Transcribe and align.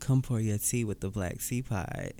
Come 0.00 0.22
pour 0.22 0.40
your 0.40 0.58
tea 0.58 0.84
with 0.84 1.00
the 1.00 1.08
black 1.08 1.40
sea 1.40 1.62
pod. 1.62 2.12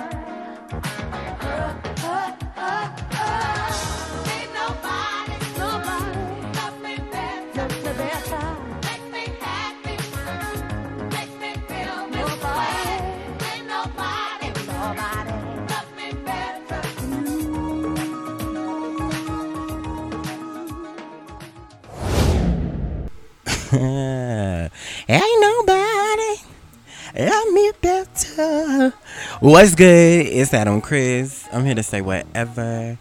What's 29.51 29.75
good? 29.75 30.27
It's 30.27 30.53
Adam 30.53 30.79
Chris. 30.79 31.45
I'm 31.51 31.65
here 31.65 31.75
to 31.75 31.83
say 31.83 31.99
whatever 31.99 32.97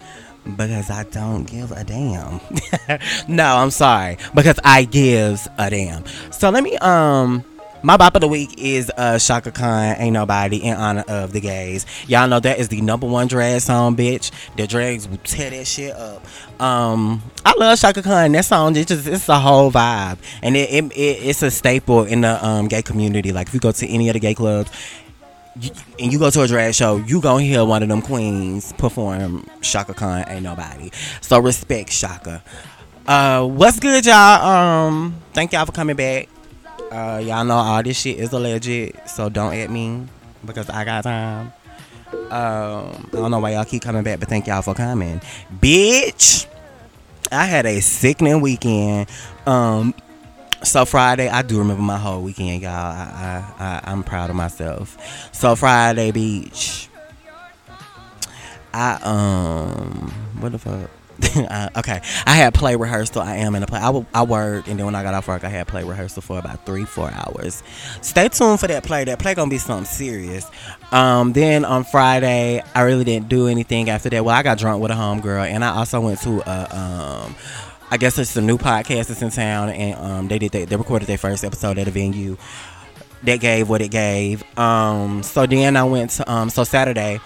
because 0.56 0.90
I 0.90 1.04
don't 1.04 1.44
give 1.44 1.70
a 1.70 1.84
damn. 1.84 2.40
no, 3.28 3.44
I'm 3.44 3.70
sorry 3.70 4.18
because 4.34 4.58
I 4.64 4.82
gives 4.82 5.46
a 5.58 5.70
damn. 5.70 6.04
So 6.32 6.50
let 6.50 6.64
me 6.64 6.76
um 6.78 7.44
my 7.84 7.96
bop 7.96 8.16
of 8.16 8.22
the 8.22 8.26
week 8.26 8.58
is 8.58 8.90
uh 8.96 9.20
Chaka 9.20 9.52
Khan, 9.52 9.94
Ain't 10.00 10.12
Nobody, 10.12 10.56
in 10.56 10.76
honor 10.76 11.04
of 11.06 11.32
the 11.32 11.40
gays. 11.40 11.86
Y'all 12.08 12.26
know 12.26 12.40
that 12.40 12.58
is 12.58 12.66
the 12.66 12.80
number 12.80 13.06
one 13.06 13.28
drag 13.28 13.60
song, 13.60 13.94
bitch. 13.94 14.32
The 14.56 14.66
drags 14.66 15.08
will 15.08 15.18
tear 15.18 15.50
that 15.50 15.68
shit 15.68 15.94
up. 15.94 16.26
Um, 16.60 17.22
I 17.46 17.54
love 17.58 17.78
Chaka 17.78 18.02
Khan. 18.02 18.32
That 18.32 18.44
song, 18.44 18.74
it's 18.74 18.88
just 18.88 19.06
it's 19.06 19.28
a 19.28 19.38
whole 19.38 19.70
vibe, 19.70 20.18
and 20.42 20.56
it, 20.56 20.68
it, 20.68 20.84
it 20.96 21.28
it's 21.28 21.44
a 21.44 21.50
staple 21.52 22.02
in 22.02 22.22
the 22.22 22.44
um 22.44 22.66
gay 22.66 22.82
community. 22.82 23.30
Like 23.30 23.46
if 23.46 23.54
you 23.54 23.60
go 23.60 23.70
to 23.70 23.86
any 23.86 24.08
of 24.08 24.14
the 24.14 24.20
gay 24.20 24.34
clubs. 24.34 24.68
And 25.98 26.12
you 26.12 26.18
go 26.18 26.30
to 26.30 26.42
a 26.42 26.46
drag 26.46 26.74
show, 26.74 26.96
you 26.98 27.20
gonna 27.20 27.42
hear 27.42 27.64
one 27.64 27.82
of 27.82 27.88
them 27.88 28.02
queens 28.02 28.72
perform 28.74 29.48
Chaka 29.60 29.94
Khan, 29.94 30.24
Ain't 30.28 30.44
Nobody. 30.44 30.90
So 31.20 31.40
respect 31.40 31.90
Chaka. 31.90 32.42
Uh, 33.06 33.46
what's 33.46 33.80
good, 33.80 34.06
y'all? 34.06 34.46
Um, 34.46 35.20
thank 35.32 35.52
y'all 35.52 35.66
for 35.66 35.72
coming 35.72 35.96
back. 35.96 36.28
Uh, 36.90 37.20
y'all 37.24 37.44
know 37.44 37.56
all 37.56 37.82
this 37.82 38.00
shit 38.00 38.18
is 38.18 38.32
alleged, 38.32 38.92
so 39.06 39.28
don't 39.28 39.54
at 39.54 39.70
me 39.70 40.06
because 40.44 40.70
I 40.70 40.84
got 40.84 41.04
time. 41.04 41.52
Um, 42.12 43.08
I 43.12 43.16
don't 43.16 43.30
know 43.30 43.40
why 43.40 43.52
y'all 43.52 43.64
keep 43.64 43.82
coming 43.82 44.02
back, 44.02 44.20
but 44.20 44.28
thank 44.28 44.46
y'all 44.46 44.62
for 44.62 44.74
coming, 44.74 45.20
bitch. 45.60 46.46
I 47.32 47.46
had 47.46 47.66
a 47.66 47.80
sickening 47.80 48.40
weekend. 48.40 49.08
Um, 49.46 49.94
so 50.62 50.84
Friday, 50.84 51.28
I 51.28 51.42
do 51.42 51.58
remember 51.58 51.82
my 51.82 51.98
whole 51.98 52.22
weekend, 52.22 52.62
y'all. 52.62 52.72
I, 52.72 53.44
I, 53.58 53.64
I 53.64 53.80
I'm 53.90 54.02
proud 54.02 54.30
of 54.30 54.36
myself. 54.36 54.96
So 55.32 55.56
Friday, 55.56 56.10
beach. 56.10 56.88
I 58.72 59.00
um, 59.02 60.10
what 60.38 60.52
the 60.52 60.58
fuck? 60.58 60.90
uh, 61.50 61.68
okay, 61.76 62.00
I 62.26 62.34
had 62.34 62.54
play 62.54 62.76
rehearsal. 62.76 63.20
I 63.20 63.36
am 63.36 63.54
in 63.54 63.62
a 63.62 63.66
play. 63.66 63.78
I, 63.78 63.86
w- 63.86 64.06
I 64.14 64.22
worked, 64.22 64.68
and 64.68 64.78
then 64.78 64.86
when 64.86 64.94
I 64.94 65.02
got 65.02 65.12
off 65.12 65.28
work, 65.28 65.44
I 65.44 65.48
had 65.48 65.66
play 65.68 65.84
rehearsal 65.84 66.22
for 66.22 66.38
about 66.38 66.64
three, 66.64 66.84
four 66.84 67.10
hours. 67.10 67.62
Stay 68.00 68.28
tuned 68.28 68.60
for 68.60 68.68
that 68.68 68.84
play. 68.84 69.04
That 69.04 69.18
play 69.18 69.34
gonna 69.34 69.50
be 69.50 69.58
something 69.58 69.84
serious. 69.84 70.48
Um, 70.92 71.32
then 71.32 71.64
on 71.64 71.84
Friday, 71.84 72.62
I 72.74 72.82
really 72.82 73.04
didn't 73.04 73.28
do 73.28 73.48
anything 73.48 73.90
after 73.90 74.08
that. 74.10 74.24
Well, 74.24 74.34
I 74.34 74.42
got 74.42 74.58
drunk 74.58 74.80
with 74.80 74.92
a 74.92 74.94
homegirl, 74.94 75.46
and 75.46 75.64
I 75.64 75.76
also 75.76 76.00
went 76.00 76.20
to 76.22 76.40
a 76.48 76.76
um. 76.76 77.34
I 77.90 77.96
guess 77.96 78.18
it's 78.18 78.36
a 78.36 78.40
new 78.40 78.58
podcast 78.58 79.08
that's 79.08 79.22
in 79.22 79.30
town, 79.30 79.70
and 79.70 79.98
um, 79.98 80.28
they 80.28 80.38
did 80.38 80.52
they, 80.52 80.64
they 80.64 80.76
recorded 80.76 81.06
their 81.08 81.18
first 81.18 81.44
episode 81.44 81.78
at 81.78 81.88
a 81.88 81.90
venue 81.90 82.36
that 83.24 83.40
gave 83.40 83.68
what 83.68 83.82
it 83.82 83.90
gave. 83.90 84.42
Um, 84.58 85.22
so 85.22 85.46
then 85.46 85.76
I 85.76 85.84
went 85.84 86.10
to 86.12 86.30
um, 86.30 86.50
so 86.50 86.64
Saturday 86.64 87.20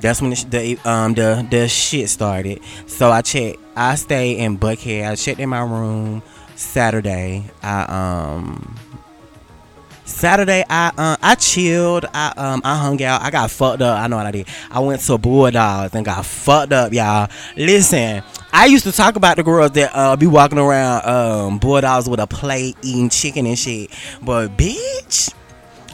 that's 0.00 0.20
when 0.20 0.30
the, 0.30 0.44
the 0.48 0.90
um 0.90 1.14
the 1.14 1.46
the 1.50 1.68
shit 1.68 2.08
started. 2.08 2.60
So 2.86 3.10
I 3.10 3.22
checked. 3.22 3.58
I 3.76 3.94
stayed 3.94 4.38
in 4.38 4.58
Buckhead. 4.58 5.10
I 5.10 5.14
checked 5.14 5.40
in 5.40 5.48
my 5.48 5.62
room 5.62 6.22
Saturday. 6.56 7.44
I 7.62 7.82
um 7.82 8.76
Saturday 10.10 10.64
I 10.68 10.92
uh, 10.96 11.16
I 11.22 11.34
chilled. 11.34 12.06
I 12.12 12.32
um 12.36 12.62
I 12.64 12.76
hung 12.76 13.02
out. 13.02 13.22
I 13.22 13.30
got 13.30 13.50
fucked 13.50 13.82
up. 13.82 13.98
I 13.98 14.06
know 14.06 14.16
what 14.16 14.26
I 14.26 14.30
did. 14.30 14.48
I 14.70 14.80
went 14.80 15.00
to 15.02 15.18
Bulldogs 15.18 15.94
and 15.94 16.04
got 16.04 16.24
fucked 16.24 16.72
up, 16.72 16.92
y'all. 16.92 17.28
Listen, 17.56 18.22
I 18.52 18.66
used 18.66 18.84
to 18.84 18.92
talk 18.92 19.16
about 19.16 19.36
the 19.36 19.42
girls 19.42 19.72
that 19.72 19.90
uh 19.94 20.16
be 20.16 20.26
walking 20.26 20.58
around 20.58 21.06
um 21.06 21.58
Bulldogs 21.58 22.08
with 22.08 22.20
a 22.20 22.26
plate 22.26 22.76
eating 22.82 23.08
chicken 23.08 23.46
and 23.46 23.58
shit. 23.58 23.90
But 24.22 24.56
bitch, 24.56 25.32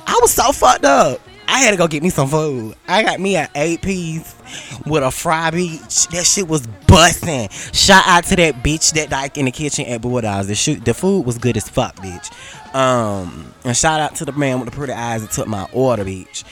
I 0.07 0.19
was 0.21 0.33
so 0.33 0.53
fucked 0.53 0.85
up. 0.85 1.21
I 1.49 1.61
had 1.61 1.71
to 1.73 1.77
go 1.77 1.87
get 1.87 2.03
me 2.03 2.11
some 2.11 2.29
food. 2.29 2.75
I 2.89 3.03
got 3.03 3.21
me 3.21 3.37
an 3.37 3.49
eight 3.55 3.83
piece 3.83 4.36
with 4.87 5.03
a 5.03 5.11
fry 5.11 5.51
beach. 5.51 6.09
That 6.09 6.25
shit 6.25 6.49
was 6.49 6.67
busting. 6.87 7.49
Shout 7.49 8.05
out 8.07 8.25
to 8.25 8.37
that 8.37 8.57
bitch 8.63 8.93
that 8.95 9.11
like 9.11 9.37
in 9.39 9.47
the 9.47 9.51
kitchen 9.51 9.87
at 9.87 10.03
Bulldogs. 10.03 10.49
The 10.49 10.55
shoot, 10.55 10.85
the 10.85 10.95
food 10.95 11.27
was 11.27 11.39
good 11.39 11.57
as 11.57 11.69
fuck, 11.69 11.97
bitch. 11.97 12.33
Um, 12.75 13.55
and 13.65 13.77
shout 13.77 14.01
out 14.01 14.15
to 14.17 14.25
the 14.25 14.33
man 14.33 14.61
with 14.61 14.71
the 14.71 14.77
pretty 14.77 14.93
eyes 14.93 15.23
that 15.23 15.31
took 15.31 15.47
my 15.49 15.69
order, 15.73 16.05
bitch. 16.05 16.45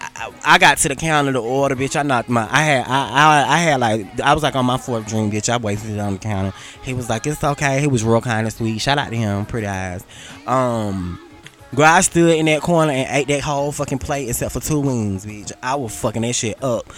I, 0.00 0.32
I 0.44 0.58
got 0.58 0.78
to 0.78 0.88
the 0.88 0.96
counter 0.96 1.32
to 1.32 1.38
order, 1.38 1.74
bitch. 1.74 1.98
I 1.98 2.02
knocked 2.02 2.28
my. 2.28 2.48
I 2.50 2.62
had. 2.62 2.86
I, 2.86 3.44
I. 3.46 3.54
I 3.54 3.58
had 3.58 3.80
like. 3.80 4.20
I 4.20 4.34
was 4.34 4.42
like 4.42 4.54
on 4.54 4.66
my 4.66 4.78
fourth 4.78 5.06
drink, 5.06 5.32
bitch. 5.32 5.48
I 5.48 5.56
wasted 5.56 5.90
it 5.90 5.98
on 5.98 6.14
the 6.14 6.18
counter. 6.18 6.52
He 6.82 6.94
was 6.94 7.08
like, 7.10 7.26
"It's 7.26 7.42
okay." 7.42 7.80
He 7.80 7.86
was 7.86 8.04
real 8.04 8.20
kind 8.20 8.46
of 8.46 8.52
sweet. 8.52 8.78
Shout 8.78 8.98
out 8.98 9.10
to 9.10 9.16
him, 9.16 9.46
pretty 9.46 9.66
eyes. 9.66 10.04
Um. 10.46 11.20
Girl, 11.74 12.02
stood 12.02 12.36
in 12.38 12.46
that 12.46 12.62
corner 12.62 12.92
and 12.92 13.06
ate 13.14 13.28
that 13.28 13.42
whole 13.42 13.72
fucking 13.72 13.98
plate 13.98 14.28
except 14.28 14.52
for 14.52 14.60
two 14.60 14.80
wings, 14.80 15.26
bitch. 15.26 15.52
I 15.62 15.74
was 15.74 15.94
fucking 16.00 16.22
that 16.22 16.32
shit 16.32 16.62
up. 16.64 16.90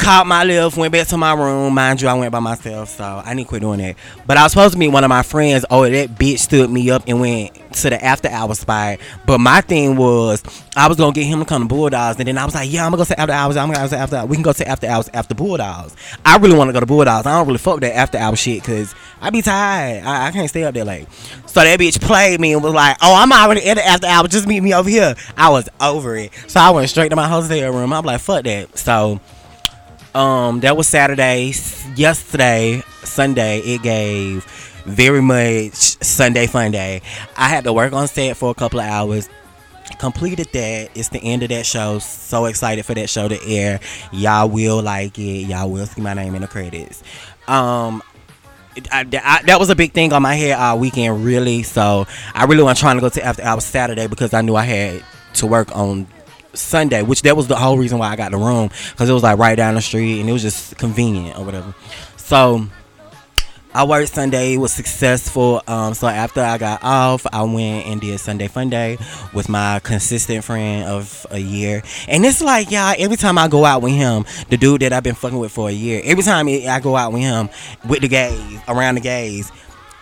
Caught 0.00 0.26
my 0.26 0.46
Lyft, 0.46 0.78
went 0.78 0.92
back 0.92 1.06
to 1.08 1.18
my 1.18 1.34
room. 1.34 1.74
Mind 1.74 2.00
you, 2.00 2.08
I 2.08 2.14
went 2.14 2.32
by 2.32 2.40
myself, 2.40 2.88
so 2.88 3.04
I 3.22 3.34
need 3.34 3.42
to 3.42 3.48
quit 3.50 3.60
doing 3.60 3.80
that. 3.80 3.96
But 4.26 4.38
I 4.38 4.44
was 4.44 4.52
supposed 4.52 4.72
to 4.72 4.78
meet 4.78 4.88
one 4.88 5.04
of 5.04 5.10
my 5.10 5.22
friends. 5.22 5.66
Oh, 5.70 5.88
that 5.88 6.14
bitch 6.14 6.38
stood 6.38 6.70
me 6.70 6.90
up 6.90 7.02
and 7.06 7.20
went 7.20 7.54
to 7.74 7.90
the 7.90 8.02
after 8.02 8.28
hour 8.28 8.54
spot. 8.54 8.98
But 9.26 9.40
my 9.40 9.60
thing 9.60 9.96
was, 9.96 10.42
I 10.74 10.88
was 10.88 10.96
gonna 10.96 11.12
get 11.12 11.26
him 11.26 11.40
to 11.40 11.44
come 11.44 11.62
to 11.62 11.68
Bulldogs, 11.68 12.18
and 12.18 12.26
then 12.26 12.38
I 12.38 12.46
was 12.46 12.54
like, 12.54 12.72
yeah, 12.72 12.86
I'm 12.86 12.92
gonna 12.92 13.02
go 13.02 13.04
to 13.04 13.20
after 13.20 13.32
hours. 13.34 13.58
I'm 13.58 13.68
gonna 13.68 13.86
go 13.86 13.88
to 13.88 13.96
after 13.98 14.16
hours. 14.16 14.28
We 14.30 14.36
can 14.36 14.42
go 14.42 14.54
to 14.54 14.66
after 14.66 14.86
hours 14.86 15.10
after 15.12 15.34
Bulldogs. 15.34 15.94
I 16.24 16.38
really 16.38 16.56
want 16.56 16.68
to 16.70 16.72
go 16.72 16.80
to 16.80 16.86
Bulldogs. 16.86 17.26
I 17.26 17.36
don't 17.36 17.46
really 17.46 17.58
fuck 17.58 17.80
that 17.80 17.94
after 17.94 18.16
hour 18.16 18.34
shit 18.36 18.62
because 18.62 18.94
I 19.20 19.28
be 19.28 19.42
tired. 19.42 20.02
I, 20.04 20.28
I 20.28 20.30
can't 20.30 20.48
stay 20.48 20.64
up 20.64 20.72
there 20.72 20.86
late. 20.86 21.12
So 21.44 21.60
that 21.60 21.78
bitch 21.78 22.00
played 22.00 22.40
me 22.40 22.54
and 22.54 22.62
was 22.62 22.72
like, 22.72 22.96
oh, 23.02 23.14
I'm 23.14 23.30
already 23.30 23.68
at 23.68 23.74
the 23.74 23.86
after 23.86 24.06
hour. 24.06 24.26
Just 24.28 24.46
meet 24.46 24.62
me 24.62 24.72
over 24.72 24.88
here. 24.88 25.14
I 25.36 25.50
was 25.50 25.68
over 25.78 26.16
it. 26.16 26.32
So 26.46 26.58
I 26.58 26.70
went 26.70 26.88
straight 26.88 27.10
to 27.10 27.16
my 27.16 27.28
hotel 27.28 27.70
room. 27.70 27.92
I'm 27.92 28.04
like, 28.06 28.22
fuck 28.22 28.44
that. 28.44 28.78
So. 28.78 29.20
Um, 30.14 30.60
that 30.60 30.76
was 30.76 30.88
Saturday. 30.88 31.52
Yesterday, 31.94 32.82
Sunday, 33.04 33.60
it 33.60 33.82
gave 33.82 34.44
very 34.84 35.22
much 35.22 35.74
Sunday 36.02 36.46
fun 36.46 36.72
day. 36.72 37.02
I 37.36 37.48
had 37.48 37.64
to 37.64 37.72
work 37.72 37.92
on 37.92 38.08
set 38.08 38.36
for 38.36 38.50
a 38.50 38.54
couple 38.54 38.80
of 38.80 38.86
hours. 38.86 39.28
Completed 39.98 40.48
that. 40.52 40.90
It's 40.94 41.08
the 41.08 41.18
end 41.18 41.42
of 41.42 41.48
that 41.50 41.66
show. 41.66 41.98
So 41.98 42.46
excited 42.46 42.84
for 42.86 42.94
that 42.94 43.10
show 43.10 43.28
to 43.28 43.38
air. 43.44 43.80
Y'all 44.12 44.48
will 44.48 44.82
like 44.82 45.18
it. 45.18 45.46
Y'all 45.46 45.70
will 45.70 45.86
see 45.86 46.00
my 46.00 46.14
name 46.14 46.34
in 46.34 46.42
the 46.42 46.48
credits. 46.48 47.02
Um, 47.46 48.02
I, 48.92 49.00
I, 49.00 49.42
that 49.42 49.58
was 49.58 49.68
a 49.70 49.76
big 49.76 49.92
thing 49.92 50.12
on 50.12 50.22
my 50.22 50.34
head 50.34 50.58
all 50.58 50.78
weekend, 50.78 51.24
really. 51.24 51.62
So 51.62 52.06
I 52.34 52.44
really 52.44 52.62
wasn't 52.62 52.78
trying 52.78 52.96
to 52.96 53.00
go 53.00 53.08
to 53.08 53.24
after 53.24 53.42
hours 53.42 53.64
Saturday 53.64 54.06
because 54.06 54.32
I 54.32 54.42
knew 54.42 54.54
I 54.56 54.64
had 54.64 55.04
to 55.34 55.46
work 55.46 55.74
on 55.76 56.06
Sunday, 56.54 57.02
which 57.02 57.22
that 57.22 57.36
was 57.36 57.46
the 57.46 57.56
whole 57.56 57.78
reason 57.78 57.98
why 57.98 58.08
I 58.08 58.16
got 58.16 58.30
the 58.32 58.38
room 58.38 58.70
because 58.90 59.08
it 59.08 59.12
was 59.12 59.22
like 59.22 59.38
right 59.38 59.56
down 59.56 59.74
the 59.74 59.82
street 59.82 60.20
and 60.20 60.28
it 60.28 60.32
was 60.32 60.42
just 60.42 60.76
convenient 60.78 61.38
or 61.38 61.44
whatever. 61.44 61.74
So 62.16 62.66
I 63.72 63.84
worked 63.84 64.12
Sunday, 64.12 64.56
was 64.56 64.72
successful. 64.72 65.62
Um, 65.68 65.94
so 65.94 66.08
after 66.08 66.40
I 66.40 66.58
got 66.58 66.82
off, 66.82 67.24
I 67.32 67.42
went 67.44 67.86
and 67.86 68.00
did 68.00 68.18
Sunday 68.18 68.48
Fun 68.48 68.68
Day 68.68 68.98
with 69.32 69.48
my 69.48 69.78
consistent 69.84 70.42
friend 70.42 70.88
of 70.88 71.24
a 71.30 71.38
year. 71.38 71.82
And 72.08 72.26
it's 72.26 72.42
like, 72.42 72.72
y'all, 72.72 72.96
every 72.98 73.16
time 73.16 73.38
I 73.38 73.46
go 73.46 73.64
out 73.64 73.80
with 73.80 73.92
him, 73.92 74.24
the 74.48 74.56
dude 74.56 74.82
that 74.82 74.92
I've 74.92 75.04
been 75.04 75.14
fucking 75.14 75.38
with 75.38 75.52
for 75.52 75.68
a 75.68 75.72
year, 75.72 76.00
every 76.04 76.24
time 76.24 76.48
I 76.48 76.80
go 76.80 76.96
out 76.96 77.12
with 77.12 77.22
him 77.22 77.48
with 77.88 78.00
the 78.00 78.08
gays, 78.08 78.60
around 78.66 78.96
the 78.96 79.02
gays, 79.02 79.52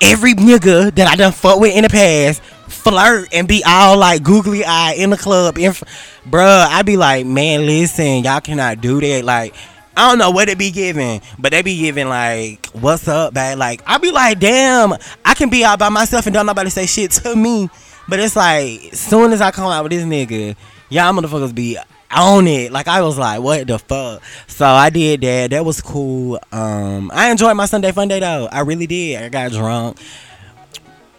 every 0.01 0.35
nigga 0.35 0.95
that 0.95 1.09
I 1.09 1.17
done 1.17 1.33
fuck 1.33 1.61
with 1.61 1.75
in 1.75 1.83
the 1.83 1.89
past 1.89 2.43
flirt 2.69 3.29
and 3.33 3.49
be 3.49 3.63
all 3.67 3.97
like 3.97 4.23
googly 4.23 4.65
eye 4.65 4.95
in 4.95 5.11
the 5.11 5.17
club. 5.17 5.59
In, 5.59 5.73
bruh, 5.73 6.67
I 6.67 6.83
be 6.83 6.97
like, 6.97 7.27
man, 7.27 7.67
listen, 7.67 8.25
y'all 8.25 8.41
cannot 8.41 8.81
do 8.81 9.01
that. 9.01 9.25
Like, 9.25 9.55
I 9.97 10.09
don't 10.09 10.19
know 10.19 10.31
what 10.31 10.49
it 10.49 10.59
be 10.59 10.71
giving, 10.71 11.21
but 11.39 11.51
they 11.53 11.63
be 11.63 11.77
giving 11.77 12.09
like, 12.09 12.67
what's 12.67 13.09
up, 13.09 13.35
bad? 13.35 13.59
Like, 13.59 13.83
I 13.87 13.99
be 13.99 14.13
like, 14.13 14.39
damn, 14.39 14.95
I 15.25 15.35
can 15.35 15.51
be 15.51 15.65
out 15.65 15.79
by 15.79 15.89
myself 15.89 16.27
and 16.27 16.35
don't 16.35 16.47
nobody 16.47 16.71
say 16.71 16.87
shit 16.87 17.11
to 17.13 17.35
me. 17.35 17.69
But 18.09 18.21
it's 18.21 18.37
like, 18.37 18.95
soon 18.95 19.33
as 19.33 19.41
I 19.41 19.51
come 19.51 19.71
out 19.71 19.83
with 19.83 19.93
this 19.93 20.05
nigga, 20.05 20.57
y'all 20.89 21.13
motherfuckers 21.13 21.55
be 21.55 21.77
on 22.11 22.47
it. 22.47 22.73
Like 22.73 22.89
I 22.89 23.03
was 23.03 23.19
like, 23.19 23.41
what 23.41 23.67
the 23.67 23.79
fuck? 23.79 24.23
So 24.47 24.67
I 24.67 24.91
did 24.91 25.21
that. 25.23 25.51
That 25.51 25.65
was 25.65 25.81
cool. 25.81 26.39
Um, 26.53 27.11
I 27.15 27.31
enjoyed 27.31 27.57
my 27.57 27.67
Sunday 27.67 27.93
fun 27.93 28.09
day 28.09 28.21
though. 28.21 28.49
I 28.51 28.61
really 28.61 28.87
did. 28.87 29.23
I 29.23 29.29
got 29.29 29.53
drunk. 29.53 29.99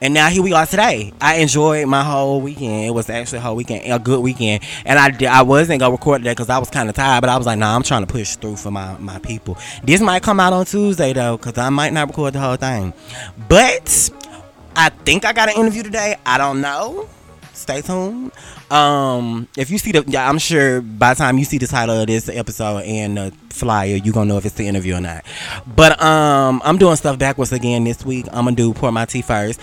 And 0.01 0.13
now 0.13 0.29
here 0.29 0.41
we 0.41 0.53
are 0.53 0.65
today. 0.65 1.11
I 1.19 1.37
enjoyed 1.37 1.85
my 1.87 2.03
whole 2.03 2.39
weekend. 2.39 2.85
It 2.85 2.91
was 2.91 3.09
actually 3.09 3.39
a 3.39 3.41
whole 3.41 3.57
weekend, 3.57 3.91
a 3.91 3.99
good 3.99 4.21
weekend. 4.21 4.63
And 4.85 4.97
I, 4.97 5.39
I 5.39 5.41
wasn't 5.41 5.81
gonna 5.81 5.91
record 5.91 6.23
that 6.23 6.37
because 6.37 6.49
I 6.49 6.57
was 6.57 6.69
kind 6.69 6.87
of 6.87 6.95
tired, 6.95 7.19
but 7.19 7.29
I 7.29 7.37
was 7.37 7.45
like, 7.45 7.59
nah, 7.59 7.75
I'm 7.75 7.83
trying 7.83 8.05
to 8.05 8.11
push 8.11 8.37
through 8.37 8.55
for 8.55 8.71
my 8.71 8.97
my 8.97 9.19
people. 9.19 9.57
This 9.83 9.99
might 9.99 10.23
come 10.23 10.39
out 10.39 10.53
on 10.53 10.65
Tuesday 10.65 11.11
though, 11.11 11.35
because 11.35 11.57
I 11.57 11.69
might 11.69 11.91
not 11.91 12.07
record 12.07 12.33
the 12.33 12.39
whole 12.39 12.55
thing. 12.55 12.93
But 13.49 14.09
I 14.75 14.87
think 14.89 15.25
I 15.25 15.33
got 15.33 15.49
an 15.49 15.59
interview 15.59 15.83
today. 15.83 16.15
I 16.25 16.37
don't 16.37 16.61
know. 16.61 17.09
Stay 17.51 17.81
tuned. 17.81 18.31
Um, 18.71 19.47
if 19.57 19.71
you 19.71 19.77
see 19.77 19.91
the, 19.91 20.17
I'm 20.17 20.37
sure 20.37 20.81
by 20.81 21.13
the 21.13 21.17
time 21.17 21.37
you 21.37 21.45
see 21.45 21.57
the 21.57 21.67
title 21.67 21.99
of 21.99 22.07
this 22.07 22.29
episode 22.29 22.83
and 22.83 23.17
the 23.17 23.33
flyer, 23.49 23.95
you're 23.95 24.13
gonna 24.13 24.27
know 24.27 24.37
if 24.37 24.45
it's 24.45 24.55
the 24.55 24.67
interview 24.67 24.95
or 24.95 25.01
not. 25.01 25.25
But 25.65 26.01
um, 26.01 26.61
I'm 26.63 26.77
doing 26.77 26.95
stuff 26.95 27.17
backwards 27.17 27.51
again 27.51 27.83
this 27.83 28.05
week. 28.05 28.27
I'm 28.27 28.45
gonna 28.45 28.55
do 28.55 28.73
pour 28.73 28.91
my 28.91 29.05
tea 29.05 29.21
first. 29.21 29.59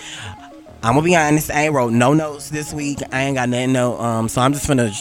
I'm 0.83 0.93
gonna 0.93 1.03
be 1.03 1.15
honest, 1.15 1.51
I 1.51 1.63
ain't 1.63 1.73
wrote 1.73 1.93
no 1.93 2.13
notes 2.13 2.49
this 2.49 2.73
week. 2.73 2.99
I 3.11 3.23
ain't 3.23 3.35
got 3.35 3.49
nothing 3.49 3.73
no 3.73 3.99
um, 3.99 4.29
so 4.29 4.41
I'm 4.41 4.53
just 4.53 4.67
gonna 4.67 4.91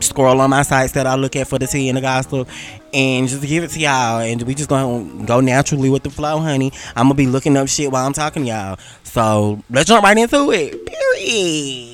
scroll 0.00 0.40
on 0.40 0.50
my 0.50 0.62
sites 0.62 0.92
that 0.92 1.06
I 1.06 1.14
look 1.14 1.36
at 1.36 1.46
for 1.46 1.58
the 1.58 1.66
tea 1.66 1.88
and 1.88 1.96
the 1.96 2.02
gospel 2.02 2.48
and 2.92 3.28
just 3.28 3.42
give 3.46 3.64
it 3.64 3.70
to 3.70 3.80
y'all 3.80 4.20
and 4.20 4.42
we 4.42 4.54
just 4.54 4.68
gonna 4.68 5.24
go 5.24 5.40
naturally 5.40 5.88
with 5.88 6.02
the 6.02 6.10
flow, 6.10 6.38
honey. 6.38 6.72
I'm 6.96 7.04
gonna 7.04 7.14
be 7.14 7.26
looking 7.26 7.56
up 7.56 7.68
shit 7.68 7.90
while 7.90 8.06
I'm 8.06 8.12
talking 8.12 8.42
to 8.44 8.48
y'all. 8.48 8.78
So 9.04 9.62
let's 9.70 9.88
jump 9.88 10.04
right 10.04 10.18
into 10.18 10.50
it. 10.50 10.86
Period. 10.86 11.91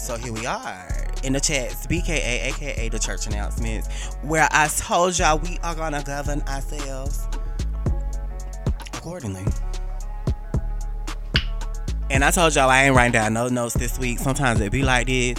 So 0.00 0.16
here 0.16 0.32
we 0.32 0.46
are 0.46 1.06
in 1.22 1.34
the 1.34 1.40
chats, 1.40 1.86
BKA, 1.86 2.46
aka 2.46 2.88
the 2.88 2.98
church 2.98 3.26
announcements, 3.26 3.86
where 4.22 4.48
I 4.50 4.66
told 4.68 5.18
y'all 5.18 5.38
we 5.38 5.58
are 5.62 5.74
gonna 5.74 6.02
govern 6.02 6.40
ourselves 6.48 7.28
accordingly. 8.94 9.44
And 12.08 12.24
I 12.24 12.30
told 12.30 12.54
y'all 12.54 12.70
I 12.70 12.84
ain't 12.84 12.96
writing 12.96 13.12
down 13.12 13.34
no 13.34 13.48
notes 13.48 13.74
this 13.74 13.98
week. 13.98 14.18
Sometimes 14.18 14.60
it 14.60 14.72
be 14.72 14.82
like 14.82 15.06
this. 15.06 15.38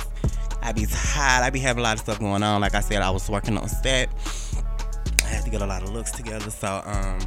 I 0.62 0.72
be 0.74 0.86
tired. 0.86 1.44
I 1.44 1.50
be 1.50 1.60
having 1.60 1.82
a 1.82 1.84
lot 1.84 1.94
of 1.94 2.00
stuff 2.02 2.20
going 2.20 2.44
on. 2.44 2.62
Like 2.62 2.76
I 2.76 2.82
said, 2.82 3.02
I 3.02 3.10
was 3.10 3.28
working 3.30 3.58
on 3.58 3.68
set. 3.68 4.10
I 5.24 5.28
had 5.28 5.44
to 5.44 5.50
get 5.50 5.64
a 5.64 5.66
lot 5.66 5.82
of 5.82 5.90
looks 5.90 6.12
together. 6.12 6.52
So 6.52 6.84
um 6.86 7.20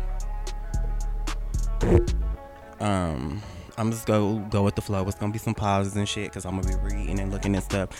um 2.81 3.42
I'm 3.76 3.91
just 3.91 4.06
go 4.06 4.38
go 4.50 4.62
with 4.62 4.75
the 4.75 4.82
flow. 4.82 5.06
It's 5.06 5.19
gonna 5.19 5.32
be 5.32 5.38
some 5.38 5.55
pauses 5.55 5.97
and 5.97 6.09
shit 6.09 6.31
because 6.31 6.44
I'm 6.44 6.61
gonna 6.61 6.76
be 6.76 6.94
reading 6.94 7.21
and 7.21 7.32
looking 7.32 7.56
at 7.56 7.65
stuff. 7.65 7.91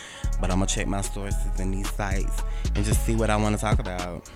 But 0.41 0.50
I'm 0.50 0.59
gonna 0.59 0.67
check 0.67 0.87
my 0.87 1.00
sources 1.00 1.59
and 1.59 1.75
these 1.75 1.91
sites 1.94 2.43
and 2.75 2.85
just 2.85 3.05
see 3.05 3.17
what 3.17 3.31
I 3.31 3.37
want 3.37 3.56
to 3.56 3.61
talk 3.61 3.79
about. 3.79 4.29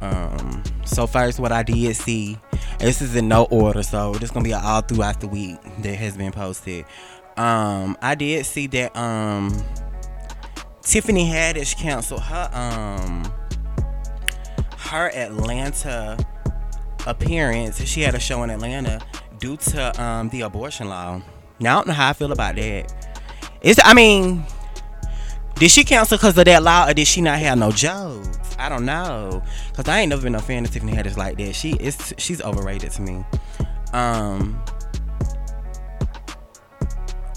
Um, 0.00 0.62
so 0.84 1.06
first, 1.06 1.38
what 1.38 1.52
I 1.52 1.62
did 1.62 1.94
see, 1.96 2.38
this 2.78 3.00
is 3.00 3.16
in 3.16 3.28
no 3.28 3.44
order, 3.44 3.82
so 3.82 4.12
this 4.14 4.30
gonna 4.30 4.44
be 4.44 4.52
all 4.52 4.80
throughout 4.82 5.20
the 5.20 5.28
week 5.28 5.58
that 5.80 5.94
has 5.94 6.16
been 6.16 6.32
posted. 6.32 6.84
Um, 7.36 7.96
I 8.02 8.14
did 8.14 8.46
see 8.46 8.66
that 8.68 8.96
um, 8.96 9.52
Tiffany 10.82 11.24
Haddish 11.30 11.76
canceled 11.76 12.22
her 12.22 12.50
um 12.52 13.32
her 14.78 15.10
Atlanta 15.14 16.16
appearance. 17.06 17.84
She 17.84 18.02
had 18.02 18.14
a 18.14 18.20
show 18.20 18.42
in 18.42 18.50
Atlanta 18.50 19.00
due 19.38 19.56
to 19.56 20.02
um, 20.02 20.28
the 20.30 20.42
abortion 20.42 20.88
law. 20.88 21.20
Now 21.58 21.72
I 21.72 21.78
don't 21.78 21.88
know 21.88 21.94
how 21.94 22.10
I 22.10 22.12
feel 22.12 22.32
about 22.32 22.56
that. 22.56 22.92
It's 23.62 23.80
I 23.84 23.94
mean, 23.94 24.44
did 25.56 25.70
she 25.70 25.84
cancel 25.84 26.18
because 26.18 26.36
of 26.36 26.44
that 26.44 26.62
law 26.62 26.88
or 26.88 26.94
did 26.94 27.06
she 27.06 27.20
not 27.20 27.38
have 27.38 27.58
no 27.58 27.70
jokes? 27.70 28.56
I 28.58 28.68
don't 28.68 28.84
know, 28.84 29.42
cause 29.74 29.88
I 29.88 30.00
ain't 30.00 30.10
never 30.10 30.22
been 30.22 30.34
a 30.34 30.40
fan 30.40 30.64
of 30.64 30.70
Tiffany 30.70 30.92
Haddish 30.92 31.16
like 31.16 31.36
that. 31.38 31.54
She 31.54 31.72
is 31.72 32.14
she's 32.18 32.42
overrated 32.42 32.90
to 32.92 33.02
me. 33.02 33.24
Um, 33.92 34.62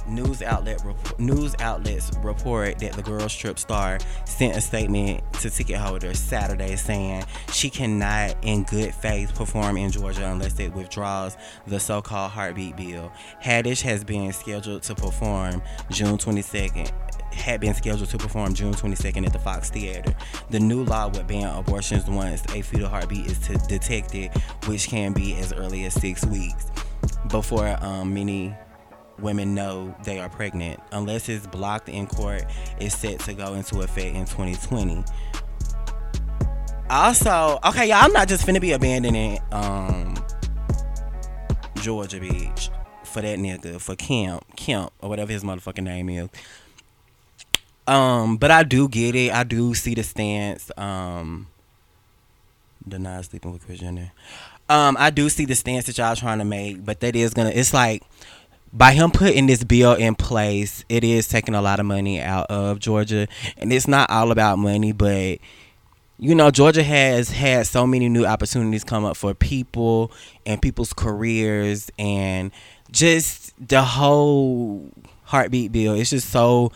news 0.10 0.42
outlet 0.42 0.82
news 1.20 1.56
outlets 1.60 2.12
report 2.24 2.80
that 2.80 2.94
the 2.94 3.02
girls 3.02 3.34
trip 3.36 3.60
star 3.60 4.00
sent 4.26 4.56
a 4.56 4.62
statement 4.62 5.22
to 5.34 5.50
ticket 5.50 5.78
holders 5.78 6.20
Saturday 6.20 6.76
saying 6.76 7.24
she 7.52 7.70
cannot 7.70 8.36
in 8.42 8.64
good 8.64 8.94
faith 8.94 9.34
perform 9.36 9.78
in 9.78 9.92
Georgia 9.92 10.30
unless 10.30 10.60
it 10.60 10.74
withdraws 10.74 11.38
the 11.68 11.80
so-called 11.80 12.32
heartbeat 12.32 12.76
bill. 12.76 13.12
Haddish 13.44 13.82
has 13.82 14.04
been 14.04 14.32
scheduled 14.34 14.84
to 14.84 14.96
perform 14.96 15.62
June 15.90 16.18
22nd 16.18 16.92
had 17.32 17.62
been 17.62 17.74
scheduled 17.74 18.10
to 18.10 18.18
perform 18.18 18.54
June 18.54 18.74
22nd 18.74 19.26
at 19.26 19.34
the 19.34 19.40
Fox 19.40 19.70
Theater. 19.70 20.14
The 20.50 20.60
new 20.60 20.84
law 20.84 21.08
would 21.10 21.28
ban 21.28 21.58
abortions 21.58 22.10
once 22.10 22.44
a 22.54 22.62
fetal 22.62 22.90
heartbeat 22.90 23.28
is 23.28 23.40
detected, 23.68 24.32
which 24.66 24.88
can 24.88 25.14
be 25.14 25.36
as 25.36 25.54
early 25.54 25.86
as 25.86 25.94
six 25.94 26.26
weeks. 26.26 26.68
Before 27.30 27.78
um, 27.82 28.14
many 28.14 28.56
women 29.22 29.56
know 29.56 29.96
they 30.04 30.20
are 30.20 30.30
pregnant. 30.30 30.80
Unless 30.92 31.30
it's 31.30 31.48
blocked 31.48 31.90
in 31.90 32.08
court, 32.08 32.46
it's 32.80 32.98
set 32.98 33.20
to 33.22 33.34
go 33.34 33.54
into 33.54 33.82
effect 33.82 34.16
in 34.16 34.26
2020. 34.26 35.04
Also, 36.90 37.60
okay, 37.66 37.88
y'all, 37.88 37.98
I'm 38.04 38.14
not 38.14 38.28
just 38.28 38.46
finna 38.46 38.60
be 38.60 38.72
abandoning 38.72 39.40
um 39.52 40.16
Georgia 41.82 42.20
Beach 42.20 42.70
for 43.04 43.22
that 43.22 43.40
nigga, 43.40 43.80
for 43.80 43.96
Kemp, 43.96 44.44
Kemp, 44.56 44.92
or 45.00 45.10
whatever 45.10 45.32
his 45.32 45.44
motherfucking 45.44 45.84
name 45.84 46.10
is. 46.10 46.30
Um, 47.88 48.38
but 48.38 48.52
I 48.52 48.64
do 48.64 48.88
get 48.88 49.16
it. 49.16 49.34
I 49.34 49.44
do 49.44 49.74
see 49.74 49.96
the 49.96 50.04
stance. 50.04 50.72
Um, 50.78 51.48
deny 52.88 53.22
sleeping 53.22 53.52
with 53.52 53.66
Kris 53.66 53.80
Jenner. 53.80 54.12
Um, 54.70 54.96
I 55.00 55.10
do 55.10 55.30
see 55.30 55.46
the 55.46 55.56
stance 55.56 55.88
that 55.88 55.98
y'all 55.98 56.16
trying 56.16 56.38
to 56.38 56.46
make, 56.46 56.86
but 56.86 57.00
that 57.00 57.16
is 57.16 57.34
gonna. 57.34 57.50
It's 57.50 57.74
like 57.74 58.04
by 58.72 58.94
him 58.94 59.12
putting 59.12 59.48
this 59.48 59.64
bill 59.64 59.94
in 59.94 60.16
place, 60.16 60.86
it 60.90 61.04
is 61.04 61.28
taking 61.28 61.56
a 61.56 61.62
lot 61.62 61.80
of 61.80 61.86
money 61.86 62.22
out 62.22 62.48
of 62.50 62.80
Georgia. 62.80 63.28
And 63.58 63.74
it's 63.74 63.88
not 63.88 64.10
all 64.10 64.32
about 64.32 64.60
money, 64.60 64.92
but 64.92 65.40
you 66.22 66.36
know, 66.36 66.52
Georgia 66.52 66.84
has 66.84 67.30
had 67.30 67.66
so 67.66 67.88
many 67.88 68.10
new 68.10 68.26
opportunities 68.26 68.84
come 68.84 69.06
up 69.06 69.16
for 69.16 69.34
people 69.34 70.12
and 70.46 70.62
people's 70.62 70.92
careers 70.92 71.90
and 71.98 72.52
just 72.92 73.54
the 73.66 73.82
whole 73.82 74.92
heartbeat 75.24 75.72
bill. 75.72 75.94
It's 75.94 76.10
just 76.10 76.30
so 76.30 76.72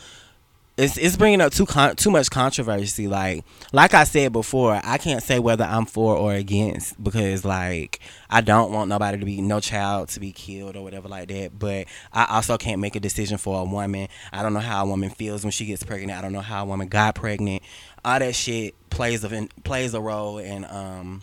it's 0.75 0.97
it's 0.97 1.15
bringing 1.15 1.39
up 1.39 1.51
too 1.53 1.67
con- 1.67 1.95
too 1.95 2.09
much 2.09 2.31
controversy. 2.31 3.07
Like 3.07 3.45
like 3.71 3.93
I 3.93 4.05
said 4.05 4.31
before, 4.33 4.79
I 4.83 4.97
can't 4.97 5.21
say 5.21 5.37
whether 5.37 5.63
I'm 5.63 5.85
for 5.85 6.15
or 6.15 6.33
against 6.33 7.01
because 7.01 7.45
like 7.45 7.99
I 8.29 8.41
don't 8.41 8.71
want 8.71 8.89
nobody 8.89 9.19
to 9.19 9.25
be 9.25 9.39
no 9.41 9.59
child 9.59 10.09
to 10.09 10.19
be 10.19 10.31
killed 10.31 10.75
or 10.75 10.83
whatever 10.83 11.07
like 11.07 11.27
that. 11.27 11.57
But 11.59 11.85
I 12.11 12.25
also 12.29 12.57
can't 12.57 12.81
make 12.81 12.95
a 12.95 12.99
decision 12.99 13.37
for 13.37 13.61
a 13.61 13.63
woman. 13.63 14.07
I 14.31 14.41
don't 14.41 14.53
know 14.53 14.59
how 14.59 14.83
a 14.83 14.87
woman 14.87 15.11
feels 15.11 15.43
when 15.43 15.51
she 15.51 15.65
gets 15.65 15.83
pregnant. 15.83 16.17
I 16.17 16.21
don't 16.21 16.33
know 16.33 16.41
how 16.41 16.63
a 16.63 16.65
woman 16.65 16.87
got 16.87 17.15
pregnant. 17.15 17.61
All 18.03 18.17
that 18.17 18.33
shit 18.33 18.73
plays 18.89 19.23
a 19.23 19.47
plays 19.63 19.93
a 19.93 20.01
role 20.01 20.39
and 20.39 20.65
um 20.65 21.21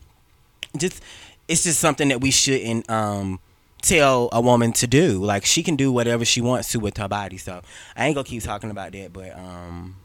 just 0.77 1.03
it's 1.49 1.65
just 1.65 1.81
something 1.81 2.09
that 2.09 2.21
we 2.21 2.31
shouldn't 2.31 2.89
um 2.89 3.41
tell 3.81 4.29
a 4.33 4.41
woman 4.41 4.73
to 4.75 4.87
do. 4.87 5.23
Like 5.23 5.45
she 5.45 5.63
can 5.63 5.77
do 5.77 5.93
whatever 5.93 6.25
she 6.25 6.41
wants 6.41 6.73
to 6.73 6.81
with 6.81 6.97
her 6.97 7.09
body. 7.09 7.37
So 7.39 7.63
I 7.97 8.07
ain't 8.07 8.15
gonna 8.15 8.25
keep 8.25 8.43
talking 8.43 8.71
about 8.71 8.93
that, 8.93 9.13
but 9.13 9.37
um 9.37 9.97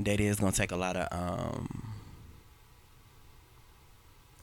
that 0.00 0.20
is 0.20 0.38
gonna 0.38 0.52
take 0.52 0.72
a 0.72 0.76
lot 0.76 0.96
of 0.96 1.08
um 1.10 1.94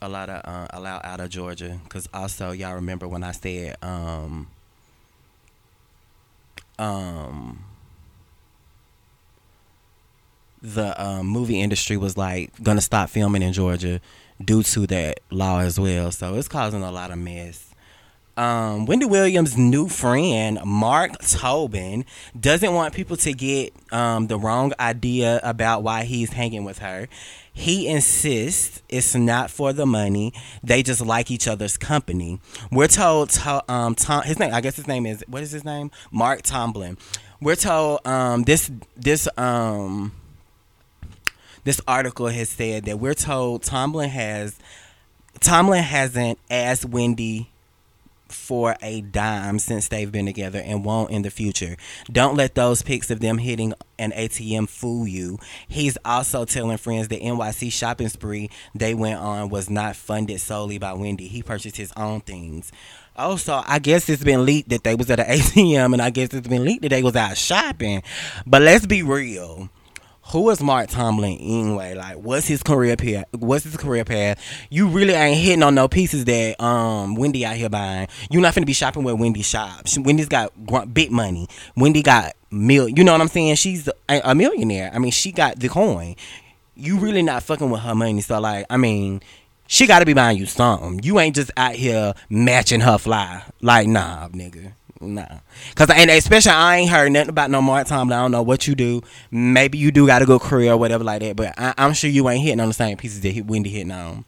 a 0.02 0.10
lot 0.10 0.30
of 0.30 0.42
uh, 0.44 0.68
a 0.72 0.80
lot 0.80 1.06
out 1.06 1.20
of 1.20 1.30
Georgia 1.30 1.80
because 1.84 2.10
also 2.14 2.52
y'all 2.52 2.76
remember 2.76 3.08
when 3.08 3.24
I 3.24 3.32
said 3.32 3.78
um 3.82 4.48
um 6.78 7.64
the 10.64 11.00
um, 11.04 11.28
movie 11.28 11.60
industry 11.60 11.98
was 11.98 12.18
like 12.18 12.52
gonna 12.64 12.82
stop 12.82 13.10
filming 13.10 13.44
in 13.44 13.54
Georgia 13.54 14.00
due 14.44 14.64
to 14.64 14.88
that 14.88 15.20
law 15.30 15.60
as 15.60 15.80
well. 15.80 16.10
So 16.12 16.36
it's 16.36 16.48
causing 16.48 16.82
a 16.82 16.92
lot 16.92 17.12
of 17.12 17.20
mess. 17.20 17.70
Um, 18.36 18.88
Wendy 18.88 19.06
Williams' 19.06 19.58
new 19.58 19.88
friend, 19.88 20.60
Mark 20.66 21.20
Tobin, 21.20 22.04
doesn't 22.40 22.74
want 22.74 22.96
people 22.96 23.16
to 23.18 23.32
get 23.32 23.74
um, 23.92 24.26
the 24.26 24.40
wrong 24.40 24.74
idea 24.80 25.40
about 25.44 25.84
why 25.84 26.04
he's 26.04 26.34
hanging 26.34 26.64
with 26.64 26.80
her. 26.80 27.08
He 27.52 27.88
insists 27.88 28.82
it's 28.90 29.14
not 29.14 29.52
for 29.52 29.72
the 29.72 29.86
money. 29.86 30.34
They 30.64 30.82
just 30.82 31.06
like 31.06 31.30
each 31.30 31.48
other's 31.48 31.78
company. 31.78 32.40
We're 32.72 32.88
told 32.88 33.30
to, 33.32 33.72
um, 33.72 33.94
Tom, 33.94 34.24
his 34.24 34.40
name, 34.40 34.52
I 34.52 34.62
guess 34.62 34.78
his 34.78 34.88
name 34.88 35.06
is, 35.06 35.24
what 35.28 35.44
is 35.44 35.52
his 35.52 35.64
name? 35.64 35.92
Mark 36.12 36.42
Tomblin. 36.42 36.98
We're 37.40 37.56
told 37.56 38.00
um, 38.08 38.44
this, 38.44 38.72
this, 38.96 39.28
um, 39.38 40.12
this 41.64 41.80
article 41.88 42.28
has 42.28 42.50
said 42.50 42.86
that 42.86 43.00
we're 43.00 43.14
told 43.14 43.64
Tomlin 43.64 44.10
has 44.10 44.58
Tomlin 45.40 45.84
hasn't 45.84 46.40
asked 46.50 46.86
Wendy 46.86 47.50
for 48.34 48.76
a 48.82 49.02
dime 49.02 49.60
since 49.60 49.88
they've 49.88 50.12
been 50.12 50.26
together 50.26 50.60
and 50.60 50.84
won't 50.84 51.12
in 51.12 51.22
the 51.22 51.30
future. 51.30 51.78
Don't 52.12 52.36
let 52.36 52.56
those 52.56 52.82
pics 52.82 53.12
of 53.12 53.20
them 53.20 53.38
hitting 53.38 53.74
an 54.00 54.12
ATM 54.12 54.68
fool 54.68 55.08
you. 55.08 55.38
He's 55.68 55.98
also 56.04 56.46
telling 56.46 56.78
friends 56.78 57.08
the 57.08 57.20
NYC 57.20 57.72
shopping 57.72 58.10
spree 58.10 58.50
they 58.74 58.94
went 58.94 59.20
on 59.20 59.50
was 59.50 59.70
not 59.70 59.96
funded 59.96 60.42
solely 60.42 60.78
by 60.78 60.94
Wendy. 60.94 61.28
He 61.28 61.44
purchased 61.44 61.78
his 61.78 61.94
own 61.96 62.22
things. 62.22 62.72
Oh, 63.16 63.32
also, 63.32 63.62
I 63.66 63.78
guess 63.78 64.10
it's 64.10 64.24
been 64.24 64.46
leaked 64.46 64.70
that 64.70 64.84
they 64.84 64.96
was 64.96 65.12
at 65.12 65.20
an 65.20 65.26
ATM, 65.38 65.94
and 65.94 66.02
I 66.02 66.10
guess 66.10 66.34
it's 66.34 66.48
been 66.48 66.66
leaked 66.66 66.82
that 66.82 66.90
they 66.90 67.04
was 67.04 67.16
out 67.16 67.38
shopping. 67.38 68.02
But 68.48 68.64
let's 68.64 68.88
be 68.88 69.04
real 69.04 69.70
who 70.28 70.50
is 70.50 70.62
Mark 70.62 70.90
Tomlin 70.90 71.38
anyway? 71.40 71.94
Like, 71.96 72.18
what's 72.18 72.48
his 72.48 72.64
career 72.64 72.96
path? 72.96 73.26
What's 73.32 73.66
his 73.66 73.78
career 73.78 74.06
path? 74.06 74.42
You 74.70 74.88
really 74.88 75.14
ain't 75.14 75.38
hitting 75.38 75.64
on 75.64 75.76
no 75.76 75.88
pieces 75.88 76.26
that 76.26 76.62
um 76.64 77.16
Wendy 77.16 77.46
out 77.46 77.56
here 77.56 77.70
buying. 77.70 78.08
You're 78.30 78.42
not 78.42 78.54
finna 78.54 78.66
be 78.66 78.74
shopping 78.74 79.04
where 79.04 79.16
Wendy 79.16 79.42
shops. 79.42 79.98
Wendy's 79.98 80.30
got 80.30 80.52
big 80.94 81.12
money. 81.12 81.48
Wendy 81.76 82.02
got 82.02 82.34
mil. 82.52 82.88
You 82.88 83.04
know 83.04 83.12
what 83.12 83.22
I'm 83.22 83.28
saying? 83.28 83.56
She's 83.56 83.88
a, 83.88 84.22
a 84.24 84.34
millionaire. 84.36 84.92
I 84.94 85.00
mean, 85.00 85.12
she 85.12 85.32
got 85.32 85.60
the 85.60 85.68
coin. 85.68 86.16
You 86.76 86.98
really 86.98 87.22
not 87.22 87.44
fucking 87.44 87.70
with 87.70 87.82
her 87.82 87.94
money. 87.94 88.22
So 88.22 88.40
like, 88.40 88.66
I 88.70 88.78
mean, 88.78 89.22
she 89.68 89.88
got 89.88 90.00
to 90.00 90.06
be 90.06 90.14
buying 90.14 90.38
you 90.38 90.46
something. 90.46 91.02
You 91.04 91.20
ain't 91.20 91.36
just 91.36 91.52
out 91.58 91.74
here 91.74 92.14
matching 92.30 92.82
her 92.82 92.98
fly. 92.98 93.44
Like, 93.62 93.88
nah, 93.88 94.30
nigga. 94.30 94.74
Nah, 95.02 95.40
cause 95.76 95.90
and 95.90 96.10
especially 96.10 96.52
I 96.52 96.78
ain't 96.78 96.90
heard 96.90 97.12
nothing 97.12 97.30
about 97.30 97.52
no 97.52 97.62
Mark 97.62 97.88
Tomlin. 97.88 98.18
I 98.18 98.22
don't 98.22 98.32
know 98.32 98.44
what 98.44 98.68
you 98.68 98.76
do. 98.76 99.02
Maybe 99.32 99.78
you 99.78 99.92
do 99.92 100.08
got 100.08 100.22
a 100.22 100.26
good 100.26 100.42
career 100.42 100.74
or 100.74 100.78
whatever 100.78 101.04
like 101.04 101.22
that. 101.22 101.36
But 101.36 101.54
I, 101.58 101.74
am 101.78 101.94
sure 101.94 102.10
you 102.10 102.30
ain't 102.30 102.44
hitting 102.44 102.60
on 102.60 102.70
the 102.70 102.74
same 102.74 102.96
pieces 102.96 103.20
that 103.22 103.46
Wendy 103.46 103.70
hitting 103.70 103.92
on. 103.92 104.24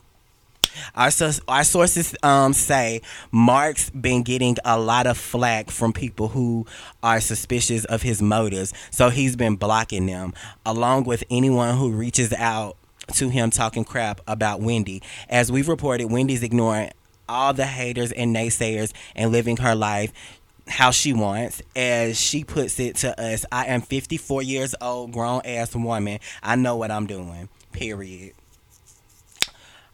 Our, 0.95 1.09
our 1.47 1.63
sources 1.63 2.15
um, 2.23 2.53
say 2.53 3.01
Mark's 3.31 3.89
been 3.89 4.23
getting 4.23 4.57
a 4.65 4.77
lot 4.77 5.07
of 5.07 5.17
flack 5.17 5.69
from 5.69 5.93
people 5.93 6.27
who 6.27 6.65
are 7.01 7.21
suspicious 7.21 7.85
of 7.85 8.01
his 8.01 8.21
motives, 8.21 8.73
so 8.91 9.09
he's 9.09 9.35
been 9.35 9.55
blocking 9.55 10.05
them, 10.05 10.33
along 10.65 11.05
with 11.05 11.23
anyone 11.29 11.77
who 11.77 11.91
reaches 11.91 12.33
out 12.33 12.77
to 13.13 13.29
him 13.29 13.49
talking 13.51 13.83
crap 13.83 14.21
about 14.27 14.61
Wendy. 14.61 15.01
As 15.29 15.51
we've 15.51 15.69
reported, 15.69 16.11
Wendy's 16.11 16.43
ignoring 16.43 16.91
all 17.27 17.53
the 17.53 17.65
haters 17.65 18.11
and 18.11 18.35
naysayers 18.35 18.93
and 19.15 19.31
living 19.31 19.57
her 19.57 19.75
life 19.75 20.11
how 20.67 20.91
she 20.91 21.13
wants. 21.13 21.61
As 21.75 22.19
she 22.19 22.43
puts 22.43 22.79
it 22.79 22.97
to 22.97 23.19
us, 23.19 23.45
I 23.51 23.65
am 23.67 23.81
54 23.81 24.43
years 24.43 24.75
old, 24.81 25.11
grown 25.11 25.41
ass 25.45 25.75
woman. 25.75 26.19
I 26.43 26.55
know 26.55 26.75
what 26.75 26.91
I'm 26.91 27.07
doing. 27.07 27.49
Period. 27.71 28.33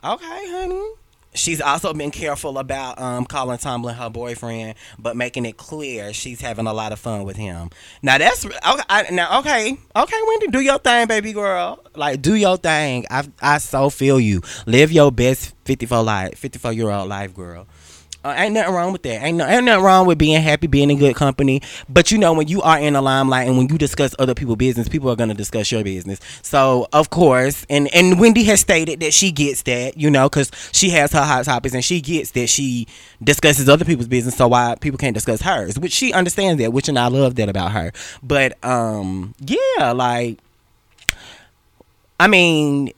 Okay, 0.03 0.51
honey. 0.51 0.93
She's 1.33 1.61
also 1.61 1.93
been 1.93 2.11
careful 2.11 2.57
about 2.57 2.99
um, 2.99 3.25
calling 3.25 3.57
Tomlin 3.57 3.95
her 3.95 4.09
boyfriend, 4.09 4.75
but 4.99 5.15
making 5.15 5.45
it 5.45 5.55
clear 5.55 6.11
she's 6.11 6.41
having 6.41 6.67
a 6.67 6.73
lot 6.73 6.91
of 6.91 6.99
fun 6.99 7.23
with 7.23 7.37
him. 7.37 7.69
Now 8.01 8.17
that's 8.17 8.45
okay. 8.45 8.57
I, 8.89 9.05
now 9.11 9.39
okay, 9.39 9.77
okay, 9.95 10.17
Wendy, 10.27 10.47
do 10.47 10.59
your 10.59 10.77
thing, 10.79 11.07
baby 11.07 11.31
girl. 11.31 11.79
Like 11.95 12.21
do 12.21 12.35
your 12.35 12.57
thing. 12.57 13.05
I 13.09 13.29
I 13.41 13.59
so 13.59 13.89
feel 13.89 14.19
you. 14.19 14.41
Live 14.65 14.91
your 14.91 15.09
best 15.09 15.55
54 15.63 16.03
life, 16.03 16.37
54 16.37 16.73
year 16.73 16.89
old 16.89 17.07
life, 17.07 17.33
girl. 17.33 17.65
Uh, 18.23 18.35
ain't 18.37 18.53
nothing 18.53 18.73
wrong 18.73 18.91
with 18.91 19.01
that. 19.01 19.23
Ain't 19.23 19.37
no, 19.37 19.47
ain't 19.47 19.65
nothing 19.65 19.83
wrong 19.83 20.05
with 20.05 20.19
being 20.19 20.39
happy, 20.41 20.67
being 20.67 20.91
in 20.91 20.99
good 20.99 21.15
company. 21.15 21.61
But 21.89 22.11
you 22.11 22.19
know, 22.19 22.33
when 22.33 22.47
you 22.47 22.61
are 22.61 22.77
in 22.77 22.93
the 22.93 23.01
limelight 23.01 23.47
and 23.47 23.57
when 23.57 23.67
you 23.67 23.79
discuss 23.79 24.13
other 24.19 24.35
people's 24.35 24.57
business, 24.57 24.87
people 24.87 25.09
are 25.09 25.15
gonna 25.15 25.33
discuss 25.33 25.71
your 25.71 25.83
business. 25.83 26.19
So 26.43 26.87
of 26.93 27.09
course, 27.09 27.65
and 27.67 27.91
and 27.95 28.19
Wendy 28.19 28.43
has 28.43 28.59
stated 28.59 28.99
that 28.99 29.13
she 29.15 29.31
gets 29.31 29.63
that, 29.63 29.97
you 29.97 30.11
know, 30.11 30.29
because 30.29 30.51
she 30.71 30.91
has 30.91 31.11
her 31.13 31.23
hot 31.23 31.45
topics 31.45 31.73
and 31.73 31.83
she 31.83 31.99
gets 31.99 32.31
that 32.31 32.47
she 32.47 32.87
discusses 33.23 33.67
other 33.67 33.85
people's 33.85 34.07
business. 34.07 34.35
So 34.35 34.47
why 34.47 34.75
people 34.79 34.99
can't 34.99 35.15
discuss 35.15 35.41
hers? 35.41 35.79
Which 35.79 35.91
she 35.91 36.13
understands 36.13 36.61
that, 36.61 36.71
which 36.71 36.89
and 36.89 36.99
I 36.99 37.07
love 37.07 37.35
that 37.35 37.49
about 37.49 37.71
her. 37.71 37.91
But 38.21 38.63
um, 38.63 39.33
yeah, 39.39 39.93
like, 39.93 40.37
I 42.19 42.27
mean 42.27 42.91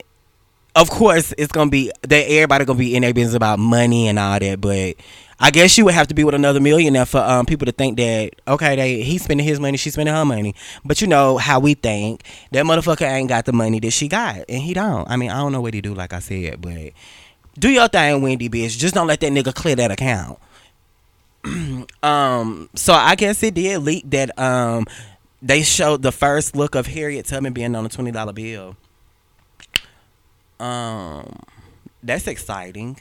of 0.76 0.90
course 0.90 1.34
it's 1.38 1.52
gonna 1.52 1.70
be 1.70 1.92
that 2.02 2.26
everybody 2.28 2.66
gonna 2.66 2.80
be 2.80 2.96
in 2.96 3.02
their 3.02 3.14
business 3.14 3.36
about 3.36 3.60
money 3.60 4.08
and 4.08 4.18
all 4.18 4.40
that, 4.40 4.60
but 4.62 4.96
I 5.40 5.52
guess 5.52 5.78
you 5.78 5.86
would 5.86 5.94
have 5.94 6.08
to 6.08 6.14
be 6.14 6.24
with 6.24 6.36
another 6.36 6.60
millionaire 6.60 7.06
for 7.06 7.20
um, 7.20 7.46
people 7.46 7.66
to 7.66 7.72
think 7.72 7.98
that 7.98 8.32
okay, 8.48 8.76
they 8.76 9.02
he's 9.02 9.24
spending 9.24 9.46
his 9.46 9.60
money, 9.60 9.78
she's 9.78 9.94
spending 9.94 10.16
her 10.16 10.26
money. 10.26 10.56
But 10.86 11.02
you 11.02 11.08
know 11.08 11.38
how 11.38 11.60
we 11.60 11.74
think 11.74 12.24
that 12.52 12.66
motherfucker 12.66 13.10
ain't 13.10 13.30
got 13.30 13.46
the 13.46 13.54
money 13.54 13.80
that 13.82 13.92
she 13.92 14.08
got, 14.08 14.46
and 14.48 14.62
he 14.62 14.74
don't. 14.74 15.10
I 15.10 15.18
mean, 15.18 15.32
I 15.32 15.38
don't 15.38 15.52
know 15.52 15.62
what 15.62 15.74
he 15.74 15.82
do, 15.82 15.94
like 15.94 16.14
I 16.14 16.20
said, 16.20 16.62
but 16.62 16.94
do 17.60 17.70
your 17.70 17.88
thing, 17.88 18.22
Wendy, 18.22 18.50
bitch. 18.50 18.78
Just 18.78 18.96
don't 18.96 19.08
let 19.08 19.20
that 19.20 19.32
nigga 19.32 19.54
clear 19.54 19.76
that 19.76 19.92
account. 19.92 20.40
um, 22.04 22.70
so 22.74 22.94
I 22.94 23.16
guess 23.16 23.44
it 23.44 23.54
did 23.56 23.80
leak 23.80 24.10
that 24.12 24.38
um 24.40 24.86
they 25.42 25.62
showed 25.62 26.04
the 26.04 26.12
first 26.14 26.56
look 26.56 26.74
of 26.74 26.88
Harriet 26.88 27.26
Tubman 27.26 27.54
being 27.54 27.76
on 27.76 27.86
a 27.86 27.90
twenty 27.90 28.12
dollar 28.12 28.34
bill. 28.34 28.78
Um, 30.60 31.40
that's 32.02 32.28
exciting. 32.28 33.00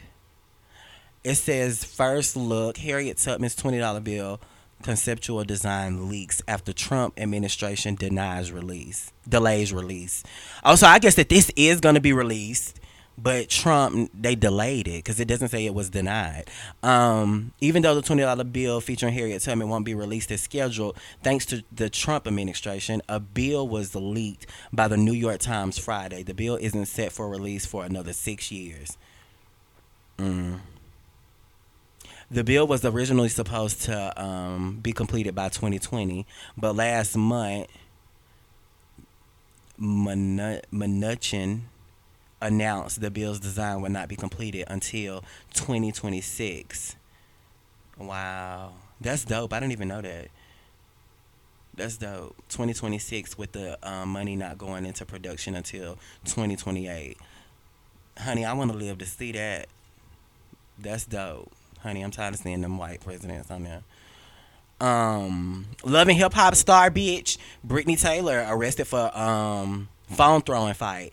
It 1.24 1.36
says 1.36 1.84
first 1.84 2.36
look 2.36 2.76
Harriet 2.78 3.18
Tubman's 3.18 3.54
twenty 3.54 3.78
dollar 3.78 4.00
bill 4.00 4.40
conceptual 4.82 5.44
design 5.44 6.08
leaks 6.08 6.42
after 6.48 6.72
Trump 6.72 7.14
administration 7.16 7.94
denies 7.94 8.50
release 8.50 9.12
delays 9.28 9.72
release. 9.72 10.24
Also, 10.64 10.86
I 10.86 10.98
guess 10.98 11.14
that 11.14 11.28
this 11.28 11.50
is 11.56 11.80
going 11.80 11.94
to 11.94 12.00
be 12.00 12.12
released 12.12 12.80
but 13.18 13.48
Trump 13.48 14.10
they 14.18 14.34
delayed 14.34 14.88
it 14.88 15.04
because 15.04 15.20
it 15.20 15.28
doesn't 15.28 15.48
say 15.48 15.66
it 15.66 15.74
was 15.74 15.90
denied. 15.90 16.44
Um, 16.82 17.52
even 17.60 17.82
though 17.82 17.94
the 17.94 18.02
twenty 18.02 18.22
dollar 18.22 18.44
bill 18.44 18.80
featuring 18.80 19.12
Harriet 19.12 19.42
Tubman 19.42 19.68
won't 19.68 19.84
be 19.84 19.94
released 19.94 20.30
as 20.32 20.40
scheduled, 20.40 20.96
thanks 21.22 21.46
to 21.46 21.62
the 21.70 21.90
Trump 21.90 22.26
administration, 22.26 23.02
a 23.08 23.20
bill 23.20 23.68
was 23.68 23.94
leaked 23.94 24.46
by 24.72 24.88
the 24.88 24.96
New 24.96 25.12
York 25.12 25.40
Times 25.40 25.78
Friday. 25.78 26.22
The 26.22 26.34
bill 26.34 26.56
isn't 26.56 26.86
set 26.86 27.12
for 27.12 27.28
release 27.28 27.66
for 27.66 27.84
another 27.84 28.12
six 28.12 28.50
years. 28.50 28.96
Mm. 30.18 30.60
The 32.30 32.44
bill 32.44 32.66
was 32.66 32.82
originally 32.84 33.28
supposed 33.28 33.82
to 33.82 34.22
um, 34.22 34.78
be 34.82 34.92
completed 34.92 35.34
by 35.34 35.50
2020, 35.50 36.26
but 36.56 36.74
last 36.74 37.14
month, 37.14 37.66
Mnuchin 39.78 41.62
announced 42.42 43.00
the 43.00 43.10
bill's 43.10 43.40
design 43.40 43.80
would 43.80 43.92
not 43.92 44.08
be 44.08 44.16
completed 44.16 44.64
until 44.68 45.24
2026. 45.54 46.96
Wow. 47.98 48.72
That's 49.00 49.24
dope. 49.24 49.52
I 49.52 49.60
didn't 49.60 49.72
even 49.72 49.88
know 49.88 50.02
that. 50.02 50.28
That's 51.74 51.96
dope. 51.96 52.36
2026 52.50 53.38
with 53.38 53.52
the 53.52 53.78
um, 53.82 54.10
money 54.10 54.36
not 54.36 54.58
going 54.58 54.84
into 54.84 55.06
production 55.06 55.54
until 55.54 55.96
2028. 56.26 57.16
Honey, 58.18 58.44
I 58.44 58.52
want 58.52 58.72
to 58.72 58.76
live 58.76 58.98
to 58.98 59.06
see 59.06 59.32
that. 59.32 59.68
That's 60.78 61.06
dope. 61.06 61.50
Honey, 61.80 62.02
I'm 62.02 62.10
tired 62.10 62.34
of 62.34 62.40
seeing 62.40 62.60
them 62.60 62.76
white 62.76 63.00
presidents 63.00 63.50
on 63.50 63.64
there. 63.64 63.82
Um, 64.80 65.66
Love 65.84 66.08
and 66.08 66.18
Hip 66.18 66.32
Hop 66.34 66.56
star 66.56 66.90
bitch 66.90 67.38
Brittany 67.62 67.94
Taylor 67.94 68.44
arrested 68.48 68.86
for 68.86 69.16
um 69.16 69.88
phone 70.10 70.42
throwing 70.42 70.74
fight. 70.74 71.12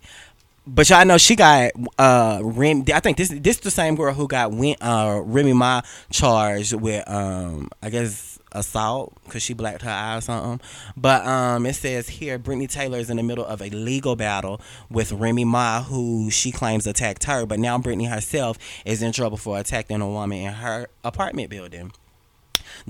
But 0.72 0.88
y'all 0.88 1.04
know 1.04 1.18
she 1.18 1.36
got 1.36 1.72
uh 1.98 2.42
Rem. 2.44 2.84
I 2.94 3.00
think 3.00 3.18
this 3.18 3.30
this 3.30 3.58
is 3.58 3.62
the 3.62 3.72
same 3.72 3.96
girl 3.96 4.14
who 4.14 4.28
got 4.28 4.52
went 4.52 4.78
uh 4.82 5.20
Remy 5.26 5.54
Ma 5.54 5.82
charged 6.12 6.74
with 6.74 7.10
um 7.10 7.70
I 7.82 7.90
guess 7.90 8.38
assault 8.52 9.18
because 9.24 9.42
she 9.42 9.56
blacked 9.56 9.82
her 9.82 9.90
eye 9.90 10.18
or 10.18 10.22
something. 10.22 10.62
But 10.96 11.26
um 11.26 11.66
it 11.66 11.74
says 11.74 12.08
here 12.08 12.38
Brittany 12.38 12.68
Taylor 12.68 13.00
is 13.00 13.10
in 13.10 13.18
the 13.18 13.24
middle 13.24 13.46
of 13.46 13.64
a 13.64 13.70
legal 13.72 14.16
battle 14.16 14.62
with 14.92 15.12
Remy 15.12 15.46
Ma 15.46 15.82
who 15.82 16.30
she 16.30 16.52
claims 16.52 16.86
attacked 16.86 17.24
her. 17.24 17.48
But 17.48 17.58
now 17.58 17.80
Brittany 17.80 18.06
herself 18.06 18.60
is 18.86 19.02
in 19.02 19.12
trouble 19.12 19.38
for 19.38 19.58
attacking 19.58 20.02
a 20.02 20.08
woman 20.08 20.38
in 20.38 20.54
her 20.54 20.88
apartment 21.04 21.50
building. 21.50 21.92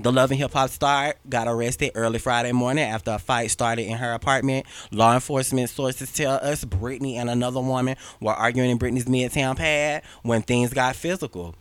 The 0.02 0.10
Love 0.10 0.30
and 0.30 0.40
Hip 0.40 0.52
Hop 0.54 0.70
star 0.70 1.14
got 1.28 1.46
arrested 1.46 1.92
early 1.94 2.18
Friday 2.18 2.52
morning 2.52 2.84
after 2.84 3.10
a 3.10 3.18
fight 3.18 3.50
started 3.50 3.82
in 3.82 3.98
her 3.98 4.12
apartment. 4.12 4.64
Law 4.90 5.12
enforcement 5.12 5.68
sources 5.68 6.10
tell 6.10 6.36
us 6.36 6.64
Brittany 6.64 7.18
and 7.18 7.28
another 7.28 7.60
woman 7.60 7.96
were 8.18 8.32
arguing 8.32 8.70
in 8.70 8.78
Brittany's 8.78 9.04
Midtown 9.04 9.58
pad 9.58 10.02
when 10.22 10.40
things 10.40 10.72
got 10.72 10.96
physical. 10.96 11.54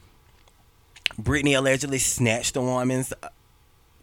Brittany 1.17 1.53
allegedly 1.53 1.97
snatched 1.97 2.53
the 2.53 2.61
woman's. 2.61 3.11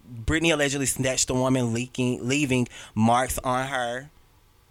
Brittany 0.07 0.51
allegedly 0.51 0.87
snatched 0.87 1.29
the 1.29 1.35
woman, 1.35 1.73
leaking, 1.73 2.29
leaving 2.29 2.69
marks 2.95 3.39
on 3.39 3.69
her 3.69 4.11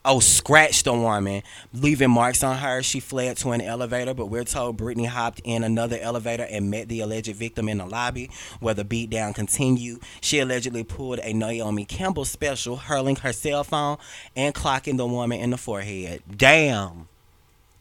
oh, 0.05 0.19
scratched 0.19 0.85
the 0.85 0.93
woman, 0.93 1.43
leaving 1.74 2.12
marks 2.12 2.43
on 2.43 2.57
her. 2.57 2.81
She 2.83 3.00
fled 3.00 3.38
to 3.38 3.51
an 3.51 3.62
elevator, 3.62 4.13
but 4.13 4.27
we're 4.27 4.43
told 4.43 4.77
Brittany 4.77 5.05
hopped 5.05 5.41
in 5.43 5.63
another 5.63 5.97
elevator 6.00 6.47
and 6.50 6.69
met 6.69 6.88
the 6.88 7.01
alleged 7.01 7.35
victim 7.35 7.67
in 7.67 7.79
the 7.79 7.85
lobby 7.85 8.29
where 8.59 8.74
the 8.74 8.85
beatdown 8.85 9.33
continued. 9.35 10.01
She 10.21 10.39
allegedly 10.39 10.83
pulled 10.83 11.19
a 11.19 11.33
Naomi 11.33 11.85
Campbell 11.85 12.25
special, 12.25 12.77
hurling 12.77 13.17
her 13.17 13.33
cell 13.33 13.63
phone 13.63 13.97
and 14.35 14.53
clocking 14.53 14.97
the 14.97 15.07
woman 15.07 15.39
in 15.39 15.50
the 15.50 15.57
forehead. 15.57 16.21
Damn. 16.38 17.07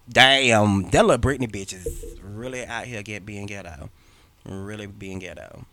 Damn. 0.09 0.91
That 0.91 1.07
little 1.07 1.19
Britney 1.19 1.51
bitch 1.51 1.75
is 1.75 2.21
really 2.23 2.65
out 2.65 2.87
here 2.87 3.03
get 3.03 3.25
being 3.25 3.47
ghetto. 3.47 3.91
Really 4.45 4.87
being 4.87 5.21
ghetto. 5.21 5.65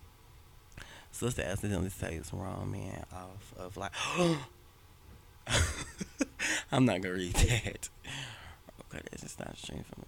Sister 1.12 1.42
accidentally 1.42 1.90
takes 1.90 2.34
wrong 2.34 2.72
man 2.72 3.04
off 3.12 3.54
of 3.58 3.78
like. 3.78 3.92
I'm 6.72 6.86
not 6.86 7.02
gonna 7.02 7.16
read 7.16 7.34
that. 7.34 7.90
Okay, 8.94 9.04
this 9.12 9.24
is 9.24 9.38
not 9.40 9.58
stream 9.58 9.84
from. 9.84 10.04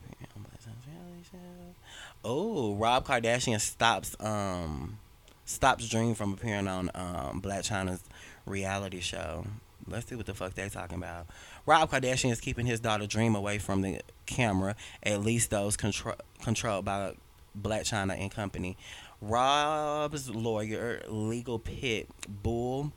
Oh, 2.25 2.75
Rob 2.75 3.05
Kardashian 3.05 3.59
stops 3.59 4.15
um 4.21 4.97
stops 5.43 5.89
Dream 5.89 6.15
from 6.15 6.33
appearing 6.33 6.69
on 6.69 6.89
um 6.95 7.41
Blac 7.41 7.69
Chyna's 7.69 8.01
reality 8.45 9.01
show. 9.01 9.45
Let's 9.89 10.07
see 10.07 10.15
what 10.15 10.25
the 10.25 10.33
fuck 10.33 10.53
they're 10.53 10.69
talking 10.69 10.97
about. 10.97 11.27
Rob 11.65 11.91
Kardashian 11.91 12.31
is 12.31 12.39
keeping 12.39 12.65
his 12.65 12.79
daughter 12.79 13.05
Dream 13.07 13.35
away 13.35 13.57
from 13.57 13.81
the 13.81 13.99
camera, 14.25 14.77
at 15.03 15.19
least 15.19 15.49
those 15.49 15.75
control, 15.75 16.15
controlled 16.41 16.85
by 16.85 17.15
Blac 17.59 17.81
Chyna 17.81 18.17
and 18.17 18.31
Company. 18.31 18.77
Rob's 19.19 20.29
lawyer, 20.29 21.01
legal 21.09 21.59
pit 21.59 22.07
bull, 22.41 22.93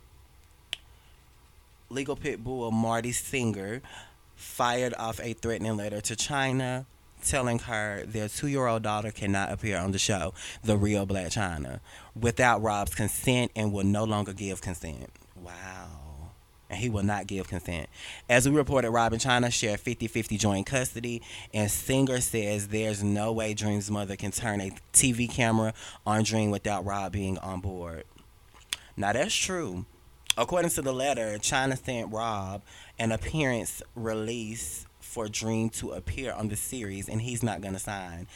legal 1.88 2.16
pit 2.16 2.42
bull 2.42 2.70
Marty 2.70 3.12
Singer, 3.12 3.82
fired 4.34 4.94
off 4.98 5.20
a 5.20 5.32
threatening 5.32 5.76
letter 5.76 6.00
to 6.00 6.14
Chyna 6.14 6.86
telling 7.24 7.58
her 7.58 8.04
their 8.06 8.28
two-year-old 8.28 8.82
daughter 8.82 9.10
cannot 9.10 9.50
appear 9.50 9.78
on 9.78 9.90
the 9.90 9.98
show, 9.98 10.32
The 10.62 10.76
Real 10.76 11.06
Blac 11.06 11.28
Chyna, 11.28 11.80
without 12.14 12.62
Rob's 12.62 12.94
consent 12.94 13.50
and 13.56 13.72
will 13.72 13.84
no 13.84 14.04
longer 14.04 14.32
give 14.32 14.60
consent. 14.60 15.10
Wow 15.42 16.06
and 16.68 16.78
he 16.78 16.88
will 16.88 17.02
not 17.02 17.26
give 17.26 17.48
consent. 17.48 17.88
As 18.28 18.48
we 18.48 18.56
reported, 18.56 18.90
Rob 18.90 19.12
and 19.12 19.22
Chyna 19.22 19.52
share 19.52 19.76
50 19.76 20.08
50 20.08 20.36
joint 20.36 20.66
custody, 20.66 21.22
and 21.54 21.70
Singer 21.70 22.20
says 22.20 22.68
there's 22.68 23.02
no 23.02 23.32
way 23.32 23.54
Dream's 23.54 23.90
mother 23.90 24.16
can 24.16 24.32
turn 24.32 24.60
a 24.60 24.72
TV 24.92 25.30
camera 25.30 25.72
on 26.04 26.24
Dream 26.24 26.50
without 26.50 26.84
Rob 26.84 27.12
being 27.12 27.38
on 27.38 27.60
board. 27.60 28.04
Now, 28.96 29.12
that's 29.12 29.34
true. 29.34 29.84
According 30.36 30.70
to 30.72 30.82
the 30.82 30.92
letter, 30.92 31.38
Chyna 31.38 31.82
sent 31.82 32.12
Rob 32.12 32.62
an 32.98 33.12
appearance 33.12 33.82
release 33.94 34.86
for 35.00 35.28
Dream 35.28 35.70
to 35.70 35.92
appear 35.92 36.32
on 36.32 36.48
the 36.48 36.56
series, 36.56 37.08
and 37.08 37.22
he's 37.22 37.42
not 37.42 37.62
going 37.62 37.72
to 37.72 37.80
sign. 37.80 38.26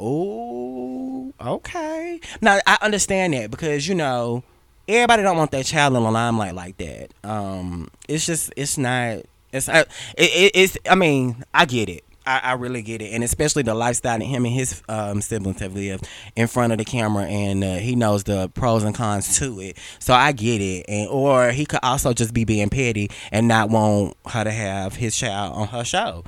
Oh, 0.00 1.32
okay. 1.40 2.20
Now, 2.40 2.60
I 2.66 2.78
understand 2.80 3.34
that 3.34 3.50
because, 3.50 3.86
you 3.86 3.94
know, 3.94 4.42
everybody 4.88 5.22
don't 5.22 5.36
want 5.36 5.50
their 5.50 5.62
child 5.62 5.94
in 5.96 6.02
the 6.02 6.10
limelight 6.10 6.54
like 6.54 6.78
that. 6.78 7.10
Um, 7.22 7.88
it's 8.08 8.26
just 8.26 8.52
it's 8.56 8.78
not. 8.78 9.22
It's 9.52 9.68
it, 9.68 9.88
it, 10.16 10.52
it's. 10.54 10.78
I 10.88 10.94
mean, 10.94 11.44
I 11.52 11.64
get 11.64 11.88
it. 11.88 12.04
I, 12.26 12.40
I, 12.42 12.52
really 12.54 12.82
get 12.82 13.02
it, 13.02 13.12
and 13.12 13.22
especially 13.22 13.62
the 13.62 13.74
lifestyle 13.74 14.18
that 14.18 14.24
him 14.24 14.44
and 14.44 14.54
his 14.54 14.82
um, 14.88 15.20
siblings 15.20 15.60
have 15.60 15.74
lived 15.74 16.08
in 16.36 16.46
front 16.46 16.72
of 16.72 16.78
the 16.78 16.84
camera, 16.84 17.24
and 17.24 17.62
uh, 17.62 17.74
he 17.76 17.96
knows 17.96 18.24
the 18.24 18.48
pros 18.50 18.82
and 18.82 18.94
cons 18.94 19.38
to 19.38 19.60
it. 19.60 19.76
So 19.98 20.14
I 20.14 20.32
get 20.32 20.60
it, 20.60 20.86
and 20.88 21.08
or 21.10 21.50
he 21.50 21.66
could 21.66 21.80
also 21.82 22.12
just 22.12 22.32
be 22.32 22.44
being 22.44 22.70
petty 22.70 23.10
and 23.30 23.48
not 23.48 23.70
want 23.70 24.16
her 24.26 24.44
to 24.44 24.50
have 24.50 24.96
his 24.96 25.16
child 25.16 25.54
on 25.54 25.68
her 25.68 25.84
show. 25.84 26.24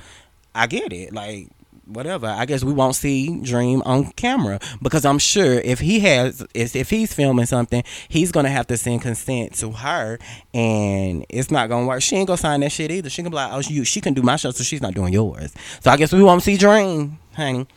I 0.53 0.67
get 0.67 0.93
it, 0.93 1.13
like 1.13 1.49
whatever. 1.87 2.27
I 2.27 2.45
guess 2.45 2.63
we 2.63 2.73
won't 2.73 2.95
see 2.95 3.39
Dream 3.41 3.81
on 3.85 4.11
camera 4.11 4.59
because 4.81 5.05
I'm 5.05 5.19
sure 5.19 5.53
if 5.53 5.79
he 5.79 5.99
has, 6.01 6.45
if 6.53 6.89
he's 6.89 7.13
filming 7.13 7.45
something, 7.45 7.83
he's 8.09 8.31
gonna 8.31 8.49
have 8.49 8.67
to 8.67 8.77
send 8.77 9.01
consent 9.01 9.53
to 9.55 9.71
her, 9.71 10.19
and 10.53 11.25
it's 11.29 11.49
not 11.51 11.69
gonna 11.69 11.87
work. 11.87 12.01
She 12.01 12.15
ain't 12.15 12.27
gonna 12.27 12.37
sign 12.37 12.59
that 12.61 12.71
shit 12.71 12.91
either. 12.91 13.09
She 13.09 13.21
can 13.21 13.31
be 13.31 13.35
like, 13.35 13.51
oh, 13.53 13.59
you, 13.59 13.83
she 13.83 14.01
can 14.01 14.13
do 14.13 14.21
my 14.21 14.35
show, 14.35 14.51
so 14.51 14.63
she's 14.63 14.81
not 14.81 14.93
doing 14.93 15.13
yours. 15.13 15.53
So 15.81 15.91
I 15.91 15.97
guess 15.97 16.13
we 16.13 16.23
won't 16.23 16.43
see 16.43 16.57
Dream, 16.57 17.19
honey. 17.35 17.67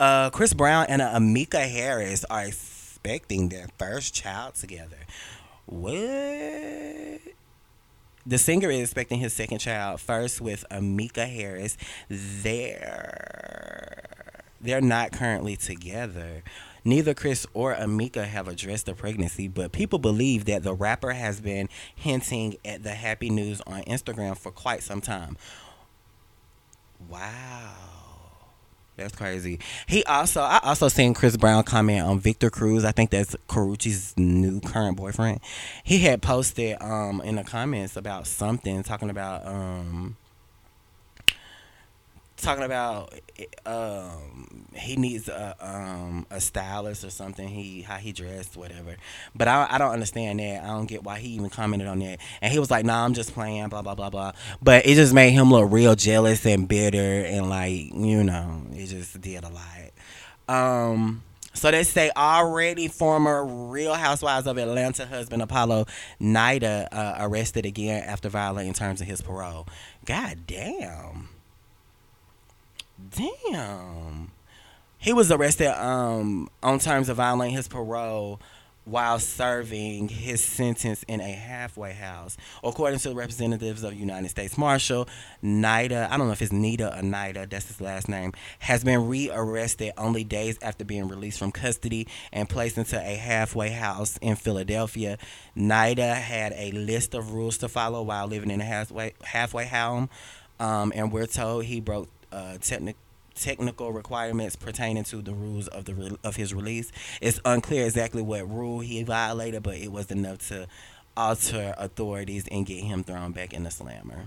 Uh, 0.00 0.30
Chris 0.30 0.52
Brown 0.52 0.86
and 0.88 1.02
uh, 1.02 1.14
Ammika 1.14 1.68
Harris 1.68 2.24
are 2.30 2.44
expecting 2.46 3.48
their 3.48 3.68
first 3.78 4.14
child 4.14 4.54
together. 4.54 4.96
What? 5.66 7.20
The 8.26 8.38
singer 8.38 8.70
is 8.70 8.80
expecting 8.80 9.18
his 9.20 9.34
second 9.34 9.58
child 9.58 10.00
first 10.00 10.40
with 10.40 10.64
Ammika 10.70 11.28
Harris. 11.28 11.76
They're 12.08 14.02
they're 14.60 14.80
not 14.80 15.12
currently 15.12 15.56
together. 15.56 16.42
Neither 16.86 17.14
Chris 17.14 17.46
or 17.54 17.74
Amika 17.74 18.24
have 18.26 18.48
addressed 18.48 18.86
the 18.86 18.94
pregnancy, 18.94 19.48
but 19.48 19.72
people 19.72 19.98
believe 19.98 20.46
that 20.46 20.62
the 20.62 20.74
rapper 20.74 21.12
has 21.12 21.40
been 21.40 21.68
hinting 21.94 22.56
at 22.64 22.82
the 22.82 22.94
happy 22.94 23.30
news 23.30 23.60
on 23.66 23.82
Instagram 23.82 24.36
for 24.36 24.50
quite 24.50 24.82
some 24.82 25.00
time. 25.00 25.36
Wow. 27.08 27.93
That's 28.96 29.14
crazy. 29.14 29.58
He 29.86 30.04
also, 30.04 30.40
I 30.40 30.60
also 30.62 30.88
seen 30.88 31.14
Chris 31.14 31.36
Brown 31.36 31.64
comment 31.64 32.06
on 32.06 32.20
Victor 32.20 32.48
Cruz. 32.48 32.84
I 32.84 32.92
think 32.92 33.10
that's 33.10 33.34
Karrueche's 33.48 34.14
new 34.16 34.60
current 34.60 34.96
boyfriend. 34.96 35.40
He 35.82 35.98
had 35.98 36.22
posted 36.22 36.80
um 36.80 37.20
in 37.22 37.36
the 37.36 37.44
comments 37.44 37.96
about 37.96 38.26
something 38.26 38.82
talking 38.84 39.10
about 39.10 39.46
um 39.46 40.16
talking 42.44 42.64
about 42.64 43.12
um, 43.66 44.66
he 44.74 44.96
needs 44.96 45.28
a 45.28 45.56
um, 45.60 46.26
a 46.30 46.40
stylist 46.40 47.04
or 47.04 47.10
something. 47.10 47.48
He 47.48 47.82
how 47.82 47.96
he 47.96 48.12
dressed, 48.12 48.56
whatever. 48.56 48.96
But 49.34 49.48
I 49.48 49.66
I 49.70 49.78
don't 49.78 49.92
understand 49.92 50.40
that. 50.40 50.62
I 50.62 50.68
don't 50.68 50.86
get 50.86 51.02
why 51.02 51.18
he 51.18 51.30
even 51.30 51.50
commented 51.50 51.88
on 51.88 51.98
that. 52.00 52.20
And 52.40 52.52
he 52.52 52.58
was 52.58 52.70
like, 52.70 52.84
"Nah, 52.84 53.04
I'm 53.04 53.14
just 53.14 53.32
playing." 53.32 53.68
Blah 53.68 53.82
blah 53.82 53.94
blah 53.94 54.10
blah. 54.10 54.32
But 54.62 54.86
it 54.86 54.94
just 54.94 55.14
made 55.14 55.30
him 55.30 55.50
look 55.50 55.72
real 55.72 55.94
jealous 55.94 56.44
and 56.46 56.68
bitter 56.68 57.24
and 57.24 57.48
like 57.48 57.92
you 57.94 58.22
know 58.22 58.62
it 58.72 58.86
just 58.86 59.20
did 59.20 59.44
a 59.44 59.50
lot. 59.50 59.90
Um. 60.48 61.22
So 61.56 61.70
they 61.70 61.84
say 61.84 62.10
already 62.16 62.88
former 62.88 63.44
Real 63.44 63.94
Housewives 63.94 64.48
of 64.48 64.58
Atlanta 64.58 65.06
husband 65.06 65.40
Apollo 65.40 65.86
Nida 66.20 66.88
uh, 66.90 67.14
arrested 67.20 67.64
again 67.64 68.02
after 68.02 68.28
violating 68.28 68.72
terms 68.72 69.00
of 69.00 69.06
his 69.06 69.20
parole. 69.20 69.68
God 70.04 70.48
damn. 70.48 71.28
Damn. 73.10 74.30
He 74.98 75.12
was 75.12 75.30
arrested 75.30 75.68
um, 75.68 76.48
on 76.62 76.78
terms 76.78 77.08
of 77.08 77.18
violating 77.18 77.56
his 77.56 77.68
parole 77.68 78.40
while 78.84 79.18
serving 79.18 80.08
his 80.08 80.44
sentence 80.44 81.04
in 81.08 81.20
a 81.20 81.32
halfway 81.32 81.92
house. 81.92 82.36
According 82.62 82.98
to 83.00 83.08
the 83.08 83.14
representatives 83.14 83.82
of 83.82 83.94
United 83.94 84.28
States 84.28 84.58
Marshal, 84.58 85.08
Nida, 85.42 86.08
I 86.10 86.16
don't 86.16 86.26
know 86.26 86.32
if 86.32 86.42
it's 86.42 86.52
Nita 86.52 86.98
or 86.98 87.02
Nida, 87.02 87.48
that's 87.48 87.66
his 87.68 87.80
last 87.80 88.08
name, 88.08 88.32
has 88.58 88.84
been 88.84 89.08
rearrested 89.08 89.92
only 89.96 90.22
days 90.22 90.58
after 90.60 90.84
being 90.84 91.08
released 91.08 91.38
from 91.38 91.50
custody 91.50 92.06
and 92.32 92.48
placed 92.48 92.76
into 92.76 92.98
a 92.98 93.16
halfway 93.16 93.70
house 93.70 94.18
in 94.18 94.36
Philadelphia. 94.36 95.16
Nida 95.56 96.14
had 96.14 96.52
a 96.56 96.70
list 96.72 97.14
of 97.14 97.32
rules 97.32 97.56
to 97.58 97.68
follow 97.68 98.02
while 98.02 98.26
living 98.26 98.50
in 98.50 98.60
a 98.60 98.64
halfway, 98.64 99.14
halfway 99.22 99.66
home, 99.66 100.10
um, 100.60 100.92
and 100.94 101.10
we're 101.10 101.26
told 101.26 101.64
he 101.64 101.80
broke 101.80 102.08
uh, 102.34 102.58
technical 102.58 102.98
technical 103.34 103.92
requirements 103.92 104.54
pertaining 104.54 105.02
to 105.04 105.20
the 105.20 105.32
rules 105.32 105.66
of 105.68 105.84
the 105.84 105.94
re- 105.94 106.16
of 106.22 106.36
his 106.36 106.54
release. 106.54 106.92
It's 107.20 107.40
unclear 107.44 107.84
exactly 107.84 108.22
what 108.22 108.48
rule 108.48 108.80
he 108.80 109.02
violated, 109.02 109.62
but 109.62 109.76
it 109.76 109.90
was 109.90 110.10
enough 110.10 110.48
to 110.48 110.68
alter 111.16 111.74
authorities 111.78 112.46
and 112.50 112.66
get 112.66 112.82
him 112.82 113.04
thrown 113.04 113.32
back 113.32 113.52
in 113.52 113.64
the 113.64 113.70
slammer. 113.70 114.26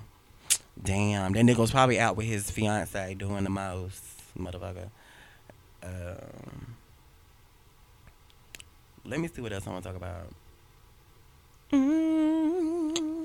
Damn, 0.81 1.33
that 1.33 1.43
nigga 1.43 1.57
was 1.57 1.71
probably 1.71 1.99
out 1.99 2.15
with 2.15 2.27
his 2.27 2.51
fiance 2.51 3.13
doing 3.15 3.43
the 3.43 3.49
most, 3.49 4.03
motherfucker. 4.37 4.89
Um, 5.83 6.75
let 9.05 9.19
me 9.19 9.27
see 9.27 9.41
what 9.41 9.53
else 9.53 9.65
I 9.65 9.71
want 9.71 9.83
to 9.83 9.89
talk 9.89 9.97
about. 9.97 10.27
Mm-hmm. 11.71 13.23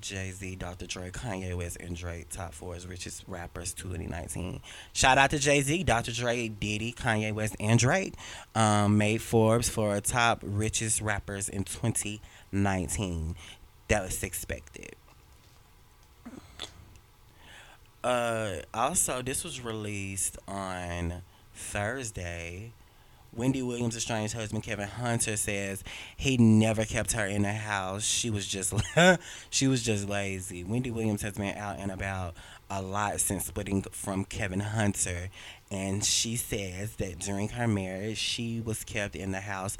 Jay 0.00 0.30
Z, 0.30 0.56
Dr. 0.56 0.86
Dre, 0.86 1.10
Kanye 1.10 1.56
West, 1.56 1.76
and 1.80 1.96
Drake, 1.96 2.28
top 2.30 2.54
four 2.54 2.74
as 2.74 2.86
richest 2.86 3.24
rappers 3.26 3.72
2019. 3.74 4.60
Shout 4.92 5.18
out 5.18 5.30
to 5.30 5.38
Jay 5.38 5.60
Z, 5.60 5.84
Dr. 5.84 6.12
Dre, 6.12 6.48
Diddy, 6.48 6.92
Kanye 6.92 7.32
West, 7.32 7.56
and 7.60 7.78
Drake. 7.78 8.14
Um, 8.54 8.98
made 8.98 9.22
Forbes 9.22 9.68
for 9.68 10.00
top 10.00 10.40
richest 10.42 11.00
rappers 11.00 11.48
in 11.48 11.64
2019. 11.64 13.36
That 13.88 14.02
was 14.02 14.22
expected. 14.22 14.94
Uh, 18.02 18.56
also, 18.72 19.20
this 19.22 19.44
was 19.44 19.60
released 19.60 20.38
on 20.48 21.22
Thursday. 21.54 22.72
Wendy 23.32 23.62
Williams' 23.62 23.96
estranged 23.96 24.34
husband 24.34 24.64
Kevin 24.64 24.88
Hunter 24.88 25.36
says 25.36 25.84
he 26.16 26.36
never 26.36 26.84
kept 26.84 27.12
her 27.12 27.26
in 27.26 27.42
the 27.42 27.52
house. 27.52 28.04
She 28.04 28.30
was 28.30 28.46
just 28.46 28.74
she 29.50 29.68
was 29.68 29.82
just 29.82 30.08
lazy. 30.08 30.64
Wendy 30.64 30.90
Williams 30.90 31.22
has 31.22 31.34
been 31.34 31.56
out 31.56 31.78
and 31.78 31.90
about 31.90 32.34
a 32.68 32.82
lot 32.82 33.20
since 33.20 33.46
splitting 33.46 33.82
from 33.92 34.24
Kevin 34.24 34.60
Hunter, 34.60 35.30
and 35.70 36.04
she 36.04 36.36
says 36.36 36.96
that 36.96 37.18
during 37.18 37.50
her 37.50 37.68
marriage 37.68 38.18
she 38.18 38.60
was 38.60 38.84
kept 38.84 39.14
in 39.14 39.32
the 39.32 39.40
house 39.40 39.76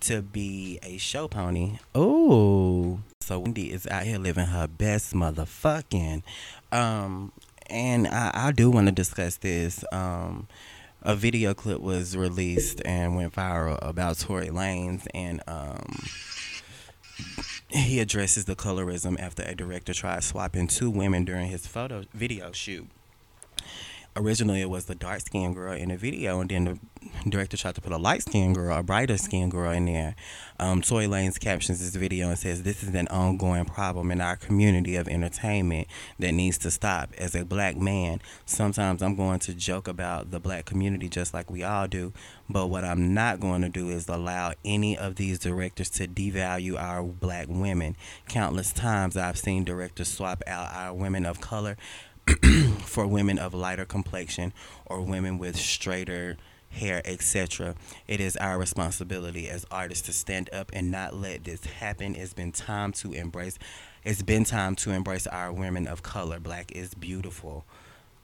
to 0.00 0.20
be 0.20 0.78
a 0.82 0.98
show 0.98 1.26
pony. 1.26 1.78
Oh, 1.94 3.00
so 3.20 3.38
Wendy 3.38 3.72
is 3.72 3.86
out 3.86 4.02
here 4.02 4.18
living 4.18 4.46
her 4.46 4.66
best 4.66 5.14
motherfucking. 5.14 6.22
Um, 6.70 7.32
and 7.68 8.06
I, 8.06 8.30
I 8.34 8.52
do 8.52 8.70
want 8.70 8.88
to 8.88 8.92
discuss 8.92 9.36
this. 9.36 9.84
Um 9.90 10.48
a 11.04 11.14
video 11.14 11.52
clip 11.54 11.80
was 11.80 12.16
released 12.16 12.80
and 12.84 13.14
went 13.14 13.34
viral 13.34 13.78
about 13.82 14.18
Tory 14.18 14.48
Lanez 14.48 15.06
and 15.14 15.42
um 15.46 16.02
he 17.68 18.00
addresses 18.00 18.44
the 18.44 18.56
colorism 18.56 19.18
after 19.20 19.42
a 19.42 19.54
director 19.54 19.92
tried 19.92 20.24
swapping 20.24 20.66
two 20.66 20.90
women 20.90 21.24
during 21.24 21.46
his 21.48 21.66
photo 21.66 22.04
video 22.14 22.52
shoot 22.52 22.88
originally 24.16 24.60
it 24.60 24.70
was 24.70 24.84
the 24.86 24.94
dark 24.94 25.20
skinned 25.20 25.54
girl 25.54 25.72
in 25.72 25.88
the 25.88 25.96
video, 25.96 26.40
and 26.40 26.50
then 26.50 26.64
the 26.64 26.78
director 27.28 27.56
tried 27.56 27.74
to 27.74 27.80
put 27.80 27.92
a 27.92 27.96
light 27.96 28.22
skinned 28.22 28.54
girl, 28.54 28.76
a 28.76 28.82
brighter 28.82 29.16
skinned 29.16 29.50
girl 29.50 29.70
in 29.70 29.86
there. 29.86 30.14
Um, 30.58 30.82
Tory 30.82 31.06
Lanez 31.06 31.38
captions 31.38 31.80
this 31.80 31.94
video 31.96 32.28
and 32.28 32.38
says, 32.38 32.62
This 32.62 32.82
is 32.82 32.94
an 32.94 33.08
ongoing 33.08 33.64
problem 33.64 34.10
in 34.10 34.20
our 34.20 34.36
community 34.36 34.96
of 34.96 35.08
entertainment 35.08 35.88
that 36.18 36.32
needs 36.32 36.58
to 36.58 36.70
stop. 36.70 37.12
As 37.18 37.34
a 37.34 37.44
black 37.44 37.76
man, 37.76 38.20
sometimes 38.46 39.02
I'm 39.02 39.16
going 39.16 39.40
to 39.40 39.54
joke 39.54 39.88
about 39.88 40.30
the 40.30 40.40
black 40.40 40.64
community 40.64 41.08
just 41.08 41.34
like 41.34 41.50
we 41.50 41.62
all 41.62 41.88
do, 41.88 42.12
but 42.48 42.68
what 42.68 42.84
I'm 42.84 43.14
not 43.14 43.40
going 43.40 43.62
to 43.62 43.68
do 43.68 43.90
is 43.90 44.08
allow 44.08 44.52
any 44.64 44.96
of 44.96 45.16
these 45.16 45.38
directors 45.38 45.90
to 45.90 46.06
devalue 46.06 46.80
our 46.80 47.02
black 47.02 47.46
women. 47.48 47.96
Countless 48.28 48.72
times 48.72 49.16
I've 49.16 49.38
seen 49.38 49.64
directors 49.64 50.08
swap 50.08 50.42
out 50.46 50.72
our 50.72 50.94
women 50.94 51.26
of 51.26 51.40
color 51.40 51.76
for 52.84 53.06
women 53.06 53.38
of 53.38 53.54
lighter 53.54 53.84
complexion 53.84 54.52
or 54.86 55.00
women 55.02 55.38
with 55.38 55.56
straighter 55.56 56.36
hair, 56.70 57.02
etc. 57.04 57.74
It 58.08 58.20
is 58.20 58.36
our 58.36 58.58
responsibility 58.58 59.48
as 59.48 59.64
artists 59.70 60.06
to 60.06 60.12
stand 60.12 60.50
up 60.52 60.70
and 60.72 60.90
not 60.90 61.14
let 61.14 61.44
this 61.44 61.64
happen. 61.64 62.14
It's 62.14 62.34
been 62.34 62.52
time 62.52 62.92
to 62.92 63.12
embrace 63.12 63.58
it's 64.04 64.20
been 64.20 64.44
time 64.44 64.74
to 64.76 64.90
embrace 64.90 65.26
our 65.26 65.50
women 65.50 65.86
of 65.86 66.02
color. 66.02 66.38
Black 66.38 66.70
is 66.72 66.92
beautiful. 66.92 67.64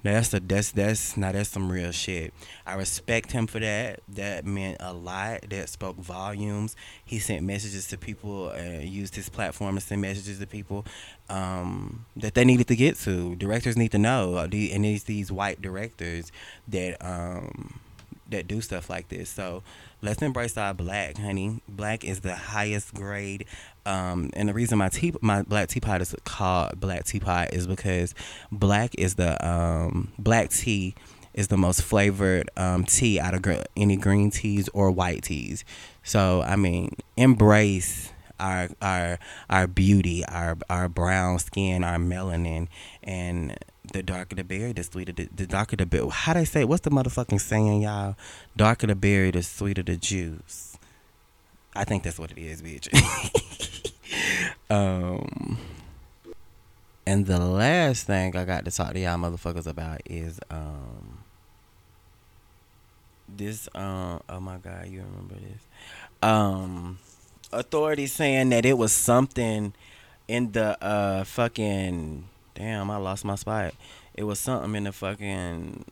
That's 0.03 0.29
the 0.29 0.41
that's 0.41 0.73
that's 0.73 1.17
now 1.17 1.33
that's 1.33 1.51
some 1.51 1.71
real 1.71 1.93
shit. 1.93 2.33
I 2.67 2.75
respect 2.75 3.33
him 3.33 3.47
for 3.47 3.61
that. 3.61 4.01
That 4.09 4.47
meant 4.47 4.79
a 4.81 4.95
lot. 4.95 5.51
That 5.51 5.69
spoke 5.69 5.97
volumes. 5.97 6.75
He 7.05 7.19
sent 7.19 7.45
messages 7.45 7.89
to 7.89 7.99
people. 7.99 8.55
Used 8.81 9.15
his 9.15 9.29
platform 9.29 9.75
to 9.75 9.81
send 9.81 10.01
messages 10.01 10.39
to 10.39 10.47
people 10.47 10.87
um, 11.29 12.07
that 12.17 12.35
they 12.35 12.45
needed 12.45 12.69
to 12.69 12.77
get 12.77 12.97
to. 13.01 13.37
Directors 13.37 13.77
need 13.77 13.93
to 13.93 13.99
know. 13.99 14.37
Uh, 14.37 14.45
and 14.45 14.85
these 14.85 15.05
these 15.05 15.31
white 15.31 15.61
directors 15.61 16.33
that 16.69 16.97
um, 17.05 17.81
that 18.31 18.49
do 18.49 18.61
stuff 18.63 18.89
like 18.89 19.09
this. 19.09 19.29
So 19.29 19.63
let's 20.03 20.23
embrace 20.23 20.57
our 20.57 20.75
black, 20.75 21.19
honey. 21.19 21.61
Black 21.69 22.05
is 22.05 22.21
the 22.21 22.35
highest 22.35 22.95
grade. 22.95 23.47
Um, 23.87 24.31
and 24.35 24.49
the 24.49 24.55
reason 24.55 24.79
my 24.79 24.89
tea, 24.89 25.13
my 25.21 25.43
black 25.43 25.69
teapot 25.69 26.01
is 26.01 26.15
called 26.25 26.79
black 26.79 27.05
teapot 27.05 27.53
is 27.53 27.67
because 27.67 28.15
black 28.53 28.95
is 28.97 29.15
the 29.15 29.47
um, 29.47 30.13
black 30.19 30.51
tea 30.51 30.95
is 31.35 31.49
the 31.49 31.57
most 31.57 31.83
flavored 31.83 32.51
um, 32.57 32.85
tea 32.85 33.21
out 33.21 33.35
of 33.35 33.43
gr- 33.43 33.63
any 33.77 33.97
green 33.97 34.31
teas 34.31 34.69
or 34.75 34.91
white 34.91 35.23
teas. 35.23 35.65
So 36.03 36.43
I 36.43 36.57
mean, 36.57 36.97
embrace 37.17 38.13
our 38.39 38.69
our 38.83 39.19
our 39.49 39.67
beauty, 39.67 40.25
our 40.27 40.57
our 40.69 40.89
brown 40.89 41.39
skin, 41.39 41.85
our 41.85 41.99
melanin, 41.99 42.69
and 43.03 43.57
the 43.93 44.03
darker 44.03 44.37
the 44.37 44.45
berry, 44.45 44.73
the 44.73 44.83
sweeter 44.83 45.13
the, 45.13 45.29
the 45.35 45.47
darker 45.47 45.77
the 45.77 45.87
berry. 45.87 46.09
How 46.11 46.35
they 46.35 46.45
say? 46.45 46.65
What's 46.65 46.83
the 46.83 46.91
motherfucking 46.91 47.41
saying, 47.41 47.83
y'all? 47.83 48.17
Darker 48.57 48.87
the 48.87 48.95
berry, 48.95 49.31
the 49.31 49.43
sweeter 49.43 49.83
the 49.83 49.97
juice. 49.97 50.77
I 51.75 51.85
think 51.85 52.03
that's 52.03 52.19
what 52.19 52.33
it 52.33 52.39
is, 52.39 52.63
bitch. 52.63 52.89
um, 54.71 55.59
and 57.07 57.27
the 57.27 57.39
last 57.39 58.07
thing 58.07 58.37
I 58.37 58.45
got 58.45 58.65
to 58.65 58.71
talk 58.71 58.93
to 58.93 59.01
y'all 59.01 59.17
motherfuckers 59.17 59.67
about 59.67 60.01
is 60.05 60.39
um 60.51 61.19
this 63.29 63.69
um 63.75 64.21
oh 64.29 64.41
my 64.41 64.59
god, 64.59 64.89
you 64.89 65.03
remember 65.03 65.35
this? 65.35 65.63
Um 66.23 66.99
authorities 67.53 68.13
saying 68.13 68.51
that 68.51 68.65
it 68.65 68.77
was 68.79 68.93
something 68.93 69.73
in 70.29 70.53
the 70.53 70.83
uh 70.85 71.25
fucking 71.25 72.29
damn, 72.55 72.91
I 72.91 72.97
lost 72.97 73.25
my 73.25 73.35
spot. 73.35 73.75
It 74.15 74.25
was 74.25 74.39
something 74.39 74.75
in 74.75 74.85
the 74.85 74.93
fucking 74.93 75.85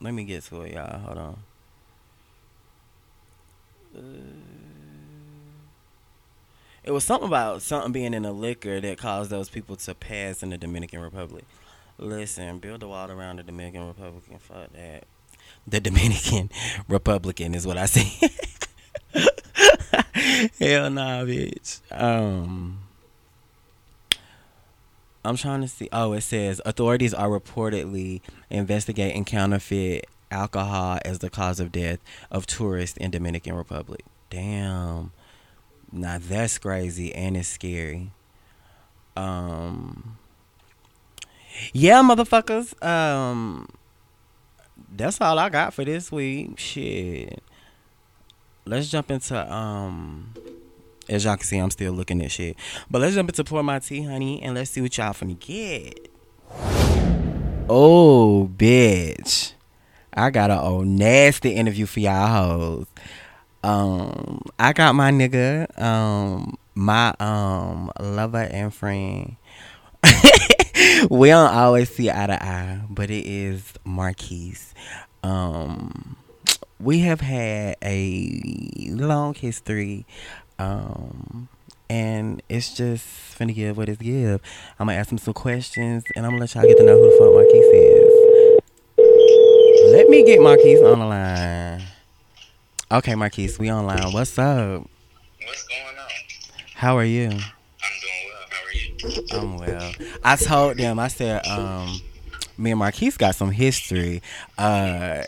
let 0.00 0.14
me 0.14 0.24
get 0.24 0.44
to 0.44 0.62
it, 0.62 0.72
y'all. 0.72 0.98
Hold 1.00 1.18
on. 1.18 1.36
Uh, 3.96 4.00
it 6.82 6.90
was 6.92 7.04
something 7.04 7.28
about 7.28 7.60
something 7.60 7.92
being 7.92 8.14
in 8.14 8.22
the 8.22 8.32
liquor 8.32 8.80
that 8.80 8.96
caused 8.96 9.30
those 9.30 9.50
people 9.50 9.76
to 9.76 9.94
pass 9.94 10.42
in 10.42 10.50
the 10.50 10.58
Dominican 10.58 11.00
Republic. 11.00 11.44
Listen, 11.98 12.58
build 12.58 12.82
a 12.82 12.88
wall 12.88 13.10
around 13.10 13.36
the 13.36 13.42
Dominican 13.42 13.86
Republic. 13.86 14.22
Fuck 14.38 14.72
that. 14.72 15.04
The 15.66 15.80
Dominican 15.80 16.50
Republican 16.88 17.54
is 17.54 17.66
what 17.66 17.76
I 17.76 17.84
say. 17.84 18.30
Hell 20.58 20.88
nah, 20.88 21.24
bitch. 21.24 21.80
Um, 21.92 22.79
I'm 25.30 25.36
trying 25.36 25.60
to 25.60 25.68
see. 25.68 25.88
Oh, 25.92 26.12
it 26.12 26.22
says 26.22 26.60
authorities 26.66 27.14
are 27.14 27.28
reportedly 27.28 28.20
investigating 28.50 29.24
counterfeit 29.24 30.08
alcohol 30.28 30.98
as 31.04 31.20
the 31.20 31.30
cause 31.30 31.60
of 31.60 31.70
death 31.70 32.00
of 32.32 32.48
tourists 32.48 32.96
in 32.96 33.12
Dominican 33.12 33.54
Republic. 33.54 34.04
Damn. 34.28 35.12
Now 35.92 36.18
that's 36.20 36.58
crazy 36.58 37.14
and 37.14 37.36
it's 37.36 37.46
scary. 37.46 38.10
Um 39.16 40.18
Yeah, 41.72 42.02
motherfuckers. 42.02 42.74
Um 42.84 43.68
that's 44.96 45.20
all 45.20 45.38
I 45.38 45.48
got 45.48 45.74
for 45.74 45.84
this 45.84 46.10
week. 46.10 46.58
Shit. 46.58 47.40
Let's 48.64 48.88
jump 48.88 49.12
into 49.12 49.52
um 49.52 50.34
as 51.10 51.24
y'all 51.24 51.36
can 51.36 51.44
see, 51.44 51.58
I'm 51.58 51.70
still 51.70 51.92
looking 51.92 52.22
at 52.22 52.30
shit. 52.30 52.56
But 52.90 53.00
let's 53.00 53.14
jump 53.14 53.28
into 53.28 53.44
pour 53.44 53.62
my 53.62 53.80
tea, 53.80 54.02
honey, 54.02 54.40
and 54.42 54.54
let's 54.54 54.70
see 54.70 54.80
what 54.80 54.96
y'all 54.96 55.12
finna 55.12 55.38
get. 55.38 56.08
Oh, 57.68 58.50
bitch. 58.56 59.52
I 60.14 60.30
got 60.30 60.50
a 60.50 60.60
old 60.60 60.86
nasty 60.86 61.50
interview 61.50 61.86
for 61.86 62.00
y'all 62.00 62.26
hoes. 62.28 62.86
Um, 63.62 64.42
I 64.58 64.72
got 64.72 64.94
my 64.94 65.10
nigga, 65.10 65.78
um, 65.80 66.56
my 66.74 67.14
um 67.20 67.90
lover 68.00 68.48
and 68.50 68.72
friend. 68.74 69.36
we 71.10 71.28
don't 71.28 71.54
always 71.54 71.94
see 71.94 72.10
eye 72.10 72.26
to 72.26 72.42
eye, 72.42 72.80
but 72.88 73.10
it 73.10 73.26
is 73.26 73.72
Marquise. 73.84 74.74
Um, 75.22 76.16
we 76.80 77.00
have 77.00 77.20
had 77.20 77.76
a 77.82 78.40
long 78.88 79.34
history. 79.34 80.06
Um, 80.60 81.48
and 81.88 82.42
it's 82.48 82.74
just 82.74 83.06
finna 83.06 83.54
give 83.54 83.78
what 83.78 83.88
it's 83.88 84.00
give. 84.00 84.40
I'm 84.78 84.86
gonna 84.88 84.98
ask 84.98 85.10
him 85.10 85.18
some 85.18 85.32
questions, 85.34 86.04
and 86.14 86.26
I'm 86.26 86.32
gonna 86.32 86.42
let 86.42 86.54
y'all 86.54 86.64
get 86.64 86.76
to 86.76 86.84
know 86.84 86.96
who 86.96 87.10
the 87.10 87.16
fuck 87.16 87.32
Marquise 87.32 87.64
is. 87.72 88.12
Let 89.92 90.08
me 90.08 90.24
get 90.24 90.40
Marquise 90.40 90.82
on 90.82 90.98
the 90.98 91.06
line. 91.06 91.82
Okay, 92.92 93.14
Marquise, 93.14 93.58
we 93.58 93.72
online. 93.72 94.12
What's 94.12 94.38
up? 94.38 94.86
What's 95.46 95.66
going 95.66 95.96
on? 95.98 96.10
How 96.74 96.98
are 96.98 97.04
you? 97.04 97.28
I'm 97.28 97.32
doing 97.32 98.22
well. 98.26 98.44
How 98.50 98.62
are 98.66 98.74
you? 98.74 98.92
I'm 99.32 99.56
well. 99.58 99.92
I 100.22 100.36
told 100.36 100.76
them. 100.76 100.98
I 100.98 101.08
said, 101.08 101.46
um, 101.46 102.00
me 102.58 102.72
and 102.72 102.78
Marquise 102.78 103.16
got 103.16 103.34
some 103.34 103.50
history. 103.50 104.22
Uh, 104.58 105.22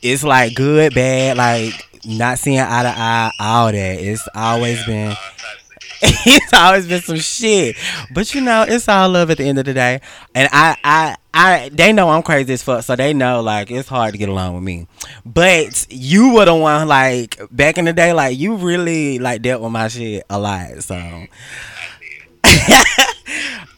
it's 0.00 0.22
like 0.22 0.54
good, 0.54 0.94
bad, 0.94 1.36
like 1.36 1.89
not 2.04 2.38
seeing 2.38 2.60
eye 2.60 2.82
to 2.82 2.88
eye, 2.88 3.32
all 3.38 3.72
that. 3.72 4.00
It's 4.00 4.28
always 4.34 4.84
been. 4.84 5.16
it's 6.02 6.54
always 6.54 6.86
been 6.86 7.02
some 7.02 7.18
shit, 7.18 7.76
but 8.14 8.34
you 8.34 8.40
know, 8.40 8.64
it's 8.66 8.88
all 8.88 9.06
love 9.10 9.30
at 9.30 9.36
the 9.36 9.44
end 9.44 9.58
of 9.58 9.66
the 9.66 9.74
day. 9.74 10.00
And 10.34 10.48
I, 10.50 10.74
I, 10.82 11.16
I, 11.34 11.68
they 11.70 11.92
know 11.92 12.08
I'm 12.08 12.22
crazy 12.22 12.54
as 12.54 12.62
fuck, 12.62 12.84
so 12.84 12.96
they 12.96 13.12
know 13.12 13.42
like 13.42 13.70
it's 13.70 13.88
hard 13.88 14.12
to 14.12 14.18
get 14.18 14.30
along 14.30 14.54
with 14.54 14.62
me. 14.62 14.86
But 15.26 15.86
you 15.90 16.32
were 16.32 16.46
the 16.46 16.54
one 16.54 16.88
like 16.88 17.38
back 17.50 17.76
in 17.76 17.84
the 17.84 17.92
day, 17.92 18.14
like 18.14 18.38
you 18.38 18.54
really 18.56 19.18
like 19.18 19.42
dealt 19.42 19.60
with 19.60 19.72
my 19.72 19.88
shit 19.88 20.24
a 20.30 20.38
lot. 20.38 20.82
So, 20.82 20.96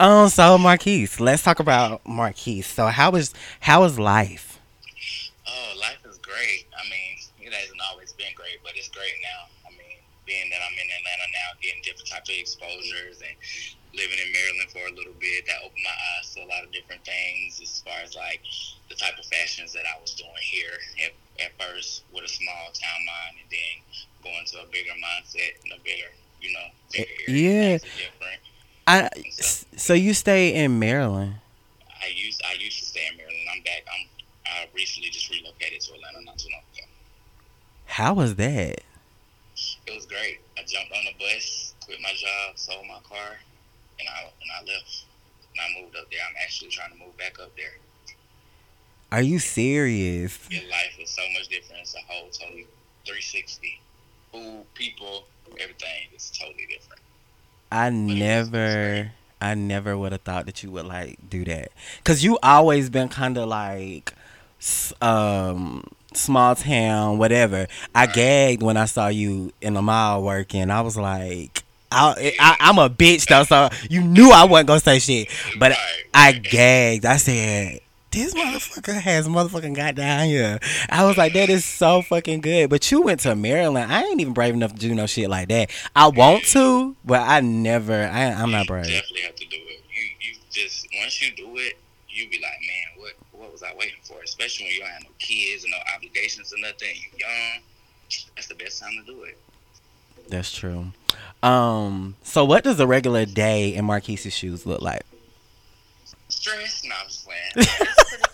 um, 0.00 0.28
so 0.28 0.58
Marquise, 0.58 1.18
let's 1.18 1.42
talk 1.42 1.58
about 1.58 2.06
Marquise. 2.06 2.68
So 2.68 2.86
how 2.86 3.16
is 3.16 3.34
how 3.58 3.82
is 3.82 3.98
life? 3.98 4.60
Oh, 5.48 5.74
life 5.80 5.98
is 6.08 6.18
great. 6.18 6.66
I 6.78 6.88
mean, 6.88 7.18
it 7.40 7.52
hasn't 7.52 7.80
always 7.90 8.12
been 8.12 8.32
great, 8.36 8.62
but 8.62 8.72
it's 8.76 8.88
great 8.90 9.18
now. 9.22 9.50
I 9.66 9.70
mean, 9.70 9.98
being 10.24 10.48
that 10.50 10.60
I'm 10.62 10.72
in 10.72 10.86
Atlanta 10.86 11.26
now, 11.34 11.42
types 12.12 12.28
of 12.28 12.36
exposures 12.36 13.24
and 13.24 13.34
living 13.96 14.20
in 14.20 14.28
Maryland 14.32 14.70
for 14.72 14.84
a 14.88 14.94
little 14.96 15.16
bit, 15.20 15.44
that 15.48 15.64
opened 15.64 15.84
my 15.84 15.96
eyes 16.16 16.32
to 16.34 16.44
a 16.44 16.48
lot 16.48 16.64
of 16.64 16.72
different 16.72 17.04
things 17.04 17.60
as 17.60 17.80
far 17.84 17.96
as 18.04 18.16
like 18.16 18.40
the 18.88 18.96
type 18.96 19.16
of 19.18 19.24
fashions 19.26 19.72
that 19.72 19.84
I 19.88 20.00
was 20.00 20.14
doing 20.14 20.30
here 20.40 20.76
at, 21.04 21.12
at 21.44 21.52
first 21.60 22.04
with 22.12 22.24
a 22.24 22.28
small 22.28 22.72
town 22.72 23.00
mind 23.04 23.40
and 23.40 23.48
then 23.48 23.74
going 24.24 24.44
to 24.52 24.56
a 24.62 24.66
bigger 24.72 24.96
mindset 25.00 25.56
and 25.64 25.72
a 25.72 25.80
bigger, 25.84 26.12
you 26.40 26.52
know, 26.52 26.66
bigger 26.92 27.08
eh, 27.28 27.32
area. 27.32 27.80
Yeah. 27.80 28.36
I, 28.86 29.08
so, 29.30 29.66
so 29.76 29.94
you 29.94 30.12
stay 30.12 30.54
in 30.54 30.78
Maryland? 30.78 31.36
I 32.02 32.10
used 32.14 32.42
I 32.44 32.54
used 32.58 32.80
to 32.80 32.84
stay 32.84 33.06
in 33.10 33.16
Maryland. 33.16 33.46
I'm 33.54 33.62
back. 33.62 33.84
I'm 33.86 34.08
I 34.44 34.68
recently 34.74 35.10
just 35.10 35.30
relocated 35.30 35.80
to 35.80 35.94
Atlanta 35.94 36.24
not 36.24 36.38
too 36.38 36.48
long 36.50 36.62
ago. 36.74 36.86
How 37.86 38.14
was 38.14 38.34
that? 38.36 38.82
It 39.86 39.94
was 39.94 40.06
great. 40.06 40.40
I 40.58 40.62
jumped 40.66 40.92
on 40.92 41.04
the 41.04 41.12
bus, 41.18 41.61
quit 41.92 42.02
my 42.02 42.12
job, 42.14 42.56
sold 42.58 42.86
my 42.88 42.98
car, 43.08 43.36
and 44.00 44.08
I 44.08 44.22
and 44.22 44.50
I 44.58 44.60
left. 44.72 45.04
And 45.54 45.60
I 45.60 45.82
moved 45.82 45.96
up 45.96 46.10
there. 46.10 46.20
I'm 46.26 46.34
actually 46.42 46.70
trying 46.70 46.92
to 46.92 46.98
move 46.98 47.16
back 47.18 47.38
up 47.38 47.54
there. 47.56 47.76
Are 49.10 49.20
you 49.20 49.38
serious? 49.38 50.38
Your 50.50 50.62
life 50.62 50.96
is 50.98 51.10
so 51.10 51.20
much 51.34 51.48
different. 51.48 51.82
It's 51.82 51.94
a 51.94 51.98
whole 52.08 52.30
totally 52.30 52.66
360. 53.04 53.80
Food, 54.32 54.64
people, 54.72 55.24
everything 55.60 56.08
is 56.16 56.30
totally 56.30 56.66
different. 56.70 57.02
I 57.70 57.90
never 57.90 59.12
I 59.42 59.54
never 59.54 59.98
would 59.98 60.12
have 60.12 60.22
thought 60.22 60.46
that 60.46 60.62
you 60.62 60.70
would 60.70 60.86
like 60.86 61.18
do 61.28 61.44
that. 61.44 61.72
Cuz 62.04 62.24
you 62.24 62.38
always 62.42 62.88
been 62.88 63.10
kind 63.10 63.36
of 63.36 63.48
like 63.48 64.14
um 65.02 65.84
small 66.14 66.54
town 66.54 67.18
whatever. 67.18 67.66
I 67.94 68.06
Right. 68.06 68.14
gagged 68.14 68.62
when 68.62 68.78
I 68.78 68.86
saw 68.86 69.08
you 69.08 69.52
in 69.60 69.74
the 69.74 69.82
mall 69.82 70.22
working. 70.22 70.70
I 70.70 70.80
was 70.80 70.96
like 70.96 71.62
I, 71.92 72.34
I 72.38 72.56
I'm 72.60 72.78
a 72.78 72.88
bitch 72.90 73.26
though, 73.26 73.44
so 73.44 73.68
you 73.90 74.02
knew 74.02 74.30
I 74.30 74.44
wasn't 74.44 74.68
gonna 74.68 74.80
say 74.80 74.98
shit. 74.98 75.28
But 75.58 75.76
I 76.14 76.32
gagged. 76.32 77.04
I 77.04 77.16
said, 77.16 77.80
"This 78.10 78.34
motherfucker 78.34 79.00
has 79.00 79.28
motherfucking 79.28 79.74
got 79.74 79.94
down 79.94 80.26
here." 80.26 80.58
I 80.88 81.04
was 81.04 81.16
like, 81.16 81.32
"That 81.34 81.50
is 81.50 81.64
so 81.64 82.02
fucking 82.02 82.40
good." 82.40 82.70
But 82.70 82.90
you 82.90 83.02
went 83.02 83.20
to 83.20 83.36
Maryland. 83.36 83.92
I 83.92 84.02
ain't 84.02 84.20
even 84.20 84.32
brave 84.32 84.54
enough 84.54 84.72
to 84.72 84.78
do 84.78 84.94
no 84.94 85.06
shit 85.06 85.28
like 85.28 85.48
that. 85.48 85.70
I 85.94 86.08
want 86.08 86.44
to, 86.46 86.96
but 87.04 87.20
I 87.20 87.40
never. 87.40 87.94
I, 87.94 88.32
I'm 88.32 88.50
not 88.50 88.66
brave. 88.66 88.86
You 88.86 88.90
brave. 88.92 89.02
definitely 89.02 89.22
have 89.22 89.36
to 89.36 89.46
do 89.46 89.56
it. 89.56 89.84
You 89.94 90.04
you 90.20 90.36
just 90.50 90.86
once 91.00 91.20
you 91.20 91.30
do 91.36 91.56
it, 91.56 91.78
you 92.08 92.28
be 92.28 92.38
like, 92.40 92.60
man, 92.60 93.02
what 93.02 93.12
what 93.32 93.52
was 93.52 93.62
I 93.62 93.74
waiting 93.74 94.00
for? 94.02 94.22
Especially 94.22 94.66
when 94.66 94.74
you 94.74 94.80
don't 94.80 94.90
have 94.90 95.02
no 95.04 95.10
kids 95.18 95.64
and 95.64 95.70
no 95.72 95.78
obligations 95.94 96.52
or 96.52 96.58
nothing. 96.58 96.94
You 96.94 97.18
young. 97.18 97.62
That's 98.36 98.48
the 98.48 98.54
best 98.54 98.80
time 98.80 98.92
to 99.04 99.12
do 99.12 99.22
it. 99.22 99.38
That's 100.28 100.52
true. 100.52 100.86
Um. 101.42 102.16
So, 102.22 102.44
what 102.44 102.64
does 102.64 102.78
a 102.80 102.86
regular 102.86 103.24
day 103.26 103.74
in 103.74 103.84
Marquise's 103.84 104.32
shoes 104.32 104.64
look 104.64 104.80
like? 104.80 105.02
Stress? 106.28 106.82
No, 106.84 106.94
I'm 107.00 107.06
just 107.08 107.26
playing. 107.26 107.66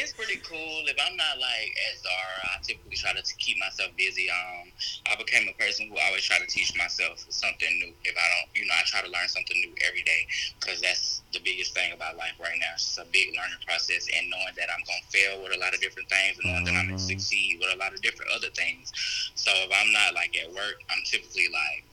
it's, 0.00 0.12
pretty, 0.12 0.34
it's, 0.34 0.42
pretty, 0.46 0.56
it's 0.56 0.56
pretty 0.56 0.80
cool. 0.80 0.88
If 0.88 0.98
I'm 1.00 1.16
not 1.16 1.36
like 1.38 1.70
at 1.90 1.94
Zara, 2.00 2.38
I 2.52 2.56
typically 2.62 2.96
try 2.96 3.12
to 3.12 3.22
keep 3.36 3.58
myself 3.58 3.90
busy. 3.96 4.30
Um, 4.30 4.72
I 5.10 5.16
became 5.16 5.48
a 5.48 5.56
person 5.60 5.88
who 5.88 5.98
always 5.98 6.24
try 6.24 6.38
to 6.38 6.46
teach 6.46 6.72
myself 6.76 7.24
something 7.28 7.72
new. 7.78 7.92
If 8.04 8.16
I 8.16 8.26
don't, 8.26 8.48
you 8.56 8.66
know, 8.66 8.74
I 8.78 8.82
try 8.86 9.02
to 9.02 9.10
learn 9.10 9.28
something 9.28 9.56
new 9.60 9.74
every 9.86 10.02
day 10.02 10.26
because 10.58 10.80
that's 10.80 11.22
the 11.32 11.40
biggest 11.40 11.74
thing 11.74 11.92
about 11.92 12.16
life 12.16 12.36
right 12.40 12.56
now. 12.58 12.74
It's 12.74 12.98
a 12.98 13.06
big 13.12 13.34
learning 13.36 13.60
process 13.66 14.08
and 14.10 14.30
knowing 14.30 14.54
that 14.56 14.68
I'm 14.72 14.82
gonna 14.86 15.06
fail 15.10 15.42
with 15.42 15.54
a 15.54 15.60
lot 15.60 15.74
of 15.74 15.80
different 15.80 16.08
things 16.08 16.38
and 16.38 16.50
knowing 16.50 16.64
that 16.64 16.74
I'm 16.74 16.90
gonna 16.90 17.00
Mhm. 17.00 17.12
succeed 17.12 17.60
with 17.60 17.72
a 17.72 17.76
lot 17.76 17.92
of 17.92 18.02
different 18.02 18.32
other 18.32 18.50
things. 18.50 18.92
So 19.34 19.50
if 19.54 19.70
I'm 19.72 19.92
not 19.92 20.14
like 20.14 20.36
at 20.36 20.50
work, 20.52 20.82
I'm 20.90 21.02
typically 21.04 21.48
like 21.48 21.84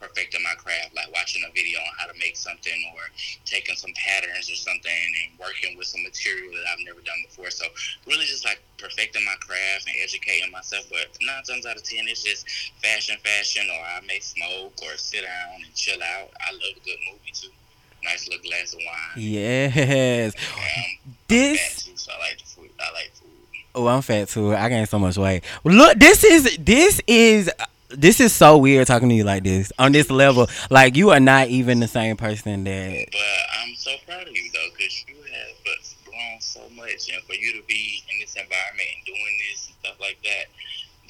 perfecting 0.00 0.42
my 0.42 0.54
craft, 0.58 0.94
like 0.94 1.10
watching 1.12 1.42
a 1.48 1.52
video 1.52 1.78
on 1.80 1.92
how 1.98 2.06
to 2.06 2.18
make 2.18 2.36
something 2.36 2.76
or 2.94 3.00
taking 3.44 3.76
some 3.76 3.92
patterns 3.96 4.50
or 4.50 4.56
something 4.56 4.92
and 5.24 5.38
working 5.38 5.76
with 5.76 5.86
some 5.86 6.02
material 6.02 6.52
that 6.52 6.64
I've 6.72 6.84
never 6.84 7.00
done 7.00 7.16
before. 7.26 7.50
So 7.50 7.64
really 8.06 8.26
just 8.26 8.44
like 8.44 8.60
perfecting 8.78 9.24
my 9.24 9.34
craft 9.40 9.86
and 9.88 9.96
educating 10.02 10.50
myself. 10.50 10.84
But 10.90 11.16
nine 11.22 11.42
times 11.44 11.64
out 11.66 11.76
of 11.76 11.82
ten, 11.82 12.04
it's 12.08 12.22
just 12.22 12.46
fashion, 12.82 13.16
fashion, 13.24 13.64
or 13.72 13.80
I 13.80 14.00
may 14.06 14.20
smoke 14.20 14.74
or 14.82 14.96
sit 14.96 15.22
down 15.22 15.64
and 15.64 15.74
chill 15.74 16.02
out. 16.02 16.30
I 16.40 16.52
love 16.52 16.76
a 16.76 16.80
good 16.84 16.98
movie 17.10 17.32
too. 17.32 17.48
Nice 18.04 18.28
little 18.28 18.42
glass 18.44 18.72
of 18.74 18.80
wine. 18.84 19.22
Yes. 19.24 20.34
Um, 20.56 20.62
fat 20.62 21.28
This. 21.28 21.84
too, 21.84 21.96
so 21.96 22.12
I 22.12 22.18
like 22.28 22.38
the 22.38 22.44
food. 22.44 22.70
I 22.78 22.92
like 22.92 23.10
food. 23.14 23.30
Oh, 23.74 23.86
I'm 23.88 24.02
fat 24.02 24.28
too. 24.28 24.54
I 24.54 24.68
gained 24.68 24.88
so 24.88 24.98
much 24.98 25.16
weight. 25.16 25.42
Look, 25.64 25.98
this 25.98 26.22
is 26.22 26.56
this 26.60 27.00
is 27.06 27.50
this 27.90 28.20
is 28.20 28.32
so 28.32 28.58
weird 28.58 28.86
talking 28.86 29.08
to 29.08 29.14
you 29.14 29.24
like 29.24 29.44
this 29.44 29.72
on 29.78 29.92
this 29.92 30.10
level. 30.10 30.48
Like 30.70 30.96
you 30.96 31.10
are 31.10 31.20
not 31.20 31.48
even 31.48 31.80
the 31.80 31.88
same 31.88 32.16
person 32.16 32.64
that. 32.64 33.06
But 33.12 33.20
I'm 33.62 33.74
so 33.76 33.92
proud 34.06 34.22
of 34.22 34.34
you 34.34 34.50
though, 34.52 34.68
because 34.76 35.04
you 35.08 35.16
have 35.16 35.56
uh, 35.66 36.10
grown 36.10 36.40
so 36.40 36.60
much, 36.74 37.08
and 37.12 37.22
for 37.24 37.34
you 37.34 37.52
to 37.60 37.66
be 37.66 38.02
in 38.12 38.20
this 38.20 38.34
environment 38.34 38.88
and 38.96 39.06
doing 39.06 39.38
this 39.50 39.66
and 39.68 39.76
stuff 39.84 40.00
like 40.00 40.18
that, 40.24 40.46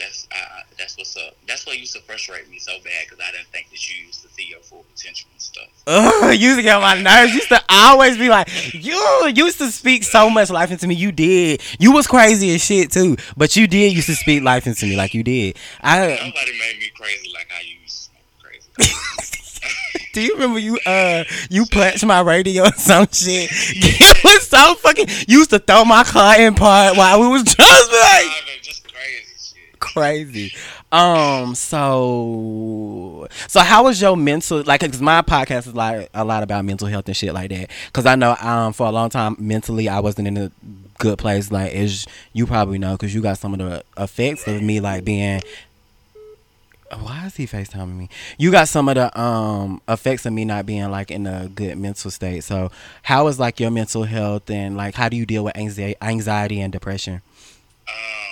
that's 0.06 0.28
uh, 0.30 0.60
that's 0.78 0.96
what's 0.96 1.16
up. 1.16 1.36
That's 1.48 1.66
what 1.66 1.78
used 1.78 1.94
to 1.94 2.02
frustrate 2.02 2.48
me 2.48 2.58
so 2.58 2.72
bad 2.84 3.06
because 3.08 3.18
I 3.20 3.32
didn't 3.32 3.48
think 3.48 3.70
that 3.70 3.88
you 3.88 4.06
used 4.06 4.22
to 4.22 4.28
see 4.28 4.46
your 4.48 4.60
full 4.60 4.84
potential 4.94 5.28
and 5.32 5.42
stuff. 5.42 5.68
Ugh, 5.86 6.34
used 6.34 6.58
to 6.58 6.62
get 6.62 6.76
on 6.76 6.82
my 6.82 7.00
nerves. 7.00 7.34
Used 7.34 7.48
to 7.48 7.62
always 7.68 8.16
be 8.16 8.28
like, 8.28 8.48
you 8.74 9.32
used 9.34 9.58
to 9.58 9.70
speak 9.70 10.04
so 10.04 10.30
much 10.30 10.50
life 10.50 10.70
into 10.70 10.86
me. 10.86 10.94
You 10.94 11.12
did. 11.12 11.62
You 11.78 11.92
was 11.92 12.06
crazy 12.06 12.54
as 12.54 12.64
shit 12.64 12.92
too, 12.92 13.16
but 13.36 13.56
you 13.56 13.66
did 13.66 13.92
used 13.92 14.06
to 14.06 14.14
speak 14.14 14.42
life 14.42 14.66
into 14.66 14.86
me 14.86 14.96
like 14.96 15.14
you 15.14 15.22
did. 15.22 15.56
I 15.80 16.00
Nobody 16.00 16.52
made 16.58 16.78
me 16.78 16.90
crazy 16.94 17.32
like 17.34 17.48
I 17.50 17.62
used 17.82 18.10
to 18.10 18.14
make 18.14 18.88
me 18.88 18.94
crazy. 18.94 19.42
do 20.12 20.22
you 20.22 20.34
remember 20.34 20.58
you 20.58 20.78
uh 20.86 21.24
you 21.50 21.66
punched 21.66 22.04
my 22.06 22.20
radio 22.20 22.64
or 22.64 22.72
some 22.72 23.06
shit? 23.12 23.50
it 23.50 24.24
was 24.24 24.48
so 24.48 24.74
fucking. 24.76 25.08
You 25.26 25.38
used 25.38 25.50
to 25.50 25.58
throw 25.58 25.84
my 25.84 26.04
car 26.04 26.40
in 26.40 26.54
part 26.54 26.96
while 26.96 27.20
we 27.20 27.28
was 27.28 27.42
just 27.42 27.58
like. 27.58 28.26
Driving, 28.26 28.62
just 28.62 28.92
crazy 28.92 29.34
shit. 29.38 29.80
Crazy. 29.96 30.52
Um. 30.92 31.54
So. 31.54 33.26
So 33.48 33.60
how 33.60 33.84
was 33.84 34.00
your 34.00 34.16
mental? 34.16 34.62
Like, 34.62 34.80
cause 34.80 35.00
my 35.00 35.22
podcast 35.22 35.66
is 35.68 35.74
like 35.74 36.10
a 36.12 36.24
lot 36.24 36.42
about 36.42 36.64
mental 36.64 36.86
health 36.86 37.06
and 37.06 37.16
shit 37.16 37.32
like 37.32 37.50
that. 37.50 37.70
Cause 37.92 38.04
I 38.04 38.14
know 38.14 38.36
um 38.40 38.72
for 38.72 38.86
a 38.86 38.90
long 38.90 39.08
time 39.08 39.36
mentally 39.38 39.88
I 39.88 40.00
wasn't 40.00 40.28
in 40.28 40.36
a 40.36 40.50
good 40.98 41.18
place. 41.18 41.50
Like 41.50 41.72
as 41.72 42.06
you 42.34 42.46
probably 42.46 42.78
know, 42.78 42.96
cause 42.96 43.14
you 43.14 43.22
got 43.22 43.38
some 43.38 43.54
of 43.54 43.58
the 43.58 43.84
effects 43.96 44.46
of 44.46 44.62
me 44.62 44.80
like 44.80 45.04
being. 45.04 45.40
Why 47.00 47.26
is 47.26 47.34
he 47.34 47.48
FaceTiming 47.48 47.96
me? 47.96 48.08
You 48.38 48.52
got 48.52 48.68
some 48.68 48.88
of 48.88 48.94
the 48.94 49.20
um 49.20 49.80
effects 49.88 50.24
of 50.24 50.32
me 50.32 50.44
not 50.44 50.66
being 50.66 50.88
like 50.90 51.10
in 51.10 51.26
a 51.26 51.48
good 51.48 51.78
mental 51.78 52.10
state. 52.10 52.44
So 52.44 52.70
how 53.02 53.26
is 53.28 53.40
like 53.40 53.58
your 53.58 53.70
mental 53.70 54.04
health 54.04 54.48
and 54.50 54.76
like 54.76 54.94
how 54.94 55.08
do 55.08 55.16
you 55.16 55.26
deal 55.26 55.42
with 55.42 55.56
anxiety, 55.56 55.96
anxiety 56.00 56.60
and 56.60 56.72
depression? 56.72 57.22
Um, 57.88 58.25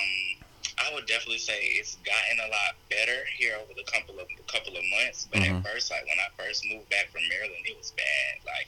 would 1.05 1.13
definitely 1.13 1.37
say 1.37 1.77
it's 1.77 1.97
gotten 2.01 2.39
a 2.41 2.49
lot 2.49 2.73
better 2.89 3.21
here 3.37 3.53
over 3.61 3.73
the 3.77 3.85
couple 3.85 4.17
of 4.19 4.25
couple 4.47 4.73
of 4.75 4.83
months. 4.97 5.27
But 5.31 5.41
Mhm. 5.41 5.57
at 5.65 5.71
first, 5.71 5.91
like 5.91 6.05
when 6.07 6.17
I 6.19 6.29
first 6.37 6.65
moved 6.65 6.89
back 6.89 7.11
from 7.11 7.27
Maryland, 7.29 7.61
it 7.65 7.77
was 7.77 7.91
bad. 7.91 8.39
Like 8.45 8.67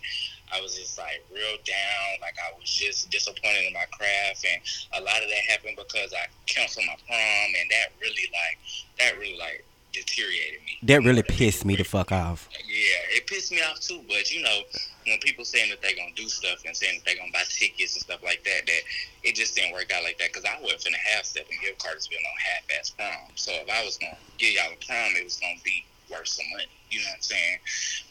I 0.52 0.62
was 0.62 0.76
just 0.76 0.98
like 0.98 1.24
real 1.32 1.58
down. 1.66 2.20
Like 2.22 2.36
I 2.38 2.54
was 2.60 2.70
just 2.70 3.10
disappointed 3.10 3.66
in 3.66 3.74
my 3.74 3.86
craft, 3.86 4.46
and 4.46 4.62
a 4.94 5.02
lot 5.02 5.24
of 5.24 5.30
that 5.30 5.44
happened 5.50 5.78
because 5.78 6.14
I 6.14 6.28
canceled 6.46 6.86
my 6.86 6.96
prom, 7.08 7.56
and 7.60 7.72
that 7.72 7.92
really 8.00 8.30
like 8.32 8.58
that 9.00 9.18
really 9.18 9.38
like 9.38 9.66
deteriorated 9.94 10.62
me. 10.64 10.78
That 10.84 11.02
really 11.02 11.24
pissed 11.24 11.66
me 11.66 11.76
the 11.76 11.84
fuck 11.84 12.12
off. 12.12 12.48
Yeah, 12.52 13.18
it 13.18 13.26
pissed 13.26 13.52
me 13.52 13.62
off 13.64 13.80
too. 13.80 14.04
But 14.08 14.30
you 14.30 14.42
know, 14.44 14.62
when 15.08 15.20
people 15.20 15.46
saying 15.46 15.70
that 15.70 15.82
they're 15.82 15.96
gonna 15.96 16.16
do 16.16 16.28
stuff 16.28 16.64
and 16.66 16.76
saying 16.76 17.00
that 17.00 17.06
they're 17.06 17.18
gonna 17.18 17.32
buy 17.32 17.48
tickets 17.48 17.96
and 17.96 18.04
stuff 18.04 18.22
like 18.24 18.44
that, 18.44 18.68
that 18.68 18.82
it 19.24 19.36
just 19.36 19.56
didn't 19.56 19.74
work 19.74 19.92
out 19.96 20.04
like 20.04 20.18
that. 20.20 20.30
Because 20.30 20.46
I 20.46 20.60
wasn't 20.62 20.94
finna 20.94 21.02
half 21.16 21.26
step 21.26 21.48
and 21.50 21.60
give 21.62 21.78
Cartersville 21.80 22.20
no 22.22 22.34
half 22.44 22.80
ass 22.80 22.90
prom. 22.92 23.32
So 23.36 23.52
if 23.56 23.70
I 23.70 23.84
was 23.84 23.98
gonna 23.98 24.18
give 24.38 24.54
y'all 24.54 24.72
a 24.72 24.86
prom, 24.86 25.16
it 25.16 25.24
was 25.24 25.38
gonna 25.38 25.60
be 25.64 25.86
worth 26.12 26.28
some 26.28 26.46
money. 26.52 26.68
You 26.92 27.00
know 27.00 27.08
what 27.10 27.16
I'm 27.16 27.22
saying? 27.22 27.58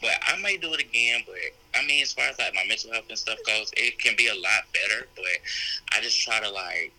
But 0.01 0.11
I 0.25 0.37
may 0.41 0.57
do 0.57 0.73
it 0.73 0.81
again. 0.81 1.21
But 1.25 1.37
I 1.79 1.85
mean, 1.85 2.01
as 2.03 2.13
far 2.13 2.25
as 2.25 2.37
like 2.39 2.53
my 2.53 2.65
mental 2.67 2.91
health 2.91 3.05
and 3.09 3.17
stuff 3.17 3.37
goes, 3.45 3.71
it 3.77 3.99
can 3.99 4.15
be 4.17 4.27
a 4.27 4.35
lot 4.35 4.65
better. 4.73 5.07
But 5.15 5.37
I 5.93 6.01
just 6.01 6.21
try 6.21 6.39
to 6.39 6.49
like 6.49 6.91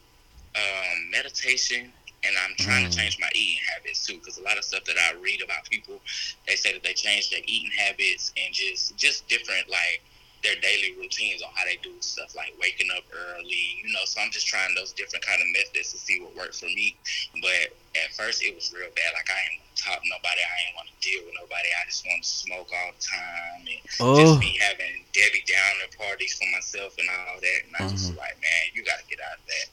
um, 0.54 1.10
meditation. 1.10 1.92
And 2.24 2.34
I'm 2.44 2.54
trying 2.58 2.84
Mm. 2.84 2.90
to 2.90 2.96
change 2.96 3.18
my 3.20 3.30
eating 3.34 3.62
habits 3.72 4.04
too, 4.06 4.18
because 4.18 4.38
a 4.38 4.42
lot 4.42 4.58
of 4.58 4.64
stuff 4.64 4.84
that 4.84 4.96
I 4.98 5.14
read 5.20 5.42
about 5.42 5.64
people, 5.70 6.00
they 6.46 6.56
say 6.56 6.72
that 6.72 6.82
they 6.82 6.94
change 6.94 7.30
their 7.30 7.42
eating 7.46 7.70
habits 7.78 8.32
and 8.36 8.52
just 8.54 8.96
just 8.96 9.28
different 9.28 9.68
like 9.70 10.02
their 10.42 10.54
daily 10.62 10.94
routines 10.98 11.42
on 11.42 11.50
how 11.54 11.64
they 11.64 11.76
do 11.82 11.94
stuff 12.00 12.34
like 12.36 12.54
waking 12.60 12.88
up 12.96 13.04
early, 13.12 13.78
you 13.82 13.92
know. 13.92 14.02
So 14.06 14.20
I'm 14.20 14.30
just 14.30 14.46
trying 14.46 14.74
those 14.74 14.92
different 14.92 15.24
kind 15.26 15.40
of 15.42 15.48
methods 15.54 15.92
to 15.92 15.98
see 15.98 16.20
what 16.22 16.34
works 16.36 16.60
for 16.60 16.66
me. 16.66 16.96
But 17.42 17.74
at 17.98 18.14
first 18.14 18.42
it 18.42 18.54
was 18.54 18.72
real 18.74 18.90
bad. 18.94 19.10
Like 19.14 19.30
I 19.30 19.38
ain't 19.38 19.58
want 19.62 19.74
to 19.76 19.82
talk 19.82 19.98
to 20.02 20.08
nobody. 20.10 20.42
I 20.42 20.56
ain't 20.66 20.76
want 20.76 20.88
to 20.90 20.98
deal 21.02 21.22
with 21.26 21.34
nobody. 21.38 21.70
I 21.74 21.86
just 21.90 22.06
want 22.06 22.22
to 22.22 22.28
smoke 22.28 22.70
all 22.70 22.90
the 22.94 23.02
time 23.02 23.62
and 23.66 23.80
Oh, 24.00 24.14
just 24.14 24.40
be 24.40 24.58
having 24.62 25.04
Debbie 25.12 25.44
Downer 25.46 25.90
parties 25.98 26.34
for 26.38 26.46
myself 26.50 26.94
and 26.98 27.08
all 27.10 27.38
that. 27.40 27.60
And 27.66 27.74
I 27.78 27.86
just 27.90 28.14
Mhm. 28.14 28.18
like, 28.18 28.38
man, 28.42 28.62
you 28.74 28.84
got 28.84 28.98
to 29.00 29.06
get 29.06 29.20
out 29.22 29.38
of 29.38 29.46
that. 29.46 29.68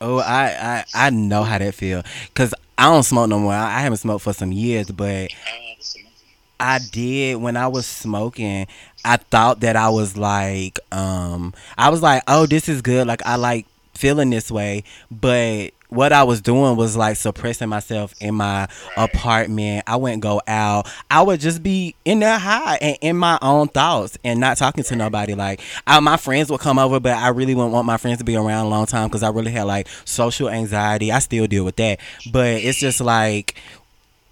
Oh, 0.00 0.18
I, 0.18 0.84
I, 0.94 1.06
I 1.06 1.10
know 1.10 1.42
how 1.42 1.58
that 1.58 1.74
feel. 1.74 2.02
Cause 2.34 2.54
I 2.78 2.84
don't 2.92 3.02
smoke 3.02 3.28
no 3.28 3.38
more. 3.38 3.52
I, 3.52 3.78
I 3.78 3.80
haven't 3.80 3.98
smoked 3.98 4.24
for 4.24 4.32
some 4.32 4.52
years, 4.52 4.90
but. 4.90 5.30
I 6.58 6.78
did 6.90 7.36
when 7.36 7.54
I 7.56 7.66
was 7.68 7.86
smoking. 7.86 8.66
I 9.04 9.18
thought 9.18 9.60
that 9.60 9.76
I 9.76 9.90
was 9.90 10.16
like, 10.16 10.80
um, 10.90 11.52
I 11.76 11.90
was 11.90 12.02
like, 12.02 12.22
oh, 12.28 12.46
this 12.46 12.68
is 12.68 12.80
good. 12.80 13.06
Like 13.06 13.24
I 13.26 13.36
like 13.36 13.66
feeling 13.92 14.30
this 14.30 14.50
way, 14.50 14.84
but 15.10 15.72
what 15.88 16.12
I 16.12 16.24
was 16.24 16.40
doing 16.40 16.76
was 16.76 16.96
like 16.96 17.16
suppressing 17.16 17.68
myself 17.68 18.14
in 18.20 18.34
my 18.34 18.68
apartment. 18.96 19.84
I 19.86 19.96
wouldn't 19.96 20.22
go 20.22 20.40
out. 20.46 20.88
I 21.10 21.22
would 21.22 21.40
just 21.40 21.62
be 21.62 21.94
in 22.04 22.20
there 22.20 22.38
high 22.38 22.76
and 22.80 22.98
in 23.00 23.16
my 23.16 23.38
own 23.42 23.68
thoughts 23.68 24.18
and 24.24 24.40
not 24.40 24.56
talking 24.56 24.84
to 24.84 24.96
nobody. 24.96 25.34
Like 25.34 25.60
I, 25.86 26.00
my 26.00 26.16
friends 26.16 26.50
would 26.50 26.60
come 26.60 26.78
over, 26.78 27.00
but 27.00 27.16
I 27.16 27.28
really 27.28 27.54
wouldn't 27.54 27.72
want 27.72 27.86
my 27.86 27.96
friends 27.96 28.18
to 28.18 28.24
be 28.24 28.36
around 28.36 28.66
a 28.66 28.68
long 28.68 28.86
time 28.86 29.08
because 29.08 29.22
I 29.22 29.30
really 29.30 29.52
had 29.52 29.64
like 29.64 29.88
social 30.04 30.48
anxiety. 30.48 31.12
I 31.12 31.18
still 31.20 31.46
deal 31.46 31.64
with 31.64 31.76
that, 31.76 32.00
but 32.32 32.46
it's 32.46 32.78
just 32.78 33.00
like 33.00 33.60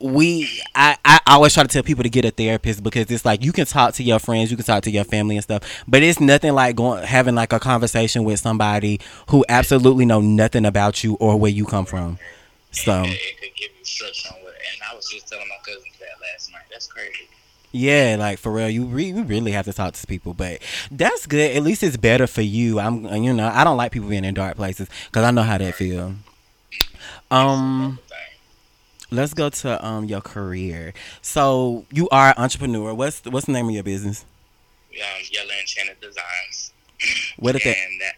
we 0.01 0.61
I, 0.75 0.97
I 1.05 1.21
always 1.29 1.55
try 1.55 1.63
to 1.63 1.69
tell 1.69 1.83
people 1.83 2.03
to 2.03 2.11
get 2.11 2.25
a 2.25 2.31
therapist 2.31 2.83
because 2.83 3.11
it's 3.11 3.25
like 3.25 3.43
you 3.45 3.53
can 3.53 3.65
talk 3.67 3.95
to 3.95 4.03
your 4.03 4.19
friends, 4.19 4.51
you 4.51 4.57
can 4.57 4.67
talk 4.67 4.83
to 4.85 4.91
your 4.91 5.05
family 5.05 5.37
and 5.37 5.43
stuff, 5.45 5.85
but 5.89 6.03
it's 6.03 6.21
nothing 6.21 6.53
like 6.53 6.77
going 6.77 7.03
having 7.05 7.35
like 7.35 7.53
a 7.53 7.61
conversation 7.61 8.25
with 8.25 8.41
somebody 8.41 9.01
who 9.31 9.45
absolutely 9.49 10.05
know 10.05 10.21
nothing 10.21 10.67
about 10.67 11.03
you 11.05 11.15
or 11.21 11.39
where 11.39 11.51
you 11.51 11.65
come 11.65 11.87
from. 11.87 12.19
So 12.73 13.03
It, 13.05 13.11
it 13.13 13.41
could 13.41 13.57
give 13.57 13.71
you 13.79 13.85
structure 13.85 14.29
on 14.35 14.43
what. 14.43 14.55
And 14.55 14.83
I 14.91 14.95
was 14.95 15.09
just 15.09 15.29
telling 15.29 15.47
my 15.49 15.57
cousins 15.65 15.95
that 16.01 16.21
last 16.21 16.53
night. 16.53 16.63
That's 16.71 16.87
crazy. 16.89 17.29
yeah, 17.73 18.17
like 18.19 18.39
for 18.39 18.53
real, 18.53 18.69
you 18.69 18.85
re- 18.87 19.05
you 19.05 19.23
really 19.23 19.53
have 19.53 19.65
to 19.67 19.73
talk 19.73 19.95
to 19.95 20.07
people, 20.07 20.35
but 20.35 20.61
that's 20.91 21.27
good. 21.27 21.57
At 21.57 21.63
least 21.63 21.83
it's 21.83 21.97
better 21.97 22.27
for 22.27 22.43
you. 22.43 22.81
I'm 22.81 23.07
you 23.23 23.33
know 23.33 23.49
I 23.49 23.65
don't 23.65 23.77
like 23.77 23.93
people 23.93 24.09
being 24.09 24.25
in 24.25 24.35
dark 24.35 24.57
places 24.57 24.89
because 25.07 25.25
I 25.25 25.31
know 25.31 25.43
how 25.43 25.57
that 25.59 25.75
feel. 25.77 26.15
Um. 27.31 27.99
Let's 29.15 29.35
go 29.35 29.49
to 29.49 29.85
um 29.85 30.05
your 30.07 30.21
career. 30.21 30.93
So 31.23 31.87
you 31.91 32.09
are 32.11 32.29
an 32.29 32.35
entrepreneur. 32.37 32.95
What's 32.95 33.21
the, 33.21 33.31
what's 33.31 33.47
the 33.47 33.53
name 33.53 33.69
of 33.69 33.75
your 33.75 33.85
business? 33.85 34.25
Um, 34.93 35.23
Yellow 35.31 35.51
Enchanted 35.61 36.01
Designs. 36.01 36.73
What 37.39 37.53
did 37.53 37.63
that? 37.63 37.77
that 38.01 38.15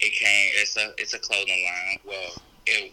it 0.00 0.12
came. 0.12 0.50
It's 0.56 0.76
a 0.76 0.92
it's 0.98 1.14
a 1.14 1.18
clothing 1.18 1.64
line. 1.64 1.98
Well, 2.04 2.42
it 2.66 2.92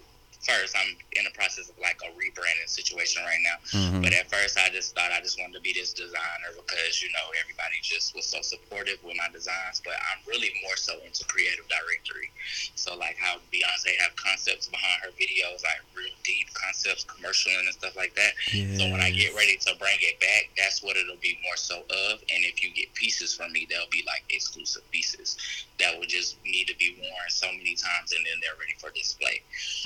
first 0.49 0.75
I'm 0.75 0.97
in 1.13 1.23
the 1.23 1.31
process 1.31 1.69
of 1.69 1.77
like 1.77 2.01
a 2.01 2.09
rebranding 2.17 2.67
situation 2.67 3.21
right 3.23 3.41
now. 3.45 3.57
Mhm. 3.69 4.01
But 4.01 4.13
at 4.13 4.29
first, 4.29 4.57
I 4.57 4.69
just 4.69 4.95
thought 4.95 5.11
I 5.11 5.21
just 5.21 5.39
wanted 5.39 5.53
to 5.53 5.61
be 5.61 5.73
this 5.73 5.93
designer 5.93 6.51
because 6.55 7.01
you 7.01 7.11
know 7.11 7.29
everybody 7.39 7.77
just 7.81 8.15
was 8.15 8.25
so 8.25 8.41
supportive 8.41 9.01
with 9.03 9.15
my 9.15 9.29
designs. 9.29 9.81
But 9.85 9.95
I'm 10.11 10.19
really 10.25 10.53
more 10.63 10.77
so 10.77 10.99
into 11.05 11.23
creative 11.25 11.67
directory. 11.69 12.31
So 12.75 12.95
like 12.95 13.17
how 13.17 13.37
Beyonce 13.53 13.95
have 13.99 14.15
concepts 14.15 14.67
behind 14.67 15.01
her 15.03 15.11
videos, 15.11 15.63
like 15.63 15.81
real 15.95 16.13
deep 16.23 16.51
concepts, 16.53 17.03
commercial 17.03 17.51
and 17.51 17.69
stuff 17.73 17.95
like 17.95 18.15
that. 18.15 18.33
So 18.77 18.89
when 18.89 19.01
I 19.01 19.11
get 19.11 19.35
ready 19.35 19.57
to 19.57 19.75
bring 19.77 19.97
it 20.01 20.19
back, 20.19 20.49
that's 20.57 20.81
what 20.81 20.97
it'll 20.97 21.17
be 21.17 21.37
more 21.43 21.57
so 21.57 21.81
of. 21.89 22.19
And 22.33 22.45
if 22.45 22.63
you 22.63 22.71
get 22.71 22.93
pieces 22.93 23.35
from 23.35 23.51
me, 23.53 23.67
they'll 23.69 23.89
be 23.91 24.03
like 24.07 24.23
exclusive 24.29 24.89
pieces 24.91 25.37
that 25.79 25.97
will 25.97 26.07
just 26.07 26.35
need 26.43 26.67
to 26.67 26.75
be 26.75 26.95
worn 26.99 27.29
so 27.29 27.47
many 27.51 27.75
times 27.75 28.11
and 28.11 28.25
then 28.25 28.33
they're 28.41 28.57
ready 28.59 28.73
for 28.79 28.89
display. 28.91 29.41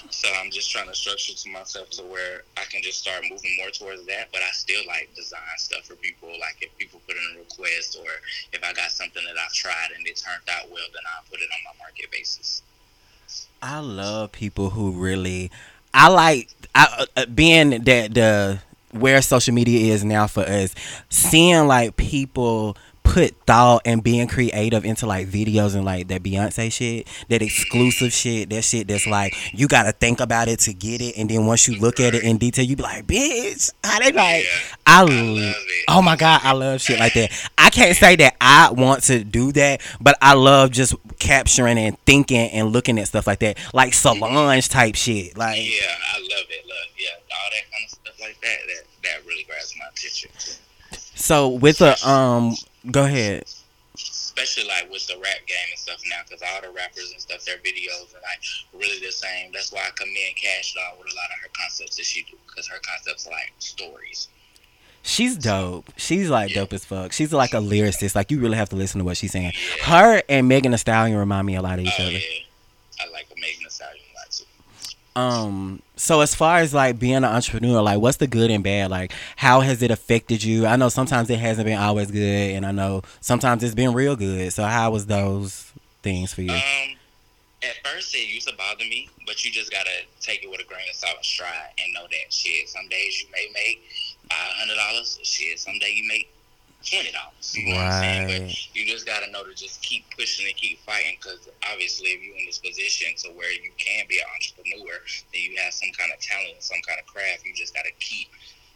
So 0.10 0.28
I'm 0.34 0.50
just 0.54 0.72
trying 0.72 0.88
to 0.88 0.96
structure 0.96 1.34
to 1.34 1.50
myself 1.50 1.90
to 1.92 2.04
where 2.04 2.44
I 2.58 2.64
can 2.70 2.82
just 2.82 3.02
start 3.02 3.24
moving 3.30 3.58
more 3.58 3.70
towards 3.70 4.06
that. 4.06 4.30
But 4.32 4.42
I 4.42 4.52
still 4.52 4.82
like 4.88 5.10
design 5.16 5.42
stuff 5.58 5.86
for 5.86 5.96
people. 5.96 6.30
Like 6.30 6.58
if 6.62 6.76
people 6.78 7.02
put 7.08 7.16
in 7.16 7.36
a 7.36 7.40
request 7.40 7.98
or 8.00 8.10
if 8.54 8.64
I 8.64 8.74
got 8.74 8.92
something 8.92 9.24
that 9.26 9.36
I've 9.40 9.54
tried 9.54 9.90
and 9.98 10.06
it 10.08 10.22
turned 10.24 10.48
out 10.50 10.70
well, 10.70 10.86
then 10.94 11.04
I'll 11.16 11.24
put 11.30 11.40
it 11.40 11.50
on 11.52 11.60
my 11.66 11.84
market 11.84 12.12
basis. 12.12 12.62
I 13.62 13.80
love 13.80 14.32
people 14.32 14.70
who 14.70 14.92
really. 14.92 15.52
I 15.94 16.10
like 16.10 16.50
I, 16.74 17.06
uh, 17.16 17.26
being 17.28 17.84
that 17.84 18.14
the 18.14 18.60
where 18.92 19.22
social 19.22 19.54
media 19.54 19.94
is 19.94 20.04
now 20.04 20.28
for 20.28 20.44
us, 20.44 20.76
seeing 21.10 21.68
like 21.68 21.98
people 21.98 22.78
put 23.04 23.36
thought 23.46 23.82
and 23.86 24.04
being 24.04 24.28
creative 24.28 24.86
into 24.86 25.06
like 25.06 25.28
videos 25.28 25.76
and 25.76 25.86
like 25.86 26.08
that 26.08 26.24
Beyonce 26.24 26.72
shit, 26.72 27.08
that 27.30 27.42
exclusive 27.42 28.12
shit, 28.14 28.50
that 28.50 28.64
shit 28.64 28.88
that's 28.88 29.06
like 29.06 29.34
you 29.54 29.68
gotta 29.68 29.92
think 29.92 30.20
about 30.20 30.48
it 30.48 30.60
to 30.62 30.74
get 30.74 31.02
it, 31.02 31.18
and 31.18 31.30
then 31.30 31.46
once 31.46 31.68
you 31.68 31.80
look 31.80 32.00
at 32.00 32.16
it 32.16 32.24
in 32.24 32.38
detail, 32.38 32.66
you 32.66 32.76
be 32.76 32.84
like, 32.84 33.06
bitch, 33.06 33.72
how 33.84 34.00
they 34.00 34.12
like? 34.12 34.44
Yeah. 34.44 34.50
I, 34.88 35.00
I 35.00 35.02
love 35.04 35.38
it. 35.38 35.86
oh 35.90 36.02
my 36.02 36.16
god, 36.16 36.42
I 36.44 36.54
love 36.54 36.82
shit 36.82 37.00
like 37.00 37.14
that. 37.14 37.32
I 37.58 37.70
can't 37.70 37.96
say 37.96 38.16
that 38.18 38.36
I 38.42 38.72
want 38.72 39.04
to 39.04 39.24
do 39.24 39.52
that, 39.54 39.82
but 40.02 40.18
I 40.22 40.34
love 40.34 40.72
just 40.72 40.96
capturing 41.20 41.78
and 41.78 41.98
thinking 42.06 42.50
and 42.52 42.72
looking 42.72 43.00
at 43.00 43.08
stuff 43.08 43.28
like 43.28 43.40
that, 43.40 43.58
like 43.74 43.94
Solange 43.94 44.70
type 44.70 44.96
shit. 44.96 45.38
Like, 45.38 45.58
Yeah, 45.58 45.88
I 45.88 46.20
love 46.20 46.46
it. 46.50 46.66
Love 46.66 46.88
yeah, 46.98 47.10
all 47.32 47.50
that 47.52 47.72
kind 47.72 47.84
of 47.86 47.90
stuff 47.92 48.20
like 48.20 48.42
that. 48.42 48.58
That 48.68 48.84
that 49.04 49.28
really 49.28 49.44
grabs 49.44 49.74
my 49.80 49.86
attention. 49.92 50.32
so 51.16 51.50
with 51.50 51.82
a 51.82 52.08
um, 52.08 52.56
go 52.92 53.06
ahead. 53.06 53.46
Especially 53.96 54.64
like 54.68 54.90
with 54.92 55.06
the 55.08 55.14
rap 55.16 55.46
game 55.46 55.58
and 55.70 55.78
stuff 55.80 56.02
now, 56.10 56.18
because 56.28 56.42
all 56.42 56.62
the 56.62 56.76
rappers 56.76 57.12
and 57.12 57.22
stuff, 57.22 57.46
their 57.46 57.58
videos 57.58 58.10
are 58.16 58.22
like 58.24 58.42
really 58.74 59.00
the 59.06 59.12
same. 59.12 59.52
That's 59.54 59.72
why 59.72 59.82
I 59.82 59.92
come 59.92 60.08
in 60.10 60.34
cash 60.36 60.74
out 60.90 60.98
with 60.98 61.12
a 61.12 61.16
lot 61.16 61.26
of 61.36 61.42
her 61.44 61.50
concepts 61.56 61.98
that 61.98 62.06
she 62.06 62.24
do, 62.24 62.36
because 62.48 62.68
her 62.68 62.80
concepts 62.82 63.28
are 63.28 63.32
like 63.32 63.54
stories. 63.60 64.28
She's 65.04 65.36
dope. 65.38 65.92
She's 65.98 66.30
like 66.30 66.50
Yeah. 66.50 66.62
dope 66.62 66.74
as 66.74 66.86
fuck. 66.86 67.12
She's 67.14 67.32
like 67.34 67.54
a 67.54 67.58
lyricist. 67.58 68.16
Like 68.16 68.32
you 68.32 68.40
really 68.40 68.58
have 68.58 68.70
to 68.70 68.76
listen 68.76 69.00
to 69.00 69.06
what 69.06 69.18
she's 69.18 69.32
saying. 69.34 69.52
Her 69.84 70.24
and 70.30 70.48
Megan 70.48 70.72
Thee 70.72 70.78
Stallion 70.78 71.18
remind 71.18 71.46
me 71.46 71.56
a 71.56 71.62
lot 71.62 71.78
of 71.78 71.86
each 71.86 71.94
Oh 72.00 72.04
other. 72.04 72.14
yeah, 72.14 72.20
I 73.02 73.10
like 73.12 73.28
Megan 73.38 73.60
Thee 73.64 73.70
Stallion 73.70 74.04
a 74.16 74.18
lot 74.18 74.32
too. 74.32 74.46
Um, 75.16 75.82
so 76.04 76.20
as 76.20 76.36
far 76.36 76.58
as 76.58 76.74
like 76.74 77.00
being 77.00 77.16
an 77.16 77.24
entrepreneur, 77.24 77.82
like 77.82 77.98
what's 78.00 78.18
the 78.18 78.28
good 78.28 78.52
and 78.52 78.62
bad? 78.62 78.92
Like 78.92 79.14
how 79.38 79.62
has 79.62 79.82
it 79.82 79.90
affected 79.90 80.44
you? 80.44 80.68
I 80.68 80.76
know 80.76 80.90
sometimes 80.90 81.30
it 81.30 81.40
hasn't 81.40 81.66
been 81.66 81.80
always 81.80 82.12
good, 82.12 82.56
and 82.56 82.66
I 82.66 82.72
know 82.72 83.04
sometimes 83.22 83.64
it's 83.64 83.74
been 83.74 83.94
real 83.94 84.18
good. 84.18 84.52
So 84.52 84.64
how 84.64 84.92
was 84.92 85.06
those 85.06 85.72
things 86.02 86.34
for 86.34 86.42
you? 86.42 86.52
Um, 86.52 86.98
at 87.64 87.88
first 87.88 88.14
it 88.14 88.28
used 88.28 88.50
to 88.50 88.56
bother 88.58 88.84
me, 88.84 89.10
but 89.26 89.46
you 89.46 89.52
just 89.52 89.72
gotta 89.72 90.04
take 90.20 90.44
it 90.44 90.50
with 90.50 90.60
a 90.60 90.66
grain 90.66 90.84
of 90.90 90.96
salt 90.98 91.16
and 91.16 91.26
stride 91.26 91.72
and 91.82 91.94
know 91.94 92.04
that 92.04 92.34
shit. 92.34 92.68
Some 92.68 92.90
days 92.90 93.22
you 93.22 93.30
may 93.32 93.48
make 93.54 93.82
five 94.30 94.52
hundred 94.58 94.76
dollars. 94.76 95.20
Shit, 95.24 95.58
some 95.58 95.80
day 95.80 95.94
you 95.96 96.06
make 96.06 96.33
twenty 96.86 97.12
dollars. 97.12 97.56
You 97.56 97.70
know 97.70 97.76
what 97.76 97.86
I'm 97.88 98.02
saying? 98.04 98.28
But 98.28 98.42
Right. 98.48 98.68
you 98.76 98.86
just 98.86 99.06
gotta 99.06 99.32
know 99.32 99.44
to 99.44 99.54
just 99.56 99.82
keep 99.82 100.06
pushing 100.16 100.46
and 100.48 100.56
keep 100.56 100.80
fighting. 100.86 101.18
Because 101.20 101.48
obviously, 101.72 102.10
if 102.12 102.22
you're 102.24 102.36
in 102.36 102.46
this 102.46 102.60
position 102.60 103.16
to 103.24 103.30
where 103.34 103.52
you 103.52 103.72
can 103.78 104.06
be 104.08 104.20
an 104.20 104.26
entrepreneur, 104.36 105.00
then 105.34 105.42
you 105.42 105.56
have 105.64 105.74
some 105.74 105.90
kind 105.98 106.12
of 106.12 106.20
talent, 106.20 106.54
and 106.54 106.64
some 106.64 106.82
kind 106.86 107.00
of 107.00 107.06
craft. 107.08 107.46
You 107.46 107.54
just 107.54 107.74
gotta 107.74 107.92
keep. 108.00 108.28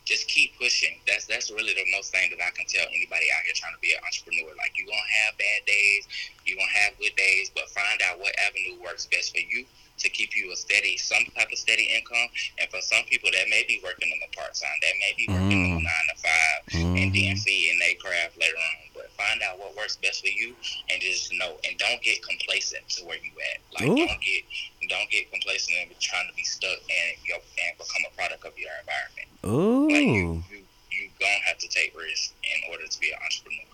Just 0.07 0.29
keep 0.29 0.55
pushing. 0.57 0.95
That's 1.05 1.27
that's 1.27 1.51
really 1.51 1.75
the 1.75 1.83
most 1.91 2.15
thing 2.15 2.31
that 2.31 2.39
I 2.39 2.49
can 2.55 2.63
tell 2.65 2.87
anybody 2.87 3.27
out 3.27 3.43
here 3.43 3.51
trying 3.53 3.75
to 3.75 3.81
be 3.83 3.91
an 3.91 3.99
entrepreneur. 4.07 4.55
Like 4.55 4.71
you're 4.79 4.87
gonna 4.87 5.13
have 5.27 5.35
bad 5.37 5.67
days, 5.67 6.07
you're 6.45 6.55
gonna 6.55 6.71
have 6.87 6.95
good 6.97 7.11
days, 7.19 7.51
but 7.53 7.67
find 7.75 7.99
out 8.07 8.17
what 8.19 8.31
avenue 8.39 8.79
works 8.81 9.05
best 9.11 9.35
for 9.35 9.43
you 9.43 9.65
to 9.97 10.09
keep 10.09 10.35
you 10.35 10.51
a 10.51 10.55
steady, 10.55 10.97
some 10.97 11.25
type 11.35 11.49
of 11.51 11.57
steady 11.57 11.89
income. 11.93 12.29
And 12.59 12.69
for 12.69 12.81
some 12.81 13.03
people, 13.05 13.29
that 13.33 13.49
may 13.49 13.63
be 13.67 13.81
working 13.83 14.09
in 14.11 14.19
the 14.19 14.29
part 14.35 14.53
time, 14.53 14.77
that 14.81 14.93
may 14.99 15.13
be 15.17 15.27
working 15.31 15.57
Mm. 15.57 15.75
on 15.77 15.83
nine 15.83 16.07
to 16.13 16.21
five, 16.21 16.59
and 16.97 17.13
then 17.13 17.35
Mhm. 17.35 17.43
feeding 17.43 17.79
their 17.79 17.95
craft 17.95 18.37
later 18.37 18.57
on. 18.57 18.77
But 18.93 19.11
find 19.17 19.41
out 19.43 19.59
what 19.59 19.75
works 19.75 19.95
best 19.97 20.21
for 20.21 20.29
you, 20.29 20.55
and 20.89 21.01
just 21.01 21.31
know, 21.33 21.59
and 21.63 21.77
don't 21.77 22.01
get 22.01 22.21
complacent 22.23 22.87
to 22.97 23.05
where 23.05 23.17
you 23.17 23.31
at. 23.53 23.61
Like 23.73 23.89
Ooh. 23.89 24.07
don't 24.07 24.21
get 24.21 24.43
don't 24.89 25.09
get 25.09 25.29
complacent 25.31 25.77
and 25.77 25.89
be 25.89 25.95
trying 25.99 26.27
to 26.29 26.33
be 26.35 26.43
stuck 26.43 26.79
and 26.79 27.17
you 27.25 27.35
and 27.35 27.77
become 27.77 28.03
a 28.07 28.15
product 28.15 28.45
of 28.45 28.57
your 28.57 28.71
environment. 28.79 29.27
Like 29.43 29.51
Ooh, 30.03 30.15
you, 30.15 30.43
you, 30.51 30.67
you 30.91 31.09
gonna 31.19 31.31
have 31.45 31.57
to 31.57 31.67
take 31.67 31.97
risks 31.97 32.33
in 32.43 32.71
order 32.71 32.87
to 32.87 32.99
be 32.99 33.11
an 33.11 33.17
entrepreneur. 33.21 33.65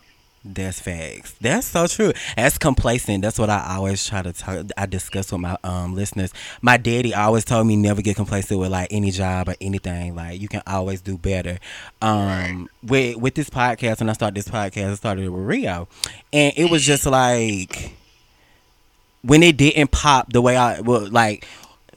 That's 0.46 0.80
facts. 0.82 1.36
That's 1.40 1.68
so 1.68 1.88
true. 1.88 2.12
That's 2.36 2.58
complacent. 2.58 3.22
That's 3.22 3.40
what 3.40 3.50
I 3.50 3.76
always 3.78 4.06
try 4.06 4.22
to 4.22 4.34
talk. 4.34 4.66
I 4.78 4.86
discuss 4.86 5.32
with 5.32 5.40
my 5.40 5.58
um 5.64 5.96
listeners. 5.96 6.34
My 6.62 6.76
daddy 6.76 7.14
always 7.14 7.46
told 7.46 7.66
me 7.66 7.78
never 7.78 8.02
get 8.02 8.18
complacent 8.18 8.60
with 8.60 8.72
like 8.72 8.90
any 8.92 9.12
job 9.12 9.48
or 9.48 9.56
anything. 9.62 10.16
Like 10.16 10.42
you 10.42 10.50
can 10.50 10.62
always 10.68 11.02
do 11.02 11.18
better. 11.18 11.60
Um, 12.02 12.68
with 12.84 13.18
with 13.18 13.36
this 13.36 13.50
podcast, 13.50 14.02
when 14.02 14.10
I 14.10 14.14
started 14.14 14.36
this 14.36 14.50
podcast, 14.50 14.92
I 14.92 14.96
started 14.96 15.26
it 15.26 15.30
with 15.30 15.44
Rio, 15.46 15.88
and 16.34 16.54
it 16.58 16.70
was 16.70 16.84
just 16.84 17.06
like 17.06 17.94
when 19.22 19.44
it 19.44 19.56
didn't 19.56 19.92
pop 19.92 20.34
the 20.34 20.42
way 20.42 20.58
I 20.58 20.82
well 20.82 21.10
like 21.10 21.48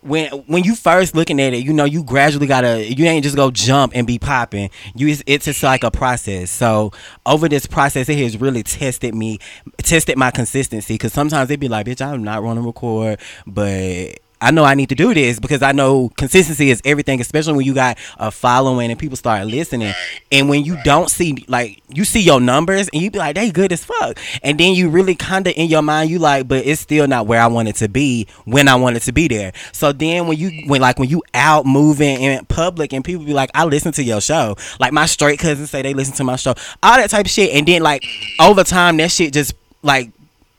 when 0.07 0.31
when 0.47 0.65
you 0.65 0.75
first 0.75 1.15
looking 1.15 1.41
at 1.41 1.53
it, 1.53 1.65
you 1.65 1.73
know 1.73 1.85
you 1.85 2.03
gradually 2.05 2.47
gotta 2.47 2.85
you 2.85 3.05
ain't 3.07 3.25
just 3.25 3.37
go 3.37 3.51
jump 3.51 3.93
and 3.95 4.07
be 4.07 4.19
popping. 4.19 4.71
You 4.95 5.17
it's, 5.27 5.45
just 5.47 5.63
like 5.63 5.85
a 5.85 5.91
process. 5.91 6.51
So 6.51 6.93
over 7.25 7.49
this 7.49 7.67
process, 7.67 8.09
it 8.09 8.19
has 8.19 8.41
really 8.41 8.63
tested 8.63 9.15
me, 9.15 9.39
tested 9.79 10.17
my 10.17 10.31
consistency. 10.31 10.95
Because 10.95 11.13
sometimes 11.13 11.51
it 11.51 11.61
be 11.61 11.69
like, 11.69 11.87
bitch, 11.87 12.05
I'm 12.05 12.25
not 12.25 12.43
to 12.57 12.63
record, 12.63 13.21
but 13.47 14.19
I 14.41 14.51
know 14.51 14.65
I 14.65 14.75
need 14.75 14.91
to 14.91 14.95
do 14.95 15.15
this 15.15 15.41
because 15.41 15.63
I 15.63 15.73
know 15.73 16.11
consistency 16.11 16.71
is 16.71 16.83
everything, 16.85 17.21
especially 17.21 17.55
when 17.55 17.67
you 17.67 17.73
got 17.75 17.97
a 18.19 18.31
following 18.31 18.91
and 18.91 18.99
people 18.99 19.17
start 19.17 19.47
listening. 19.47 19.95
And 20.31 20.49
when 20.51 20.63
you 20.63 20.77
don't 20.85 21.11
see 21.11 21.45
like 21.49 21.83
you 21.89 22.05
see 22.05 22.21
your 22.21 22.41
numbers 22.41 22.89
and 22.93 23.01
you 23.01 23.11
be 23.11 23.19
like, 23.19 23.35
they 23.37 23.51
good 23.51 23.73
as 23.73 23.85
fuck. 23.85 24.19
And 24.43 24.59
then 24.61 24.75
you 24.75 24.91
really 24.91 25.15
kinda 25.15 25.59
in 25.59 25.69
your 25.69 25.83
mind 25.83 26.11
you 26.11 26.19
like, 26.19 26.49
but 26.49 26.67
it's 26.67 26.83
still 26.83 27.07
not 27.09 27.27
where 27.27 27.41
I 27.41 27.47
want 27.47 27.69
it 27.69 27.77
to 27.77 27.89
be 27.89 28.27
when 28.45 28.69
I 28.69 28.75
want 28.75 28.97
it 28.97 29.01
to 29.05 29.13
be 29.13 29.27
there. 29.27 29.53
So 29.73 29.93
then 29.93 30.27
when 30.27 30.37
you 30.37 30.65
when 30.67 30.83
like 30.83 30.99
when 30.99 31.09
you 31.09 31.23
out 31.33 31.65
moving 31.65 32.21
in 32.21 32.45
public 32.47 32.93
and 32.93 33.03
people 33.03 33.25
be 33.25 33.33
like, 33.33 33.51
I 33.55 33.65
listen 33.65 33.93
to 33.93 34.03
your 34.03 34.21
show. 34.21 34.57
Like 34.79 34.93
my 34.93 35.07
straight 35.07 35.39
cousins 35.39 35.71
say 35.71 35.81
they 35.81 35.95
listen 35.95 36.15
to 36.17 36.25
my 36.25 36.37
show. 36.37 36.55
All 36.83 36.97
that 36.97 37.09
type 37.09 37.25
of 37.25 37.31
shit. 37.31 37.55
And 37.55 37.67
then 37.67 37.83
like 37.83 38.05
over 38.39 38.65
time 38.65 38.99
that 38.99 39.11
shit 39.11 39.33
just 39.33 39.55
like 39.83 40.11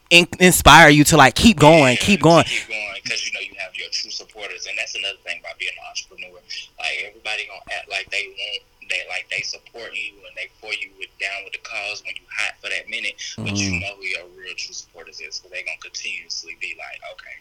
in- 0.09 0.27
inspire 0.39 0.89
you 0.89 1.03
to 1.05 1.17
like 1.17 1.35
keep 1.35 1.59
going, 1.59 1.97
keep 1.97 2.21
going. 2.21 2.45
Keep 2.45 2.67
going, 2.69 2.79
because 3.03 3.25
you 3.25 3.33
know 3.33 3.39
you 3.41 3.56
your 3.87 3.95
true 3.95 4.11
supporters. 4.11 4.67
And 4.67 4.75
that's 4.77 4.95
another 4.99 5.17
thing 5.23 5.39
about 5.39 5.55
being 5.57 5.71
an 5.71 5.85
entrepreneur. 5.87 6.43
Like 6.75 7.07
everybody 7.07 7.47
gonna 7.47 7.63
act 7.71 7.87
like 7.87 8.11
they 8.11 8.27
want 8.27 8.63
they 8.91 9.03
like 9.11 9.27
they 9.31 9.43
support 9.43 9.91
you 9.95 10.15
and 10.27 10.31
they 10.35 10.47
for 10.59 10.71
you 10.75 10.91
with 10.99 11.11
down 11.19 11.43
with 11.43 11.51
the 11.55 11.63
cause 11.63 12.03
when 12.07 12.15
you 12.15 12.23
hot 12.31 12.55
for 12.63 12.67
that 12.71 12.87
minute, 12.91 13.15
but 13.35 13.51
you 13.55 13.71
Mhm. 13.75 13.81
know 13.83 13.95
who 13.95 14.03
your 14.07 14.27
real 14.35 14.55
true 14.55 14.73
supporters 14.75 15.19
is. 15.19 15.39
So 15.43 15.47
they 15.49 15.63
gonna 15.63 15.79
continuously 15.79 16.55
be 16.59 16.75
like, 16.79 16.99
okay, 17.11 17.35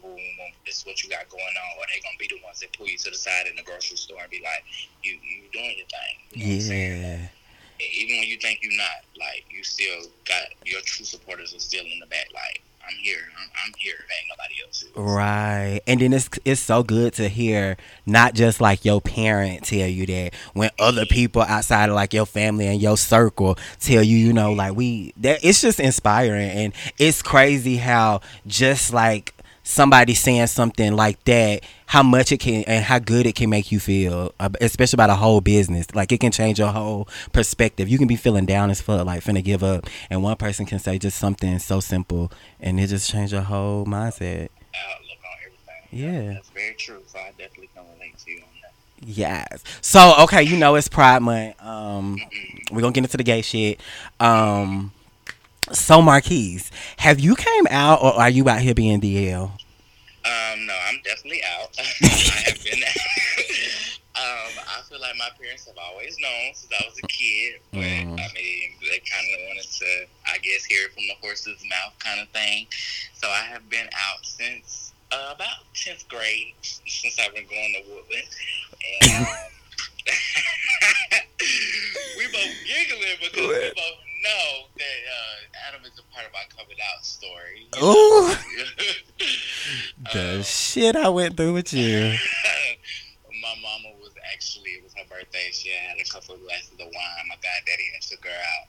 boom, 0.00 0.14
boom, 0.14 0.52
this 0.66 0.78
is 0.78 0.86
what 0.86 1.02
you 1.02 1.10
got 1.10 1.28
going 1.28 1.42
on, 1.42 1.70
or 1.78 1.84
they 1.90 1.98
gonna 2.00 2.18
be 2.18 2.28
the 2.30 2.38
ones 2.42 2.60
that 2.60 2.72
pull 2.76 2.86
you 2.86 2.98
to 2.98 3.10
the 3.10 3.16
side 3.18 3.46
in 3.46 3.56
the 3.56 3.62
grocery 3.62 3.96
store 3.96 4.22
and 4.22 4.30
be 4.30 4.42
like, 4.42 4.62
you 5.02 5.18
you 5.22 5.42
doing 5.52 5.74
your 5.78 5.86
thing. 5.90 6.14
You 6.34 6.38
know 6.38 6.48
what 6.50 6.54
I'm 6.54 6.60
saying? 6.70 7.02
Yeah. 7.02 7.28
Even 7.82 8.18
when 8.22 8.28
you 8.28 8.38
think 8.38 8.60
you're 8.62 8.78
not, 8.78 9.02
like 9.18 9.44
you 9.50 9.64
still 9.64 10.06
got 10.24 10.46
your 10.64 10.80
true 10.82 11.04
supporters 11.04 11.52
are 11.52 11.58
still 11.58 11.84
in 11.84 11.98
the 11.98 12.06
back. 12.06 12.28
Like 12.32 12.62
I'm 12.88 12.96
here, 13.00 13.18
I'm, 13.38 13.48
I'm 13.64 13.72
here. 13.78 13.94
Ain't 13.94 14.28
nobody 14.28 14.54
else. 14.64 14.84
Right. 14.94 15.80
And 15.86 16.00
then 16.00 16.12
it's 16.12 16.28
it's 16.44 16.60
so 16.60 16.82
good 16.82 17.12
to 17.14 17.28
hear 17.28 17.76
not 18.06 18.34
just 18.34 18.60
like 18.60 18.84
your 18.84 19.00
parent 19.00 19.64
tell 19.64 19.86
you 19.86 20.06
that 20.06 20.34
when 20.54 20.70
other 20.78 21.06
people 21.06 21.42
outside 21.42 21.88
of 21.88 21.94
like 21.94 22.12
your 22.12 22.26
family 22.26 22.66
and 22.66 22.80
your 22.80 22.96
circle 22.96 23.56
tell 23.80 24.02
you, 24.02 24.16
you 24.16 24.32
know, 24.32 24.52
like 24.52 24.74
we 24.74 25.12
that 25.18 25.44
it's 25.44 25.60
just 25.60 25.80
inspiring 25.80 26.50
and 26.50 26.72
it's 26.98 27.22
crazy 27.22 27.76
how 27.76 28.20
just 28.46 28.92
like 28.92 29.34
somebody 29.62 30.14
saying 30.14 30.46
something 30.46 30.94
like 30.94 31.22
that 31.24 31.62
how 31.86 32.02
much 32.02 32.32
it 32.32 32.38
can 32.38 32.64
and 32.64 32.84
how 32.84 32.98
good 32.98 33.26
it 33.26 33.34
can 33.34 33.48
make 33.48 33.70
you 33.70 33.78
feel 33.78 34.32
uh, 34.40 34.48
especially 34.60 34.96
about 34.96 35.10
a 35.10 35.14
whole 35.14 35.40
business 35.40 35.86
like 35.94 36.10
it 36.10 36.18
can 36.20 36.32
change 36.32 36.58
your 36.58 36.68
whole 36.72 37.08
perspective 37.32 37.88
you 37.88 37.98
can 37.98 38.08
be 38.08 38.16
feeling 38.16 38.44
down 38.46 38.70
as 38.70 38.80
fuck 38.80 39.06
like 39.06 39.22
finna 39.22 39.42
give 39.42 39.62
up 39.62 39.86
and 40.10 40.22
one 40.22 40.36
person 40.36 40.66
can 40.66 40.78
say 40.78 40.98
just 40.98 41.18
something 41.18 41.58
so 41.58 41.80
simple 41.80 42.30
and 42.60 42.80
it 42.80 42.88
just 42.88 43.08
change 43.10 43.32
your 43.32 43.42
whole 43.42 43.84
mindset 43.86 44.48
Outlook 44.74 45.18
on 45.24 45.36
everything. 45.44 45.88
Yeah. 45.90 46.32
that's 46.34 46.48
very 46.50 46.74
true. 46.74 47.02
So 47.06 47.18
I 47.18 47.30
definitely 47.38 47.68
can 47.74 47.84
relate 47.94 48.16
to 48.18 48.30
you 48.30 48.38
on 48.38 48.48
that. 48.62 49.06
Yes. 49.06 49.62
So 49.80 50.14
okay, 50.20 50.42
you 50.42 50.56
know 50.56 50.74
it's 50.76 50.88
Pride 50.88 51.20
Month. 51.20 51.62
Um, 51.62 52.16
we're 52.70 52.80
gonna 52.80 52.92
get 52.92 53.04
into 53.04 53.16
the 53.16 53.22
gay 53.22 53.42
shit. 53.42 53.80
Um, 54.18 54.92
so 55.72 56.02
Marquise, 56.02 56.70
have 56.98 57.20
you 57.20 57.34
came 57.34 57.66
out 57.70 58.02
or 58.02 58.12
are 58.14 58.30
you 58.30 58.48
out 58.48 58.60
here 58.60 58.74
being 58.74 59.00
DL? 59.00 59.50
Um, 60.24 60.66
no, 60.66 60.74
I'm 60.88 61.00
definitely 61.02 61.42
out. 61.58 61.70
I 61.78 61.82
have 62.46 62.62
been. 62.62 62.78
um, 64.14 64.52
I 64.68 64.82
feel 64.88 65.00
like 65.00 65.16
my 65.18 65.28
parents 65.40 65.66
have 65.66 65.76
always 65.78 66.16
known 66.20 66.54
since 66.54 66.72
I 66.72 66.84
was 66.86 66.96
a 67.02 67.06
kid, 67.08 67.60
but 67.72 67.80
Mhm. 67.80 68.12
I 68.20 68.28
mean, 68.34 68.72
they 68.82 69.00
kind 69.00 69.26
of 69.34 69.40
wanted 69.48 69.70
to, 69.70 70.06
I 70.26 70.38
guess, 70.38 70.64
hear 70.64 70.84
it 70.86 70.92
from 70.94 71.04
the 71.08 71.14
horse's 71.20 71.62
mouth, 71.68 71.98
kind 71.98 72.20
of 72.20 72.28
thing. 72.28 72.66
So 73.14 73.28
I 73.28 73.40
have 73.50 73.68
been 73.68 73.86
out 74.08 74.24
since 74.24 74.92
uh, 75.10 75.32
about 75.34 75.56
tenth 75.74 76.06
grade, 76.08 76.54
since 76.62 77.18
I've 77.18 77.34
been 77.34 77.46
going 77.46 77.74
to 77.74 77.90
Woodland, 77.90 78.28
and 79.02 79.26
um, 79.26 79.26
we 82.18 82.26
both 82.26 82.54
giggling 82.66 83.16
because 83.20 83.48
we 83.48 83.72
both 83.74 83.98
know 84.22 84.66
that 84.78 84.98
uh, 85.10 85.68
Adam 85.68 85.82
is 85.84 85.98
a 85.98 86.02
part 86.14 86.26
of 86.26 86.32
my 86.32 86.44
coming 86.56 86.78
out 86.94 87.04
story. 87.04 87.66
Ooh, 87.82 88.34
the 90.12 90.36
Um, 90.38 90.42
shit 90.42 90.96
I 90.96 91.08
went 91.08 91.36
through 91.36 91.54
with 91.54 91.72
you. 91.72 92.14
my 93.42 93.54
mama 93.60 93.94
was 94.00 94.12
actually 94.32 94.70
it 94.78 94.84
was 94.84 94.94
her 94.94 95.04
birthday. 95.10 95.50
She 95.52 95.70
had 95.70 95.98
a 95.98 96.04
couple 96.08 96.34
of 96.36 96.42
glasses 96.42 96.72
of 96.72 96.86
wine. 96.86 97.24
My 97.28 97.36
goddaddy 97.36 97.86
and 97.94 98.02
took 98.02 98.22
her 98.24 98.30
out, 98.30 98.66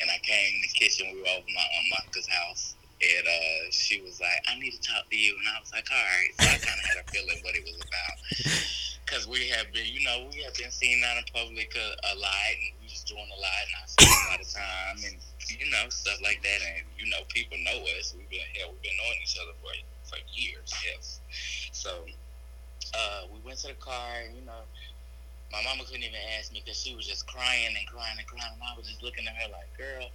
and 0.00 0.10
I 0.10 0.18
came 0.22 0.54
in 0.54 0.60
the 0.62 0.72
kitchen. 0.78 1.06
We 1.12 1.20
were 1.22 1.28
over 1.34 1.50
my 1.54 1.66
aunt 1.78 1.88
Monica's 1.90 2.28
house, 2.28 2.74
and 3.02 3.26
uh, 3.26 3.70
she 3.70 4.00
was 4.02 4.20
like, 4.20 4.38
"I 4.46 4.58
need 4.58 4.72
to 4.72 4.82
talk 4.82 5.10
to 5.10 5.16
you," 5.16 5.34
and 5.38 5.46
I 5.50 5.58
was 5.60 5.72
like, 5.72 5.86
"All 5.90 5.98
right." 5.98 6.30
So 6.38 6.46
I 6.46 6.58
kind 6.62 6.78
of 6.78 6.84
had 6.86 6.98
a 7.02 7.06
feeling 7.10 7.38
what 7.42 7.54
it 7.56 7.64
was 7.64 7.78
about. 7.82 8.16
Cause 9.06 9.28
we 9.28 9.46
have 9.52 9.70
been, 9.72 9.84
you 9.86 10.02
know, 10.02 10.26
we 10.32 10.42
have 10.42 10.54
been 10.54 10.70
seen 10.72 11.02
out 11.04 11.18
in 11.18 11.24
public 11.32 11.76
a, 11.76 11.86
a 12.08 12.14
lot, 12.16 12.50
and 12.56 12.83
doing 13.14 13.30
a 13.30 13.38
lot, 13.38 13.62
and 13.70 13.74
I 13.78 13.82
spend 13.86 14.10
a 14.10 14.26
lot 14.34 14.40
of 14.42 14.50
time, 14.50 14.98
and 15.06 15.16
you 15.46 15.70
know, 15.70 15.86
stuff 15.88 16.18
like 16.26 16.42
that. 16.42 16.60
And 16.66 16.82
you 16.98 17.06
know, 17.06 17.22
people 17.30 17.54
know 17.62 17.78
us. 17.94 18.10
We've 18.18 18.26
been, 18.26 18.42
hell, 18.58 18.74
we've 18.74 18.82
been 18.82 18.98
knowing 18.98 19.22
each 19.22 19.38
other 19.38 19.54
for 19.62 19.70
for 20.10 20.18
years, 20.34 20.74
yes. 20.82 21.22
So 21.70 22.02
uh, 22.94 23.30
we 23.30 23.38
went 23.46 23.58
to 23.62 23.68
the 23.68 23.78
car, 23.78 24.26
and, 24.26 24.36
you 24.36 24.44
know, 24.44 24.66
my 25.52 25.62
mama 25.62 25.84
couldn't 25.84 26.02
even 26.02 26.20
ask 26.38 26.52
me 26.52 26.62
because 26.64 26.80
she 26.80 26.94
was 26.94 27.06
just 27.06 27.26
crying 27.26 27.74
and 27.78 27.86
crying 27.86 28.18
and 28.18 28.26
crying. 28.26 28.52
And 28.52 28.62
I 28.62 28.76
was 28.76 28.86
just 28.88 29.02
looking 29.02 29.26
at 29.26 29.34
her 29.34 29.50
like, 29.50 29.70
girl, 29.78 30.10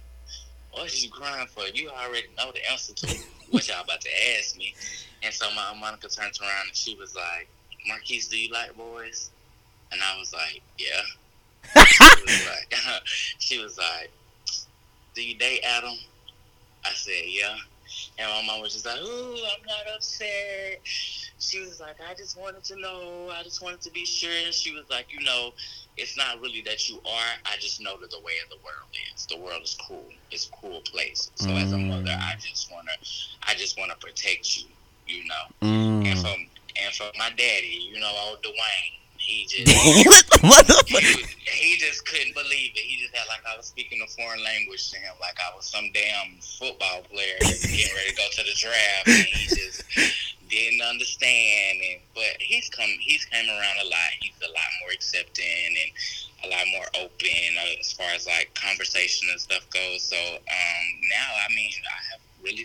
what 0.72 0.92
are 0.92 0.96
you 0.96 1.10
crying 1.10 1.46
for? 1.48 1.64
You 1.72 1.90
already 1.90 2.28
know 2.36 2.52
the 2.52 2.60
answer 2.70 2.94
to 2.94 3.06
what 3.50 3.66
y'all 3.68 3.82
about 3.82 4.00
to 4.02 4.10
ask 4.36 4.56
me. 4.56 4.74
And 5.22 5.32
so 5.32 5.46
my 5.54 5.74
Monica 5.78 6.08
turned 6.08 6.38
around 6.40 6.68
and 6.68 6.76
she 6.76 6.94
was 6.94 7.14
like, 7.14 7.48
Marquise, 7.88 8.28
do 8.28 8.38
you 8.38 8.52
like 8.52 8.76
boys? 8.76 9.30
And 9.92 10.00
I 10.02 10.18
was 10.18 10.32
like, 10.32 10.62
yeah. 10.78 11.00
She 11.64 12.22
was 12.26 12.46
like, 12.46 12.74
she 13.38 13.58
was 13.62 13.78
like, 13.78 14.10
do 15.14 15.22
you 15.22 15.34
date 15.36 15.60
Adam? 15.64 15.94
I 16.84 16.90
said, 16.94 17.24
yeah. 17.26 17.56
And 18.18 18.28
my 18.30 18.52
mom 18.52 18.62
was 18.62 18.72
just 18.72 18.86
like, 18.86 19.00
ooh, 19.00 19.34
I'm 19.34 19.64
not 19.66 19.94
upset. 19.94 20.80
She 20.84 21.58
was 21.60 21.80
like, 21.80 21.96
I 22.08 22.14
just 22.14 22.38
wanted 22.38 22.62
to 22.64 22.76
know. 22.80 23.30
I 23.36 23.42
just 23.42 23.62
wanted 23.62 23.80
to 23.82 23.90
be 23.90 24.04
sure. 24.04 24.30
And 24.44 24.54
she 24.54 24.72
was 24.72 24.84
like, 24.90 25.06
you 25.12 25.24
know, 25.24 25.50
it's 25.96 26.16
not 26.16 26.40
really 26.40 26.62
that 26.62 26.88
you 26.88 26.96
are. 27.04 27.30
I 27.46 27.56
just 27.58 27.80
know 27.80 27.96
that 28.00 28.10
the 28.10 28.20
way 28.20 28.34
of 28.44 28.50
the 28.50 28.56
world 28.64 28.88
is. 29.14 29.26
The 29.26 29.38
world 29.38 29.62
is 29.64 29.76
cruel. 29.86 30.04
It's 30.30 30.48
a 30.48 30.50
cruel 30.52 30.80
place. 30.82 31.30
So 31.34 31.50
as 31.50 31.72
a 31.72 31.78
mother, 31.78 32.10
I 32.16 32.34
just 32.40 32.70
wanna, 32.70 32.92
I 33.46 33.54
just 33.54 33.78
wanna 33.78 33.96
protect 34.00 34.58
you. 34.58 34.66
You 35.06 35.24
know. 35.26 35.44
And 35.62 36.04
Mm. 36.06 36.20
from 36.22 36.46
and 36.82 36.94
from 36.94 37.10
my 37.18 37.30
daddy, 37.30 37.88
you 37.92 37.98
know, 37.98 38.12
old 38.26 38.42
Dwayne, 38.42 38.99
he 39.20 39.46
just 39.46 39.68
what 40.42 40.66
the 40.66 40.74
he, 40.88 41.22
he 41.44 41.76
just 41.78 42.06
couldn't 42.06 42.34
believe 42.34 42.72
it. 42.74 42.84
He 42.84 42.96
just 43.04 43.14
had 43.14 43.28
like 43.28 43.44
I 43.44 43.56
was 43.56 43.66
speaking 43.66 44.00
a 44.02 44.08
foreign 44.08 44.42
language 44.42 44.90
to 44.90 44.98
him, 44.98 45.12
like 45.20 45.36
I 45.38 45.54
was 45.54 45.66
some 45.66 45.92
damn 45.92 46.40
football 46.40 47.04
player 47.12 47.36
getting 47.40 47.92
ready 47.94 48.10
to 48.10 48.16
go 48.16 48.26
to 48.32 48.42
the 48.42 48.56
draft, 48.56 49.06
and 49.06 49.26
he 49.28 49.46
just 49.46 49.84
didn't 50.48 50.82
understand. 50.82 51.78
And 51.84 52.00
but 52.14 52.40
he's 52.40 52.68
come, 52.70 52.90
he's 53.00 53.24
came 53.26 53.48
around 53.48 53.78
a 53.84 53.88
lot. 53.88 54.10
He's 54.20 54.36
a 54.40 54.50
lot 54.50 54.70
more 54.82 54.90
accepting 54.92 55.76
and 55.76 55.90
a 56.44 56.56
lot 56.56 56.64
more 56.72 56.88
open 57.04 57.50
uh, 57.60 57.80
as 57.80 57.92
far 57.92 58.08
as 58.16 58.26
like 58.26 58.52
conversation 58.54 59.28
and 59.30 59.40
stuff 59.40 59.68
goes. 59.70 60.02
So 60.02 60.16
um, 60.16 60.84
now, 61.12 61.28
I 61.44 61.48
mean, 61.54 61.70
I 61.84 62.00
have 62.16 62.20
really, 62.42 62.64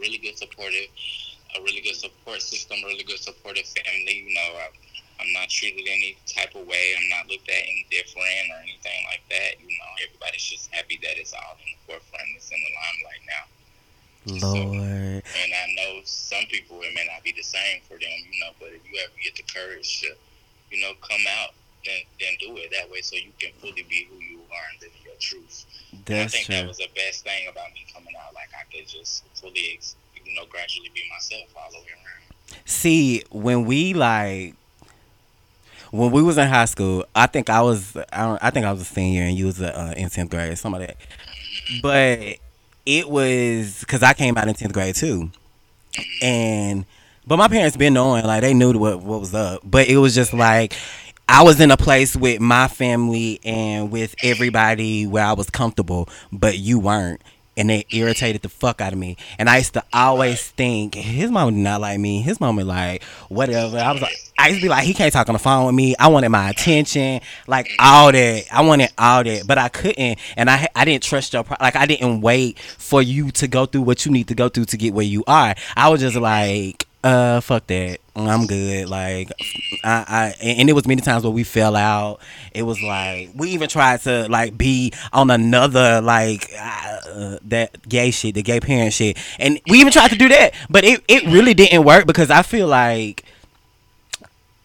really 0.00 0.18
good 0.18 0.38
supportive, 0.38 0.88
a 1.56 1.60
really 1.60 1.80
good 1.80 1.96
support 1.96 2.40
system, 2.40 2.78
really 2.84 3.04
good 3.04 3.20
supportive 3.20 3.68
family. 3.68 4.24
You 4.26 4.34
know. 4.34 4.64
I, 4.64 4.68
treated 5.50 5.84
any 5.90 6.16
type 6.24 6.54
of 6.54 6.66
way. 6.66 6.94
I'm 6.96 7.08
not 7.10 7.28
looked 7.28 7.50
at 7.50 7.62
any 7.66 7.84
different 7.90 8.54
or 8.54 8.62
anything 8.62 9.02
like 9.10 9.26
that. 9.28 9.58
You 9.58 9.74
know, 9.74 9.90
everybody's 10.06 10.46
just 10.46 10.70
happy 10.72 10.98
that 11.02 11.18
it's 11.18 11.34
all 11.34 11.58
in 11.58 11.74
the 11.74 11.78
forefront. 11.84 12.30
It's 12.38 12.50
in 12.50 12.56
the 12.56 12.72
limelight 12.78 13.24
now. 13.26 13.44
Lord. 14.26 15.22
And 15.24 15.50
I 15.52 15.64
know 15.76 16.00
some 16.04 16.44
people 16.50 16.80
it 16.82 16.94
may 16.94 17.06
not 17.10 17.24
be 17.24 17.32
the 17.32 17.42
same 17.42 17.80
for 17.88 17.94
them, 17.94 18.16
you 18.30 18.40
know. 18.40 18.52
But 18.58 18.68
if 18.68 18.80
you 18.84 19.00
ever 19.02 19.12
get 19.22 19.34
the 19.34 19.44
courage 19.48 20.00
to, 20.02 20.14
you 20.70 20.80
know, 20.82 20.92
come 21.00 21.24
out, 21.40 21.50
then 21.84 22.04
then 22.20 22.36
do 22.38 22.56
it 22.58 22.70
that 22.72 22.90
way, 22.90 23.00
so 23.00 23.16
you 23.16 23.32
can 23.38 23.50
fully 23.58 23.84
be 23.88 24.06
who 24.10 24.16
you 24.20 24.40
are 24.52 24.66
and 24.72 24.82
live 24.82 24.92
your 25.04 25.14
truth. 25.18 25.64
And 25.92 26.00
I 26.06 26.22
That's 26.22 26.34
think 26.34 26.46
that 26.48 26.68
was 26.68 26.76
the 26.76 26.88
best 26.94 27.24
thing 27.24 27.48
about 27.48 27.72
me 27.72 27.86
coming 27.92 28.14
out. 28.20 28.34
Like 28.34 28.50
I 28.52 28.64
could 28.70 28.86
just 28.86 29.24
fully, 29.34 29.80
you 30.24 30.34
know, 30.34 30.44
gradually 30.46 30.90
be 30.94 31.02
myself 31.10 31.48
all 31.56 31.70
the 31.70 31.78
way 31.78 31.92
around. 31.96 32.60
See, 32.66 33.24
when 33.30 33.64
we 33.64 33.94
like 33.94 34.54
when 35.90 36.10
we 36.10 36.22
was 36.22 36.38
in 36.38 36.48
high 36.48 36.64
school, 36.66 37.04
I 37.14 37.26
think 37.26 37.50
I 37.50 37.62
was 37.62 37.96
I, 38.12 38.38
I 38.40 38.50
think 38.50 38.66
I 38.66 38.72
was 38.72 38.82
a 38.82 38.84
senior 38.84 39.22
and 39.22 39.36
you 39.36 39.46
was 39.46 39.60
a, 39.60 39.78
uh, 39.78 39.92
in 39.92 40.08
tenth 40.08 40.30
grade, 40.30 40.56
some 40.58 40.74
of 40.74 40.80
that. 40.80 40.96
But 41.82 42.36
it 42.86 43.08
was 43.08 43.80
because 43.80 44.02
I 44.02 44.14
came 44.14 44.36
out 44.36 44.48
in 44.48 44.54
tenth 44.54 44.72
grade 44.72 44.94
too, 44.94 45.30
and 46.22 46.84
but 47.26 47.36
my 47.36 47.48
parents 47.48 47.76
been 47.76 47.94
knowing 47.94 48.24
like 48.24 48.42
they 48.42 48.54
knew 48.54 48.78
what 48.78 49.00
what 49.02 49.20
was 49.20 49.34
up, 49.34 49.62
but 49.64 49.88
it 49.88 49.96
was 49.96 50.14
just 50.14 50.32
like. 50.32 50.74
I 51.32 51.44
was 51.44 51.60
in 51.60 51.70
a 51.70 51.76
place 51.76 52.16
with 52.16 52.40
my 52.40 52.66
family 52.66 53.38
and 53.44 53.92
with 53.92 54.16
everybody 54.20 55.06
where 55.06 55.24
I 55.24 55.32
was 55.34 55.48
comfortable, 55.48 56.08
but 56.32 56.58
you 56.58 56.80
weren't. 56.80 57.22
And 57.56 57.70
it 57.70 57.86
irritated 57.92 58.42
the 58.42 58.48
fuck 58.48 58.80
out 58.80 58.92
of 58.92 58.98
me. 58.98 59.16
And 59.38 59.50
I 59.50 59.58
used 59.58 59.74
to 59.74 59.84
always 59.92 60.50
think 60.50 60.94
his 60.94 61.30
mom 61.30 61.54
did 61.54 61.60
not 61.60 61.80
like 61.80 61.98
me. 61.98 62.22
His 62.22 62.40
mom 62.40 62.56
was 62.56 62.64
like, 62.64 63.02
whatever. 63.28 63.76
I 63.76 63.92
was 63.92 64.00
like, 64.00 64.16
I 64.38 64.48
used 64.48 64.60
to 64.60 64.64
be 64.64 64.68
like, 64.70 64.84
he 64.84 64.94
can't 64.94 65.12
talk 65.12 65.28
on 65.28 65.34
the 65.34 65.38
phone 65.38 65.66
with 65.66 65.74
me. 65.74 65.94
I 65.98 66.08
wanted 66.08 66.30
my 66.30 66.48
attention, 66.48 67.20
like 67.46 67.70
all 67.78 68.12
that. 68.12 68.44
I 68.50 68.62
wanted 68.62 68.90
all 68.96 69.22
that, 69.24 69.46
but 69.46 69.58
I 69.58 69.68
couldn't. 69.68 70.18
And 70.36 70.48
I, 70.48 70.68
I 70.74 70.86
didn't 70.86 71.02
trust 71.02 71.34
your, 71.34 71.44
like 71.60 71.76
I 71.76 71.84
didn't 71.84 72.22
wait 72.22 72.58
for 72.58 73.02
you 73.02 73.30
to 73.32 73.48
go 73.48 73.66
through 73.66 73.82
what 73.82 74.06
you 74.06 74.12
need 74.12 74.28
to 74.28 74.34
go 74.34 74.48
through 74.48 74.66
to 74.66 74.76
get 74.78 74.94
where 74.94 75.04
you 75.04 75.24
are. 75.26 75.54
I 75.76 75.90
was 75.90 76.00
just 76.00 76.16
like, 76.16 76.86
uh, 77.04 77.40
fuck 77.40 77.66
that. 77.66 77.98
I'm 78.28 78.46
good. 78.46 78.88
Like, 78.88 79.30
I, 79.84 80.34
I, 80.40 80.44
and 80.44 80.68
it 80.68 80.72
was 80.72 80.86
many 80.86 81.00
times 81.00 81.24
where 81.24 81.32
we 81.32 81.44
fell 81.44 81.76
out. 81.76 82.20
It 82.52 82.62
was 82.62 82.80
like 82.82 83.30
we 83.34 83.50
even 83.50 83.68
tried 83.68 84.00
to 84.02 84.28
like 84.28 84.56
be 84.56 84.92
on 85.12 85.30
another 85.30 86.00
like 86.00 86.50
uh, 86.58 87.38
that 87.44 87.88
gay 87.88 88.10
shit, 88.10 88.34
the 88.34 88.42
gay 88.42 88.60
parent 88.60 88.92
shit, 88.92 89.18
and 89.38 89.60
we 89.68 89.80
even 89.80 89.92
tried 89.92 90.10
to 90.10 90.16
do 90.16 90.28
that, 90.28 90.54
but 90.68 90.84
it 90.84 91.02
it 91.08 91.24
really 91.24 91.54
didn't 91.54 91.84
work 91.84 92.06
because 92.06 92.30
I 92.30 92.42
feel 92.42 92.66
like 92.66 93.24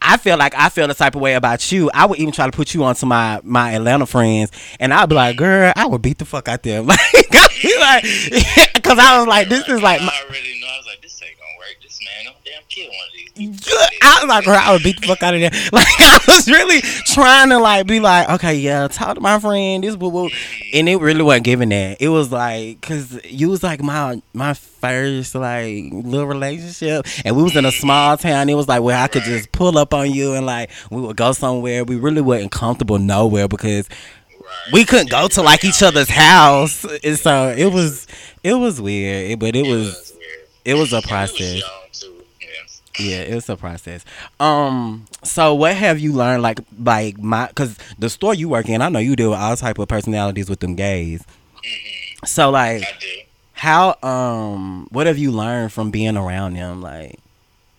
I 0.05 0.17
feel 0.17 0.37
like 0.37 0.53
I 0.55 0.69
feel 0.69 0.87
the 0.87 0.93
type 0.93 1.15
of 1.15 1.21
way 1.21 1.33
about 1.33 1.71
you. 1.71 1.89
I 1.91 2.05
would 2.05 2.19
even 2.19 2.31
try 2.31 2.45
to 2.45 2.51
put 2.51 2.73
you 2.73 2.83
onto 2.83 3.07
my 3.07 3.41
my 3.43 3.73
Atlanta 3.73 4.05
friends, 4.05 4.51
and 4.79 4.93
I'd 4.93 5.09
be 5.09 5.15
like, 5.15 5.35
"Girl, 5.35 5.73
I 5.75 5.87
would 5.87 6.01
beat 6.03 6.19
the 6.19 6.25
fuck 6.25 6.47
out 6.47 6.63
them." 6.63 6.87
Like, 7.35 7.63
like, 7.79 8.03
because 8.73 8.99
I 8.99 9.17
was 9.17 9.27
like, 9.27 9.49
"This 9.49 9.67
is 9.67 9.81
like." 9.81 10.01
I 10.01 10.05
already 10.25 10.59
know. 10.61 10.67
I 10.67 10.77
was 10.77 10.85
like, 10.85 11.01
this 11.01 11.21
ain't 11.23 11.37
work. 11.65 11.81
This 11.81 11.99
man 12.03 12.25
gonna 12.25 12.37
damn 12.45 12.63
kill 12.69 12.87
one 12.87 12.95
of 13.07 13.35
these. 13.35 13.73
I 14.01 14.19
was 14.21 14.47
like, 14.47 14.47
I 14.47 14.71
would 14.71 14.83
beat 14.83 15.01
the 15.01 15.07
fuck 15.07 15.23
out 15.23 15.33
of 15.33 15.41
there. 15.41 15.51
Like, 15.71 15.87
I 15.99 16.19
was 16.27 16.47
really 16.47 16.81
trying 16.81 17.49
to 17.49 17.59
like 17.59 17.87
be 17.87 17.99
like, 17.99 18.29
okay, 18.29 18.55
yeah, 18.55 18.87
talk 18.87 19.15
to 19.15 19.21
my 19.21 19.39
friend. 19.39 19.83
This 19.83 19.95
boo 19.95 20.11
boo, 20.11 20.29
and 20.73 20.87
it 20.87 20.97
really 20.97 21.23
wasn't 21.23 21.45
giving 21.45 21.69
that. 21.69 22.01
It 22.01 22.09
was 22.09 22.31
like, 22.31 22.81
cause 22.81 23.19
you 23.25 23.49
was 23.49 23.63
like 23.63 23.81
my 23.81 24.21
my 24.33 24.53
first 24.53 25.35
like 25.35 25.85
little 25.91 26.27
relationship, 26.27 27.05
and 27.25 27.35
we 27.35 27.43
was 27.43 27.55
in 27.55 27.65
a 27.65 27.69
mm-hmm. 27.69 27.81
small 27.81 28.17
town. 28.17 28.49
It 28.49 28.55
was 28.55 28.67
like 28.67 28.81
where 28.81 28.97
I 28.97 29.07
could 29.07 29.23
just 29.23 29.51
pull 29.51 29.77
up 29.77 29.93
on 29.93 30.11
you 30.11 30.33
and 30.33 30.45
like 30.45 30.69
we 30.91 31.01
would 31.01 31.17
go 31.17 31.31
somewhere. 31.33 31.83
We 31.83 31.95
really 31.95 32.21
wasn't 32.21 32.51
comfortable 32.51 32.99
nowhere 32.99 33.47
because 33.47 33.89
Right. 34.45 34.73
we 34.73 34.85
couldn't 34.85 35.09
go 35.09 35.27
to 35.27 35.41
like 35.41 35.63
each 35.65 35.81
other's 35.81 36.09
house, 36.09 36.85
and 37.03 37.17
so 37.17 37.49
it 37.57 37.73
was 37.73 38.05
it 38.43 38.53
was 38.53 38.79
weird. 38.79 39.39
But 39.39 39.55
it 39.55 39.65
was. 39.67 40.14
It 40.65 40.73
was 40.73 40.91
a 40.93 41.01
process. 41.07 41.63
Yeah. 42.97 43.21
it 43.23 43.35
was 43.35 43.49
a 43.49 43.57
process. 43.57 44.05
Um, 44.39 45.05
so 45.23 45.53
what 45.53 45.75
have 45.75 45.99
you 45.99 46.13
learned? 46.13 46.41
Like, 46.43 46.59
like 46.79 47.17
my, 47.17 47.49
cause 47.53 47.77
the 47.99 48.09
store 48.09 48.33
you 48.33 48.47
work 48.47 48.69
in, 48.69 48.81
I 48.81 48.87
know 48.89 48.99
you 48.99 49.15
deal 49.17 49.31
with 49.31 49.39
all 49.39 49.55
type 49.57 49.79
of 49.79 49.87
personalities 49.89 50.49
with 50.49 50.61
them 50.61 50.75
gays. 50.75 51.23
hmm 51.55 52.25
So 52.25 52.49
like, 52.51 52.83
how, 53.53 53.95
um, 54.01 54.87
what 54.91 55.07
have 55.07 55.17
you 55.17 55.31
learned 55.31 55.73
from 55.73 55.91
being 55.91 56.15
around 56.15 56.53
them? 56.53 56.81
Like, 56.81 57.19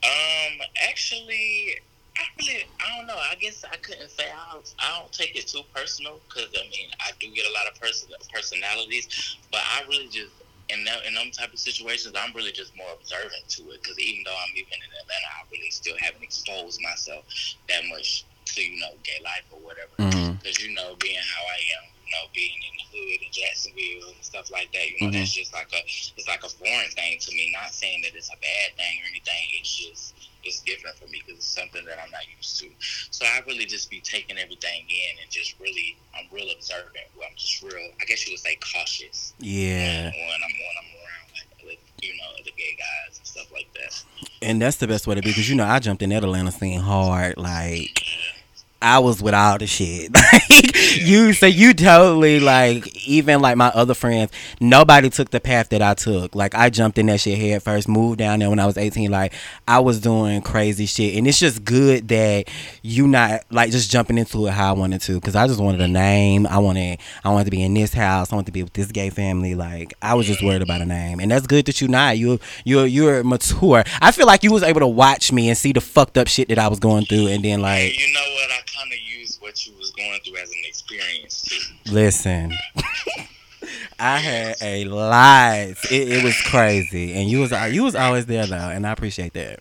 Um, 0.05 0.59
actually, 0.87 1.81
I 2.19 2.23
really, 2.39 2.65
I 2.85 2.97
don't 2.99 3.07
know. 3.07 3.17
I 3.17 3.35
guess 3.41 3.65
I 3.71 3.77
couldn't 3.77 4.11
say 4.11 4.25
I 4.25 4.53
don't, 4.53 4.75
I 4.79 4.99
don't 4.99 5.13
take 5.13 5.35
it 5.37 5.47
too 5.47 5.63
personal 5.75 6.21
because 6.29 6.49
I 6.55 6.63
mean 6.71 6.89
I 7.01 7.11
do 7.21 7.29
get 7.31 7.45
a 7.47 7.53
lot 7.53 7.67
of 7.73 7.81
person 7.81 8.09
personalities, 8.33 9.37
but 9.51 9.61
I 9.65 9.83
really 9.89 10.09
just 10.09 10.31
in 10.69 10.85
that 10.85 11.05
in 11.07 11.15
those 11.15 11.37
type 11.37 11.53
of 11.53 11.59
situations 11.59 12.15
I'm 12.17 12.33
really 12.35 12.53
just 12.53 12.77
more 12.77 12.89
observant 12.99 13.49
to 13.49 13.63
it 13.71 13.83
because 13.83 13.99
even 13.99 14.25
though 14.25 14.35
I'm 14.35 14.53
even 14.57 14.75
in 14.75 14.91
Atlanta, 15.03 15.29
I 15.39 15.47
really 15.53 15.71
still 15.71 15.97
haven't 16.01 16.23
exposed 16.23 16.81
myself 16.83 17.25
that 17.69 17.83
much 17.89 18.25
to 18.47 18.63
you 18.63 18.81
know 18.81 18.93
gay 19.03 19.23
life 19.23 19.45
or 19.51 19.61
whatever. 19.61 19.95
Mm-hmm. 19.99 20.33
Because 20.35 20.63
you 20.65 20.75
know, 20.75 20.97
being 21.01 21.19
how 21.35 21.43
I 21.43 21.61
am, 21.79 21.85
you 22.07 22.13
know, 22.15 22.31
being 22.35 22.55
in 22.63 22.75
the 22.79 22.87
hood 22.95 23.21
in 23.27 23.33
Jacksonville 23.33 24.15
and 24.15 24.23
stuff 24.23 24.51
like 24.51 24.71
that, 24.73 24.87
you 24.89 24.97
know, 25.03 25.11
Mhm. 25.11 25.19
that's 25.19 25.33
just 25.33 25.53
like 25.53 25.69
a 25.75 25.83
it's 25.85 26.29
like 26.29 26.45
a 26.45 26.49
foreign 26.49 26.91
thing 26.93 27.19
to 27.19 27.33
me. 27.35 27.51
Not 27.53 27.75
saying 27.75 28.03
that 28.03 28.15
it's 28.15 28.29
a 28.31 28.37
bad 28.39 28.77
thing 28.77 29.03
or 29.03 29.07
anything. 29.11 29.45
It's 29.59 29.75
just 29.77 30.15
it's 30.45 30.61
different 30.61 30.97
for 30.97 31.09
me 31.09 31.21
because 31.27 31.39
it's 31.43 31.47
something 31.47 31.85
that 31.85 31.99
I'm 31.99 32.11
not 32.13 32.23
used 32.37 32.61
to. 32.61 32.71
So 33.11 33.27
I 33.27 33.43
really 33.49 33.67
just 33.67 33.91
be 33.91 34.01
taking 34.01 34.39
everything 34.39 34.87
in 34.89 35.19
and 35.21 35.29
just 35.31 35.59
really 35.59 35.97
I'm 36.15 36.27
real 36.31 36.49
observant. 36.55 37.11
Well, 37.17 37.27
I'm 37.29 37.35
just 37.37 37.61
real. 37.63 37.91
I 38.01 38.05
guess 38.07 38.25
you 38.27 38.33
would 38.33 38.41
say 38.41 38.57
cautious 38.73 39.35
yeah, 39.41 40.05
when 40.05 40.13
I'm 40.15 40.55
when 40.55 40.77
I'm 40.79 40.91
around 40.95 41.29
like 41.35 41.65
with, 41.67 41.79
you 42.03 42.17
know 42.17 42.31
the 42.45 42.53
gay 42.53 42.77
guys 42.79 43.19
and 43.19 43.27
stuff 43.27 43.51
like 43.53 43.67
that. 43.75 44.03
and 44.43 44.63
that's 44.63 44.77
the 44.77 44.87
best 44.87 45.09
way 45.09 45.17
to 45.17 45.23
be, 45.23 45.35
cause 45.35 45.49
you 45.49 45.57
know 45.57 45.65
I 45.67 45.81
jumped 45.81 46.03
in 46.03 46.11
that 46.11 46.23
Atlanta 46.23 46.53
scene 46.53 46.79
hard, 46.81 47.37
like. 47.37 48.01
I 48.87 49.01
was 49.01 49.21
with 49.21 49.35
all 49.35 49.59
the 49.59 49.67
shit. 49.67 50.15
Like 50.33 50.77
you 50.99 51.33
so 51.33 51.47
you 51.47 51.73
totally 51.73 52.41
like 52.41 53.07
even 53.07 53.41
like 53.41 53.57
my 53.57 53.69
other 53.69 53.95
friends, 53.95 54.31
nobody 54.61 55.09
took 55.09 55.31
the 55.31 55.41
path 55.41 55.69
that 55.71 55.81
I 55.81 55.95
took. 55.95 56.35
Like 56.35 56.55
I 56.55 56.69
jumped 56.69 56.99
in 56.99 57.07
that 57.07 57.21
shit 57.21 57.39
head 57.39 57.63
first, 57.63 57.89
moved 57.89 58.19
down 58.19 58.41
there 58.41 58.51
when 58.51 58.59
I 58.59 58.67
was 58.67 58.77
18. 58.77 59.11
Like 59.11 59.33
I 59.69 59.81
was 59.81 60.01
doing 60.01 60.43
crazy 60.43 60.87
shit. 60.87 61.17
And 61.17 61.27
it's 61.27 61.39
just 61.39 61.65
good 61.65 62.09
that 62.09 62.49
you 62.83 63.07
not 63.07 63.43
like 63.51 63.71
just 63.71 63.91
jumping 63.91 64.19
into 64.19 64.47
it 64.47 64.53
how 64.53 64.75
I 64.75 64.79
wanted 64.79 65.01
to. 65.03 65.21
Cause 65.21 65.37
I 65.37 65.47
just 65.47 65.61
wanted 65.61 65.81
a 65.81 65.89
name. 65.89 66.47
I 66.47 66.59
wanted 66.59 66.99
I 67.25 67.31
wanted 67.31 67.45
to 67.47 67.51
be 67.51 67.63
in 67.63 67.75
this 67.75 67.93
house. 67.93 68.33
I 68.33 68.37
wanted 68.37 68.47
to 68.47 68.53
be 68.53 68.63
with 68.63 68.73
this 68.73 68.91
gay 68.93 69.11
family. 69.11 69.55
Like 69.55 69.95
I 70.03 70.15
was 70.15 70.27
just 70.27 70.43
worried 70.43 70.63
about 70.63 70.81
a 70.81 70.87
name. 70.87 71.21
And 71.21 71.31
that's 71.31 71.47
good 71.47 71.67
that 71.67 71.81
you 71.81 71.89
not. 71.89 72.19
You 72.19 72.41
you're 72.65 72.87
you're 72.87 73.25
mature. 73.25 73.85
I 74.01 74.13
feel 74.13 74.27
like 74.27 74.43
you 74.43 74.53
was 74.53 74.63
able 74.63 74.81
to 74.81 74.87
watch 74.87 75.33
me 75.33 75.49
and 75.49 75.57
see 75.57 75.73
the 75.73 75.81
fucked 75.81 76.19
up 76.19 76.29
shit 76.29 76.49
that 76.49 76.59
I 76.59 76.69
was 76.69 76.79
going 76.79 77.05
through 77.07 77.29
and 77.29 77.45
then 77.45 77.61
like 77.61 77.99
you 77.99 78.13
know 78.13 78.21
what? 78.21 78.51
I 78.51 78.76
kind 78.77 78.93
of 78.93 78.99
used 78.99 79.41
what 79.41 79.67
you 79.67 79.73
was 79.79 79.91
going 79.93 80.19
through 80.25 80.37
as 80.37 80.51
an 80.51 80.63
experience 80.65 81.43
too. 81.43 81.93
Listen, 81.93 82.53
I 83.99 84.19
had 84.19 84.57
a 84.61 84.85
lot. 84.85 85.59
It, 85.91 86.09
it 86.09 86.25
was 86.25 86.41
crazy, 86.43 87.15
and 87.15 87.31
you 87.31 87.41
was 87.41 87.53
you 87.73 87.83
was 87.85 87.95
always 87.95 88.27
there 88.27 88.47
though, 88.47 88.57
and 88.57 88.87
I 88.87 88.93
appreciate 88.93 89.33
that. 89.35 89.61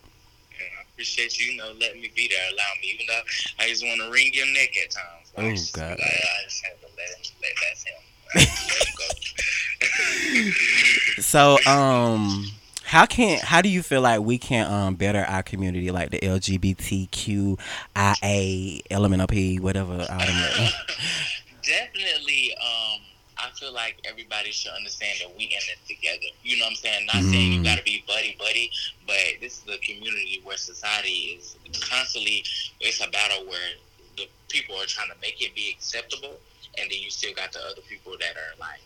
I 0.52 0.82
appreciate 0.94 1.40
you, 1.40 1.54
you 1.54 1.58
know, 1.58 1.72
letting 1.80 2.02
me 2.02 2.12
be 2.16 2.30
there, 2.30 2.40
allow 2.54 2.64
me, 2.82 2.92
even 2.94 3.06
though 3.08 3.22
I 3.60 3.68
just 3.68 3.84
want 3.84 4.00
to 4.02 4.10
wring 4.12 4.32
your 4.34 4.48
neck 4.48 4.70
at 4.82 4.92
times. 4.92 5.34
Oh, 5.38 5.78
God. 5.78 6.00
Like, 6.00 6.00
I 6.00 6.44
just 6.48 6.66
have 6.66 6.80
to 6.80 6.88
let 6.96 7.10
him, 7.10 7.24
let 7.42 7.52
that's 7.68 7.84
him. 7.84 8.02
Let 8.36 8.48
him. 10.48 10.54
So, 11.22 11.58
um, 11.66 12.46
how 12.96 13.06
can 13.06 13.40
how 13.44 13.60
do 13.62 13.68
you 13.68 13.84
feel 13.84 14.00
like 14.00 14.22
we 14.22 14.38
can 14.38 14.72
um 14.72 14.96
better 14.96 15.20
our 15.28 15.44
community, 15.44 15.92
like 15.92 16.12
the 16.12 16.20
LGBTQIA, 16.20 17.58
LMNOP, 18.90 19.60
whatever? 19.60 19.98
Definitely, 21.62 22.56
um, 22.62 23.02
I 23.38 23.50
feel 23.60 23.74
like 23.74 23.98
everybody 24.06 24.52
should 24.52 24.72
understand 24.72 25.20
that 25.20 25.36
we 25.36 25.44
in 25.44 25.50
this 25.68 25.76
together. 25.90 26.24
You 26.44 26.58
know 26.58 26.66
what 26.66 26.70
I'm 26.70 26.76
saying? 26.78 27.06
Not 27.06 27.24
saying 27.24 27.52
you 27.52 27.60
Mm. 27.60 27.66
got 27.66 27.78
to 27.80 27.84
be 27.84 28.02
buddy 28.08 28.38
buddy, 28.40 28.72
but 29.06 29.42
this 29.42 29.58
is 29.62 29.68
a 29.68 29.78
community 29.80 30.40
where 30.46 30.56
society 30.56 31.36
is 31.38 31.58
constantly. 31.82 32.46
It's 32.80 33.02
a 33.06 33.10
battle 33.10 33.46
where 33.46 33.74
the 34.16 34.28
people 34.48 34.78
are 34.78 34.86
trying 34.86 35.10
to 35.10 35.18
make 35.22 35.42
it 35.42 35.54
be 35.54 35.70
acceptable, 35.76 36.40
and 36.78 36.90
then 36.90 36.98
you 37.02 37.10
still 37.10 37.34
got 37.34 37.52
the 37.52 37.60
other 37.60 37.82
people 37.90 38.14
that 38.22 38.38
are 38.38 38.56
like 38.58 38.80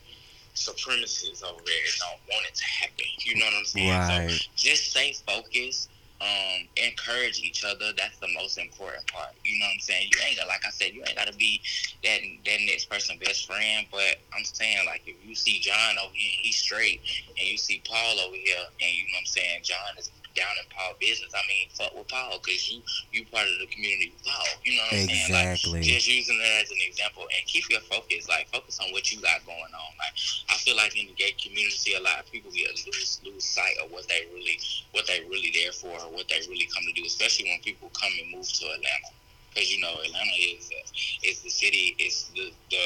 supremacists 0.54 1.42
over 1.42 1.60
there 1.64 1.84
and 1.84 1.98
don't 2.00 2.20
want 2.34 2.46
it 2.48 2.54
to 2.54 2.64
happen. 2.64 3.06
You 3.20 3.36
know 3.38 3.46
what 3.46 3.54
I'm 3.58 3.64
saying? 3.64 3.88
So 4.28 4.46
just 4.56 4.90
stay 4.90 5.14
focused. 5.26 5.88
Um, 6.20 6.68
encourage 6.76 7.40
each 7.40 7.64
other. 7.64 7.96
That's 7.96 8.18
the 8.18 8.28
most 8.34 8.58
important 8.58 9.06
part. 9.10 9.32
You 9.42 9.58
know 9.58 9.64
what 9.64 9.72
I'm 9.72 9.80
saying? 9.80 10.10
You 10.12 10.18
ain't 10.28 10.36
got, 10.36 10.48
like 10.48 10.60
I 10.66 10.70
said, 10.70 10.92
you 10.92 11.02
ain't 11.08 11.16
got 11.16 11.28
to 11.28 11.36
be 11.36 11.62
that 12.04 12.20
that 12.44 12.58
next 12.66 12.90
person 12.90 13.16
best 13.24 13.46
friend. 13.46 13.86
But 13.90 14.20
I'm 14.36 14.44
saying, 14.44 14.84
like, 14.84 15.00
if 15.06 15.16
you 15.26 15.34
see 15.34 15.60
John 15.60 15.96
over 15.96 16.12
here, 16.12 16.32
he's 16.42 16.56
straight, 16.56 17.00
and 17.38 17.48
you 17.48 17.56
see 17.56 17.80
Paul 17.88 18.20
over 18.20 18.36
here, 18.36 18.68
and 18.82 18.90
you 18.92 19.04
know 19.04 19.16
what 19.16 19.20
I'm 19.20 19.26
saying, 19.26 19.60
John 19.62 19.96
is 19.96 20.10
down 20.34 20.52
in 20.62 20.66
Paul 20.70 20.94
business. 21.00 21.32
I 21.34 21.42
mean, 21.48 21.68
fuck 21.74 21.94
with 21.96 22.08
Paul 22.08 22.38
because 22.42 22.70
you 22.70 22.82
you 23.12 23.26
part 23.26 23.46
of 23.48 23.56
the 23.60 23.66
community 23.68 24.12
with 24.14 24.24
Paul. 24.24 24.46
You 24.64 24.76
know 24.76 24.84
what 24.90 25.00
I'm 25.00 25.08
saying? 25.08 25.32
Like, 25.32 25.48
Exactly. 25.58 25.80
just 25.82 26.08
using 26.08 26.38
that 26.38 26.64
as 26.64 26.70
an 26.70 26.80
example 26.86 27.24
and 27.24 27.42
keep 27.46 27.68
your 27.70 27.80
focus. 27.86 28.28
Like, 28.28 28.48
focus 28.48 28.78
on 28.80 28.92
what 28.92 29.10
you 29.12 29.20
got 29.20 29.44
going 29.46 29.72
on. 29.72 29.90
Like, 29.98 30.14
I 30.50 30.54
feel 30.62 30.76
like 30.76 30.94
in 30.98 31.06
the 31.08 31.16
gay 31.18 31.32
community, 31.38 31.94
a 31.94 32.02
lot 32.02 32.20
of 32.20 32.30
people 32.30 32.50
get 32.50 32.70
lose 32.86 33.20
lose 33.24 33.44
sight 33.44 33.74
of 33.82 33.90
what 33.90 34.06
they 34.08 34.26
really 34.32 34.58
what 34.92 35.06
they 35.06 35.20
really 35.28 35.52
there 35.54 35.72
for, 35.72 35.90
or 35.92 36.10
what 36.12 36.28
they 36.28 36.40
really 36.48 36.68
come 36.72 36.84
to 36.86 36.92
do. 36.94 37.04
Especially 37.06 37.48
when 37.50 37.60
people 37.60 37.90
come 37.94 38.12
and 38.20 38.30
move 38.34 38.46
to 38.46 38.64
Atlanta, 38.70 39.10
because 39.52 39.70
you 39.72 39.80
know 39.80 39.92
Atlanta 40.00 40.36
is 40.38 40.70
uh, 40.70 41.28
is 41.28 41.40
the 41.42 41.50
city, 41.50 41.96
it's 41.98 42.28
the 42.34 42.52
the 42.70 42.84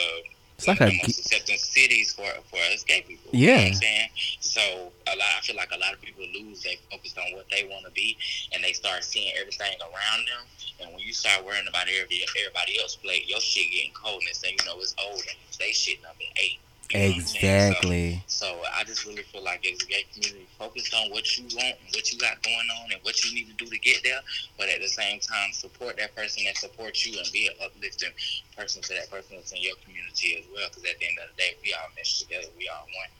It's 0.57 0.69
like 0.69 0.81
a 0.81 0.87
accepting 0.87 1.59
cities 1.59 2.13
for 2.15 2.25
for 2.51 2.59
us 2.73 2.85
gay 2.85 3.03
people. 3.03 3.31
You 3.33 3.49
know 3.49 3.53
Yeah. 3.55 3.67
I'm 3.69 3.75
saying? 3.75 4.09
So 4.41 4.61
a 5.07 5.17
lot 5.17 5.29
I 5.37 5.41
feel 5.43 5.57
like 5.57 5.71
a 5.75 5.79
lot 5.79 5.93
of 5.93 6.01
people 6.01 6.25
lose 6.33 6.63
they 6.63 6.79
focus 6.91 7.15
on 7.19 7.35
what 7.37 7.47
they 7.51 7.65
want 7.65 7.85
to 7.87 7.91
be 7.91 8.17
and 8.53 8.63
they 8.63 8.73
start 8.73 9.03
seeing 9.05 9.33
everything 9.37 9.75
around 9.81 10.27
them. 10.29 10.47
And 10.81 10.91
when 10.93 11.01
you 11.01 11.13
start 11.13 11.45
worrying 11.45 11.67
about 11.69 11.87
every 11.89 12.25
everybody 12.41 12.81
else 12.81 12.97
plate, 12.97 13.29
your 13.29 13.41
shit 13.41 13.71
getting 13.73 13.93
cold 13.95 14.23
and 14.27 14.35
saying, 14.37 14.57
you 14.61 14.67
know, 14.67 14.81
it's 14.81 14.95
old 15.05 15.19
and 15.21 15.37
they 15.59 15.73
shit 15.73 16.01
number 16.03 16.25
eight. 16.37 16.59
You 16.93 17.01
know 17.01 17.17
what 17.17 17.27
So- 17.27 17.37
exactly. 17.39 18.23
so 18.27 18.63
I 18.75 18.85
just 18.85 19.05
really 19.07 19.23
feel 19.25 19.43
like 19.43 19.67
as 19.67 19.81
a 19.81 19.87
gay 19.87 20.05
community, 20.13 20.47
focus 20.59 20.93
on 20.95 21.11
what 21.11 21.37
you 21.37 21.45
want 21.45 21.77
and 21.83 21.89
what 21.95 22.13
you 22.13 22.19
got 22.19 22.41
going 22.43 22.69
on 22.83 22.93
and 22.93 23.01
what 23.03 23.25
you 23.25 23.35
need 23.35 23.49
to 23.57 23.65
do 23.65 23.71
get 23.85 24.03
there. 24.03 24.21
But 24.59 24.69
at 24.69 24.81
the 24.81 24.89
same 24.89 25.21
time, 25.21 25.53
support 25.53 25.97
that 25.99 26.15
person 26.17 26.45
that 26.47 26.57
supports 26.57 27.07
you 27.07 27.19
and 27.19 27.31
be 27.33 27.49
an 27.49 27.55
uplifting 27.65 28.11
person 28.57 28.83
to 28.83 28.95
that 28.95 29.11
person 29.11 29.37
that's 29.37 29.53
in 29.53 29.63
your 29.63 29.77
community 29.85 30.37
as 30.39 30.45
well. 30.53 30.67
Because 30.69 30.85
at 30.85 30.99
the 30.99 31.07
end 31.07 31.19
of 31.23 31.37
the 31.37 31.43
day, 31.43 31.57
we 31.63 31.73
all 31.75 31.89
mesh 31.97 32.21
together. 32.21 32.47
We 32.59 32.69
all 32.69 32.85
one. 32.85 33.11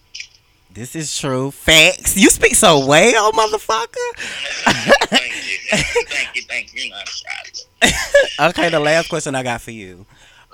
This 0.73 0.97
is 0.97 1.17
true. 1.17 1.53
Facts. 1.53 2.17
You 2.17 2.31
speak 2.31 2.57
so 2.57 2.85
well, 2.85 3.31
motherfucker. 3.33 4.11
thank 5.07 5.35
you, 5.35 5.59
thank 5.71 6.35
you, 6.35 6.43
thank 6.43 6.75
you. 6.75 6.93
Okay, 8.41 8.69
the 8.71 8.81
last 8.81 9.09
question 9.09 9.35
I 9.37 9.45
got 9.45 9.61
for 9.61 9.71
you. 9.71 10.07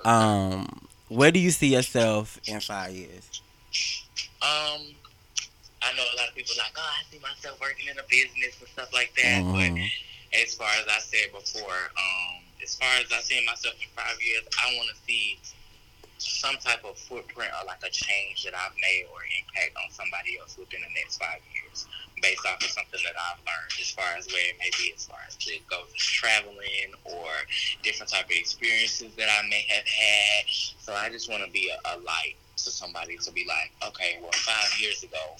Um, 0.04 0.86
where 1.08 1.30
do 1.30 1.38
you 1.38 1.50
see 1.50 1.68
yourself 1.68 2.38
in 2.46 2.61
five 2.61 2.92
years? 2.92 3.40
Um, 4.42 4.82
I 5.83 5.93
know 5.97 6.05
a 6.05 6.16
lot 6.16 6.28
of 6.28 6.35
people 6.35 6.55
like, 6.59 6.72
oh, 6.76 6.81
I 6.85 7.03
see 7.11 7.18
myself 7.20 7.61
working 7.61 7.89
in 7.89 7.99
a 7.99 8.07
business 8.09 8.57
and 8.61 8.68
stuff 8.68 8.93
like 8.93 9.14
that. 9.16 9.43
But 9.49 9.72
Mhm. 9.72 9.91
as 10.33 10.55
far 10.55 10.70
as 10.76 10.87
I 10.89 11.01
said 11.01 11.33
before, 11.33 11.91
um, 11.97 12.45
as 12.62 12.76
far 12.76 12.93
as 13.01 13.11
I 13.12 13.20
see 13.20 13.45
myself 13.45 13.74
in 13.81 13.89
five 13.97 14.20
years, 14.22 14.45
I 14.62 14.74
want 14.76 14.91
to 14.91 14.97
see 15.07 15.41
some 16.18 16.57
type 16.59 16.85
of 16.85 16.99
footprint 16.99 17.51
or 17.59 17.64
like 17.64 17.83
a 17.83 17.89
change 17.91 18.45
that 18.45 18.55
I've 18.55 18.76
made 18.76 19.07
or 19.11 19.24
impact 19.24 19.76
on 19.83 19.91
somebody 19.91 20.39
else 20.39 20.57
within 20.59 20.83
the 20.83 20.93
next 20.95 21.16
five 21.16 21.41
years 21.55 21.87
based 22.20 22.45
off 22.45 22.62
of 22.62 22.68
something 22.70 23.01
that 23.05 23.14
I've 23.16 23.39
learned 23.39 23.72
as 23.81 23.91
far 23.91 24.05
as 24.18 24.26
where 24.28 24.51
it 24.51 24.59
may 24.59 24.70
be 24.76 24.93
as 24.95 25.07
far 25.07 25.18
as 25.26 25.37
it 25.47 25.66
goes 25.66 25.91
traveling 25.95 26.93
or 27.05 27.31
different 27.83 28.12
type 28.12 28.26
of 28.26 28.31
experiences 28.33 29.14
that 29.16 29.28
I 29.31 29.49
may 29.49 29.62
have 29.68 29.87
had. 29.87 30.45
So 30.49 30.93
I 30.93 31.09
just 31.09 31.31
want 31.31 31.43
to 31.45 31.51
be 31.51 31.70
a, 31.70 31.97
a 31.97 31.97
light 32.01 32.37
to 32.59 32.70
somebody 32.70 33.16
to 33.16 33.33
be 33.33 33.47
like, 33.49 33.72
okay, 33.89 34.18
well, 34.20 34.33
five 34.33 34.78
years 34.78 35.03
ago, 35.03 35.37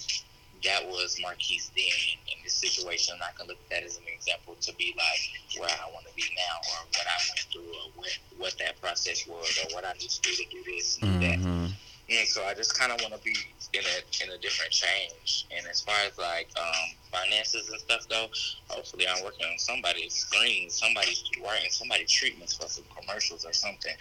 that 0.63 0.87
was 0.87 1.17
Marquise 1.21 1.71
then 1.75 2.35
in 2.35 2.43
this 2.43 2.53
situation. 2.53 3.15
I 3.21 3.31
can 3.37 3.47
look 3.47 3.57
at 3.57 3.69
that 3.69 3.83
as 3.83 3.97
an 3.97 4.03
example 4.13 4.55
to 4.61 4.75
be 4.75 4.93
like 4.97 5.59
where 5.59 5.69
I 5.69 5.91
want 5.91 6.05
to 6.07 6.13
be 6.15 6.23
now, 6.35 6.57
or 6.71 6.85
what 6.93 7.07
I 7.07 7.17
went 7.29 7.45
through, 7.51 7.71
or 7.73 7.91
what 7.95 8.17
what 8.37 8.55
that 8.59 8.79
process 8.81 9.27
was, 9.27 9.59
or 9.63 9.75
what 9.75 9.85
I 9.85 9.93
need 9.93 10.09
to 10.09 10.21
do 10.21 10.31
to 10.31 10.45
do 10.51 10.63
this 10.65 10.99
and 11.01 11.11
Mm-hmm. 11.11 11.21
that. 11.21 11.71
And 12.09 12.27
so 12.27 12.43
I 12.43 12.53
just 12.53 12.77
kind 12.77 12.91
of 12.91 12.99
want 13.01 13.13
to 13.13 13.21
be 13.23 13.33
in 13.73 13.81
a 13.81 14.23
in 14.23 14.31
a 14.31 14.37
different 14.37 14.71
change. 14.71 15.47
And 15.55 15.65
as 15.67 15.79
far 15.79 15.95
as 16.05 16.17
like 16.17 16.49
um, 16.59 16.89
finances 17.09 17.69
and 17.69 17.79
stuff 17.79 18.05
though, 18.09 18.27
hopefully 18.67 19.05
I'm 19.07 19.23
working 19.23 19.45
on 19.45 19.57
somebody's 19.57 20.13
screen, 20.13 20.69
somebody's 20.69 21.23
writing 21.41 21.69
somebody 21.71 22.03
treatments 22.03 22.53
for 22.57 22.67
some 22.67 22.83
commercials 22.99 23.45
or 23.45 23.53
something. 23.53 23.93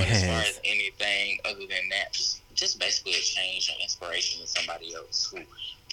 But 0.00 0.08
as 0.08 0.24
far 0.26 0.40
as 0.42 0.60
anything 0.64 1.38
other 1.46 1.60
than 1.60 1.88
that, 1.90 2.12
just, 2.12 2.42
just 2.54 2.78
basically 2.78 3.12
a 3.14 3.20
change 3.20 3.70
and 3.70 3.80
inspiration 3.80 4.42
to 4.42 4.46
somebody 4.46 4.94
else 4.94 5.30
who 5.32 5.38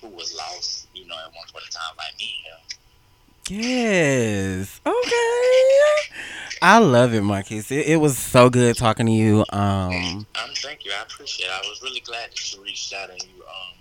who 0.02 0.08
was 0.10 0.36
lost, 0.36 0.88
you 0.94 1.06
know, 1.08 1.16
at 1.16 1.32
one 1.34 1.46
point 1.54 1.66
in 1.66 1.72
time 1.72 1.96
like 1.98 2.18
me. 2.20 2.34
You 2.44 2.52
know? 2.52 3.64
Yes. 3.64 4.80
Okay. 4.86 6.16
I 6.62 6.78
love 6.80 7.14
it, 7.14 7.22
Marcus. 7.22 7.72
It, 7.72 7.88
it 7.88 7.98
was 7.98 8.18
so 8.18 8.50
good 8.50 8.76
talking 8.78 9.06
to 9.08 9.12
you. 9.12 9.44
Um, 9.52 10.26
Um, 10.36 10.52
thank 10.58 10.86
you. 10.86 10.92
I 10.98 11.02
appreciate 11.04 11.48
it. 11.48 11.52
I 11.52 11.68
was 11.68 11.82
really 11.82 12.02
glad 12.02 12.30
that 12.32 12.54
you 12.54 12.64
reached 12.64 12.94
out 12.94 13.10
and 13.10 13.22
you 13.24 13.42
um 13.44 13.74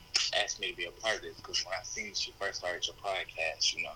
asked 0.43 0.61
me 0.61 0.71
to 0.71 0.77
be 0.77 0.85
a 0.87 0.91
part 1.03 1.17
of 1.17 1.23
this 1.23 1.35
because 1.37 1.65
when 1.65 1.75
I 1.79 1.83
seen 1.83 2.07
you 2.07 2.33
first 2.41 2.61
started 2.61 2.87
your 2.87 2.95
podcast, 3.05 3.75
you 3.75 3.83
know, 3.83 3.91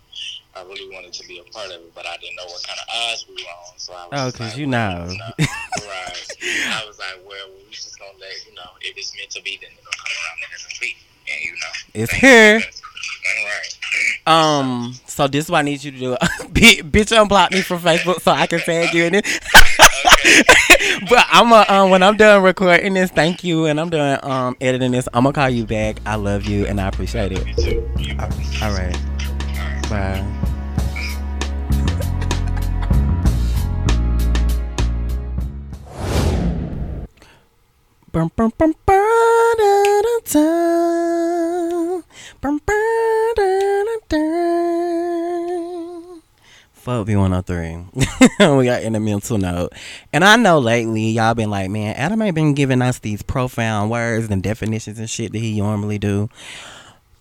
I 0.57 0.62
really 0.62 0.93
wanted 0.95 1.12
to 1.14 1.27
be 1.29 1.39
a 1.39 1.45
part 1.53 1.66
of 1.66 1.81
it, 1.81 1.95
but 1.95 2.07
I 2.07 2.16
didn't 2.18 2.37
know 2.37 2.45
what 2.47 2.62
kind 2.66 2.79
of 2.79 2.87
odds 2.93 3.25
we 3.29 3.35
were 3.35 3.51
on. 3.70 3.79
So 3.79 3.93
I 3.95 4.07
was 4.07 4.11
Oh, 4.12 4.27
because 4.33 4.51
like, 4.53 4.59
you 4.59 4.68
well, 4.68 5.07
know. 5.07 5.12
you 5.14 5.47
right. 5.87 6.27
I 6.77 6.85
was 6.87 6.99
like, 6.99 7.18
well, 7.27 7.47
we 7.57 7.70
just 7.70 7.99
gonna 7.99 8.11
let 8.20 8.35
you 8.47 8.55
know 8.55 8.68
if 8.83 8.97
it's 8.99 9.14
meant 9.16 9.31
to 9.31 9.43
be, 9.43 9.59
then 9.62 9.70
it'll 9.72 9.93
come 9.97 10.11
around 10.12 10.39
and 10.45 10.51
it'll 10.59 10.81
be, 10.81 10.97
you 11.43 11.53
know, 11.53 11.72
it's 11.95 12.12
here. 12.12 12.61
Um, 14.26 14.95
so 15.07 15.28
this 15.28 15.45
is 15.47 15.51
what 15.51 15.59
I 15.59 15.62
need 15.62 15.85
you 15.85 15.91
to 15.91 15.99
do. 15.99 16.11
Bi- 16.49 16.82
Bitch, 16.82 17.12
unblock 17.16 17.53
me 17.53 17.61
from 17.61 17.78
Facebook 17.80 18.20
so 18.22 18.32
I 18.32 18.47
can 18.47 18.61
tag 18.61 18.95
you 18.95 19.05
in 19.05 19.14
it. 19.16 19.26
But 21.09 21.26
I'm 21.30 21.53
a, 21.53 21.64
um, 21.68 21.91
when 21.91 22.03
I'm 22.03 22.16
done 22.16 22.43
recording 22.43 22.95
this, 22.95 23.11
thank 23.11 23.45
you, 23.45 23.66
and 23.66 23.78
I'm 23.80 23.91
done 23.91 24.18
um 24.22 24.57
editing 24.61 24.93
this. 24.93 25.09
I'm 25.12 25.24
gonna 25.24 25.32
call 25.35 25.51
you 25.51 25.64
back. 25.66 25.99
I 26.07 26.14
love 26.16 26.45
you 26.47 26.66
and 26.66 26.80
I 26.80 26.89
appreciate 26.89 27.32
it. 27.32 27.47
You 27.47 27.55
too. 27.55 27.91
You- 27.99 28.16
All 28.18 28.28
right, 28.28 28.62
all 28.62 28.72
right. 28.72 29.89
bye. 29.91 30.30
Bum, 38.12 38.30
bum, 38.37 38.53
bum, 38.57 38.74
ba, 38.87 38.99
da, 39.59 39.93
da. 40.33 40.64
Fuck 46.85 47.07
B103. 47.07 48.59
we 48.59 48.66
got 48.66 48.83
in 48.83 48.93
the 48.93 49.01
mental 49.01 49.39
note. 49.39 49.72
And 50.12 50.22
I 50.22 50.37
know 50.37 50.59
lately 50.59 51.09
y'all 51.12 51.33
been 51.33 51.49
like, 51.49 51.70
man, 51.70 51.95
Adam 51.97 52.20
ain't 52.20 52.35
been 52.35 52.53
giving 52.53 52.83
us 52.83 52.99
these 52.99 53.22
profound 53.22 53.91
words 53.91 54.29
and 54.29 54.43
definitions 54.43 54.99
and 54.99 55.09
shit 55.09 55.33
that 55.33 55.39
he 55.39 55.59
normally 55.59 55.99
do. 55.99 56.29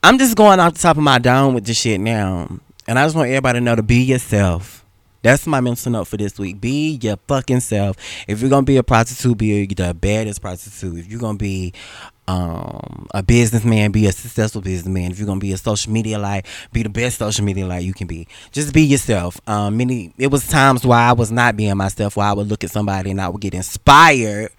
I'm 0.04 0.18
just 0.18 0.36
going 0.36 0.60
off 0.60 0.74
the 0.74 0.80
top 0.80 0.98
of 0.98 1.04
my 1.04 1.18
dome 1.18 1.54
with 1.54 1.66
this 1.66 1.80
shit 1.80 2.02
now. 2.02 2.60
And 2.90 3.00
I 3.00 3.06
just 3.06 3.16
want 3.16 3.30
everybody 3.30 3.60
to 3.60 3.64
know 3.64 3.78
to 3.78 3.84
be 3.84 4.04
yourself. 4.04 4.84
That's 5.22 5.48
my 5.48 5.62
mental 5.62 5.94
note 5.94 6.08
for 6.08 6.18
this 6.18 6.38
week. 6.38 6.60
Be 6.60 7.00
your 7.02 7.16
fucking 7.30 7.62
self. 7.62 7.96
If 8.28 8.42
you're 8.42 8.50
gonna 8.50 8.64
be 8.64 8.76
a 8.76 8.84
prostitute, 8.84 9.38
be 9.38 9.66
the 9.66 9.94
baddest 9.94 10.42
prostitute. 10.42 11.00
If 11.00 11.08
you're 11.08 11.22
gonna 11.22 11.38
be 11.38 11.74
um, 12.28 13.08
a 13.14 13.22
businessman, 13.22 13.92
be 13.92 14.08
a 14.08 14.12
successful 14.12 14.62
businessman. 14.62 15.12
If 15.12 15.20
you're 15.20 15.28
gonna 15.28 15.40
be 15.40 15.54
a 15.54 15.58
social 15.58 15.92
media 15.92 16.18
light, 16.20 16.46
be 16.72 16.84
the 16.84 16.90
best 16.90 17.18
social 17.18 17.44
media 17.44 17.66
light 17.66 17.84
you 17.84 17.94
can 17.94 18.08
be. 18.08 18.28
Just 18.52 18.74
be 18.74 18.84
yourself. 18.84 19.42
Um, 19.48 19.78
many 19.78 20.14
it 20.18 20.28
was 20.28 20.48
times 20.48 20.86
where 20.86 21.00
I 21.00 21.14
was 21.14 21.32
not 21.32 21.58
being 21.58 21.76
myself, 21.76 22.16
where 22.16 22.28
I 22.28 22.34
would 22.34 22.48
look 22.48 22.64
at 22.64 22.72
somebody 22.72 23.12
and 23.12 23.20
I 23.22 23.30
would 23.30 23.42
get 23.42 23.54
inspired, 23.54 24.52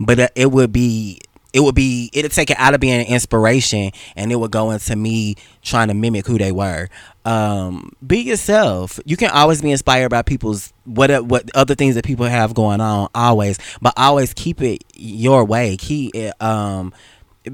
but 0.00 0.18
uh, 0.18 0.28
it 0.34 0.50
would 0.50 0.72
be 0.72 1.20
it 1.52 1.60
would 1.60 1.74
be 1.74 2.10
it'd 2.12 2.32
take 2.32 2.50
it 2.50 2.56
out 2.58 2.74
of 2.74 2.80
being 2.80 3.00
an 3.00 3.06
inspiration 3.06 3.92
and 4.16 4.32
it 4.32 4.36
would 4.36 4.50
go 4.50 4.70
into 4.70 4.96
me 4.96 5.36
trying 5.62 5.88
to 5.88 5.94
mimic 5.94 6.26
who 6.26 6.38
they 6.38 6.52
were. 6.52 6.88
Um 7.24 7.92
be 8.04 8.18
yourself. 8.20 8.98
You 9.04 9.16
can 9.16 9.30
always 9.30 9.62
be 9.62 9.70
inspired 9.70 10.08
by 10.08 10.22
people's 10.22 10.72
what 10.84 11.24
what 11.26 11.50
other 11.54 11.74
things 11.74 11.94
that 11.94 12.04
people 12.04 12.26
have 12.26 12.54
going 12.54 12.80
on 12.80 13.08
always 13.14 13.58
but 13.80 13.94
always 13.96 14.34
keep 14.34 14.60
it 14.62 14.82
your 14.94 15.44
way. 15.44 15.76
Keep 15.76 16.14
it 16.14 16.40
um 16.42 16.92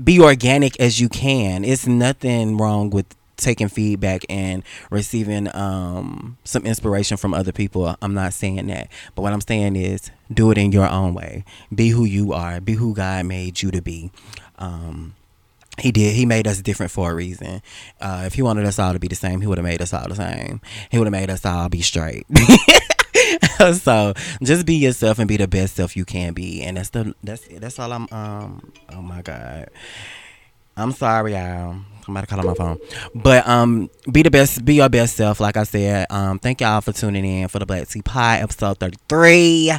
be 0.05 0.20
organic 0.20 0.78
as 0.80 1.01
you 1.01 1.09
can. 1.09 1.64
It's 1.64 1.86
nothing 1.86 2.57
wrong 2.57 2.90
with 2.90 3.07
taking 3.39 3.68
feedback 3.68 4.24
and 4.28 4.62
receiving 4.91 5.55
um 5.55 6.36
some 6.45 6.66
inspiration 6.66 7.16
from 7.16 7.32
other 7.32 7.53
people 7.53 7.97
i'm 8.03 8.12
not 8.14 8.34
saying 8.34 8.66
that 8.66 8.89
but 9.14 9.22
what 9.22 9.32
i'm 9.32 9.41
saying 9.41 9.76
is 9.76 10.11
do 10.32 10.51
it 10.51 10.59
in 10.59 10.72
your 10.72 10.89
own 10.89 11.14
way 11.14 11.45
be 11.74 11.89
who 11.91 12.05
you 12.05 12.32
are 12.32 12.61
be 12.61 12.74
who 12.74 12.95
god 12.95 13.24
made 13.24 13.62
you 13.62 13.70
to 13.70 13.80
be 13.80 14.11
um 14.59 15.14
he 15.80 15.93
did. 15.93 16.14
He 16.14 16.26
made 16.26 16.47
us 16.47 16.61
different 16.61 16.91
for 16.91 17.12
a 17.12 17.14
reason. 17.14 17.62
Uh, 18.01 18.24
if 18.26 18.34
he 18.34 18.43
wanted 18.43 18.66
us 18.66 18.78
all 18.78 18.93
to 18.93 18.99
be 18.99 19.09
the 19.09 19.14
same, 19.14 19.41
he 19.41 19.47
would 19.47 19.59
have 19.59 19.64
made 19.64 19.80
us 19.80 19.95
all 19.95 20.09
the 20.09 20.16
same. 20.16 20.61
He 20.91 20.99
would 20.99 21.07
have 21.07 21.12
made 21.12 21.30
us 21.30 21.45
all 21.47 21.68
be 21.68 21.82
straight. 21.82 22.26
so 23.74 24.12
just 24.43 24.66
be 24.66 24.74
yourself 24.74 25.18
and 25.18 25.28
be 25.28 25.36
the 25.36 25.49
best 25.49 25.76
self 25.76 25.97
you 25.97 26.05
can 26.05 26.32
be, 26.32 26.62
and 26.62 26.76
that's 26.76 26.91
the 26.91 27.14
that's 27.22 27.47
that's 27.49 27.78
all 27.78 27.93
I'm. 27.93 28.09
Um. 28.11 28.72
Oh 28.93 29.03
my 29.03 29.22
God. 29.22 29.68
I'm 30.78 30.92
sorry, 30.92 31.32
y'all. 31.32 31.76
Somebody 32.04 32.26
call 32.28 32.40
on 32.40 32.46
my 32.46 32.54
phone. 32.54 32.78
But 33.14 33.46
um, 33.46 33.90
be 34.10 34.22
the 34.22 34.30
best, 34.30 34.64
be 34.64 34.76
your 34.76 34.88
best 34.88 35.16
self. 35.16 35.40
Like 35.40 35.56
I 35.56 35.64
said, 35.64 36.06
um, 36.08 36.38
thank 36.38 36.60
y'all 36.60 36.80
for 36.80 36.92
tuning 36.92 37.24
in 37.24 37.48
for 37.48 37.58
the 37.58 37.66
Black 37.66 37.88
Tea 37.88 38.00
Pie 38.00 38.38
episode 38.38 38.78
33. 38.78 39.72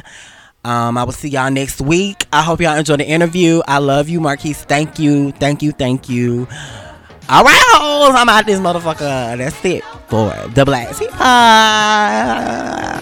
Um, 0.62 0.98
I 0.98 1.04
will 1.04 1.12
see 1.12 1.30
y'all 1.30 1.50
next 1.50 1.80
week. 1.80 2.26
I 2.32 2.42
hope 2.42 2.60
y'all 2.60 2.76
enjoy 2.76 2.96
the 2.96 3.06
interview. 3.08 3.62
I 3.66 3.78
love 3.78 4.10
you, 4.10 4.20
Marquise. 4.20 4.62
Thank 4.62 4.98
you, 4.98 5.32
thank 5.32 5.62
you, 5.62 5.72
thank 5.72 6.08
you. 6.08 6.46
All 7.30 7.44
right, 7.44 7.62
hoes, 7.66 8.14
I'm 8.14 8.28
out 8.28 8.44
this 8.44 8.60
motherfucker. 8.60 9.38
That's 9.38 9.64
it 9.64 9.82
for 10.08 10.30
the 10.54 10.64
Black 10.64 10.94
Tea 10.96 11.08
Pie. 11.08 13.00